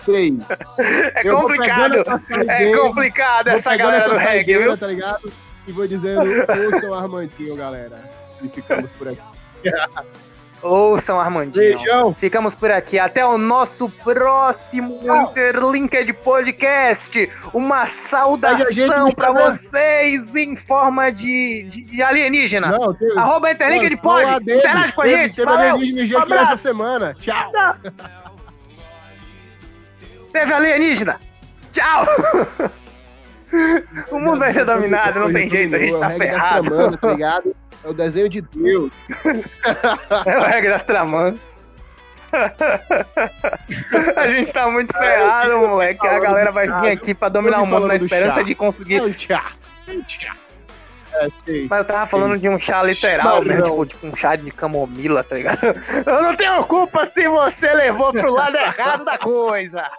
Sei. 0.02 0.38
É 1.16 1.22
Eu 1.28 1.38
complicado. 1.40 2.04
É 2.50 2.76
complicado 2.76 3.48
essa 3.48 3.70
pegando 3.72 3.92
galera 3.92 4.10
do 4.10 4.18
reggae, 4.18 4.58
viu? 4.58 4.78
Tá 4.78 4.88
ligado? 4.88 5.32
E 5.68 5.72
vou 5.72 5.88
dizendo, 5.88 6.22
ouçam 6.22 6.94
Armandinho, 6.94 7.56
galera. 7.56 7.98
E 8.44 8.50
ficamos 8.50 8.92
por 8.92 9.08
aqui. 9.08 9.22
Ouçam, 10.68 11.20
Armandinho. 11.20 11.78
Beijão. 11.78 12.14
Ficamos 12.16 12.56
por 12.56 12.72
aqui. 12.72 12.98
Até 12.98 13.26
o 13.26 13.38
nosso 13.38 13.88
próximo 14.04 15.00
Interlinked 15.30 16.12
Podcast. 16.14 17.30
Uma 17.54 17.86
saudação 17.86 19.08
Instagram. 19.10 19.34
vocês 19.34 20.36
em 20.36 20.56
forma 20.56 21.12
de, 21.12 21.64
de- 21.70 21.82
de 21.84 22.02
alienígena. 22.02 22.68
Não, 22.68 22.94
tem, 22.94 23.18
Arroba 23.18 23.52
Interlinked 23.52 23.98
Pod. 23.98 24.42
Interage 24.42 24.94
com 24.94 25.02
a 25.02 25.04
Teve- 25.06 25.18
gente. 25.22 25.36
Teve 25.36 25.46
Valeu. 25.52 25.76
alienígena 25.76 26.20
aqui 26.24 26.34
Abraço. 26.34 26.54
essa 26.54 26.58
semana. 26.58 27.14
Tchau. 27.22 27.52
Teve 30.34 30.54
alienígena. 30.54 31.20
Tchau. 31.72 32.06
o 34.12 34.20
mundo 34.20 34.40
vai 34.40 34.52
ser 34.52 34.66
dominado, 34.66 35.20
não 35.20 35.32
tem 35.32 35.50
jeito, 35.50 35.76
a 35.76 35.80
gente 35.80 35.98
tá 36.00 36.10
ferrado. 36.10 36.68
tramanas, 36.70 37.00
tá 37.00 37.08
ligado? 37.12 37.56
É 37.86 37.90
o 37.90 37.94
desenho 37.94 38.28
de 38.28 38.42
Deus. 38.42 38.92
É 40.26 40.38
o 40.38 40.42
regra 40.42 40.72
das 40.72 40.84
tramando. 40.84 41.40
A 44.18 44.28
gente 44.28 44.52
tá 44.52 44.68
muito 44.70 44.92
ferrado, 44.98 45.58
moleque. 45.60 46.06
A 46.06 46.20
galera 46.20 46.52
vai 46.52 46.68
vir 46.68 46.90
aqui 46.92 47.14
pra 47.14 47.30
dominar 47.30 47.62
o 47.62 47.68
mundo 47.68 47.88
na 47.88 47.96
esperança 47.96 48.44
de 48.44 48.56
conseguir. 48.56 49.00
Não, 49.00 49.14
tchau. 49.14 49.40
Tchau. 50.08 50.36
É, 51.14 51.30
sei. 51.46 51.68
Mas 51.70 51.80
eu 51.80 51.86
tava 51.86 52.06
falando 52.08 52.38
de 52.38 52.50
um 52.50 52.60
chá 52.60 52.84
literal, 52.84 53.44
né? 53.44 53.56
Tipo, 53.62 53.86
tipo 53.86 54.08
um 54.08 54.16
chá 54.16 54.36
de 54.36 54.52
camomila, 54.52 55.24
tá 55.24 55.36
ligado? 55.36 55.60
Eu 56.06 56.24
não 56.24 56.36
tenho 56.36 56.62
culpa 56.66 57.10
se 57.14 57.30
você 57.30 57.72
levou 57.72 58.12
pro 58.12 58.34
lado 58.34 58.58
errado 58.58 59.06
da 59.06 59.18
coisa. 59.18 59.90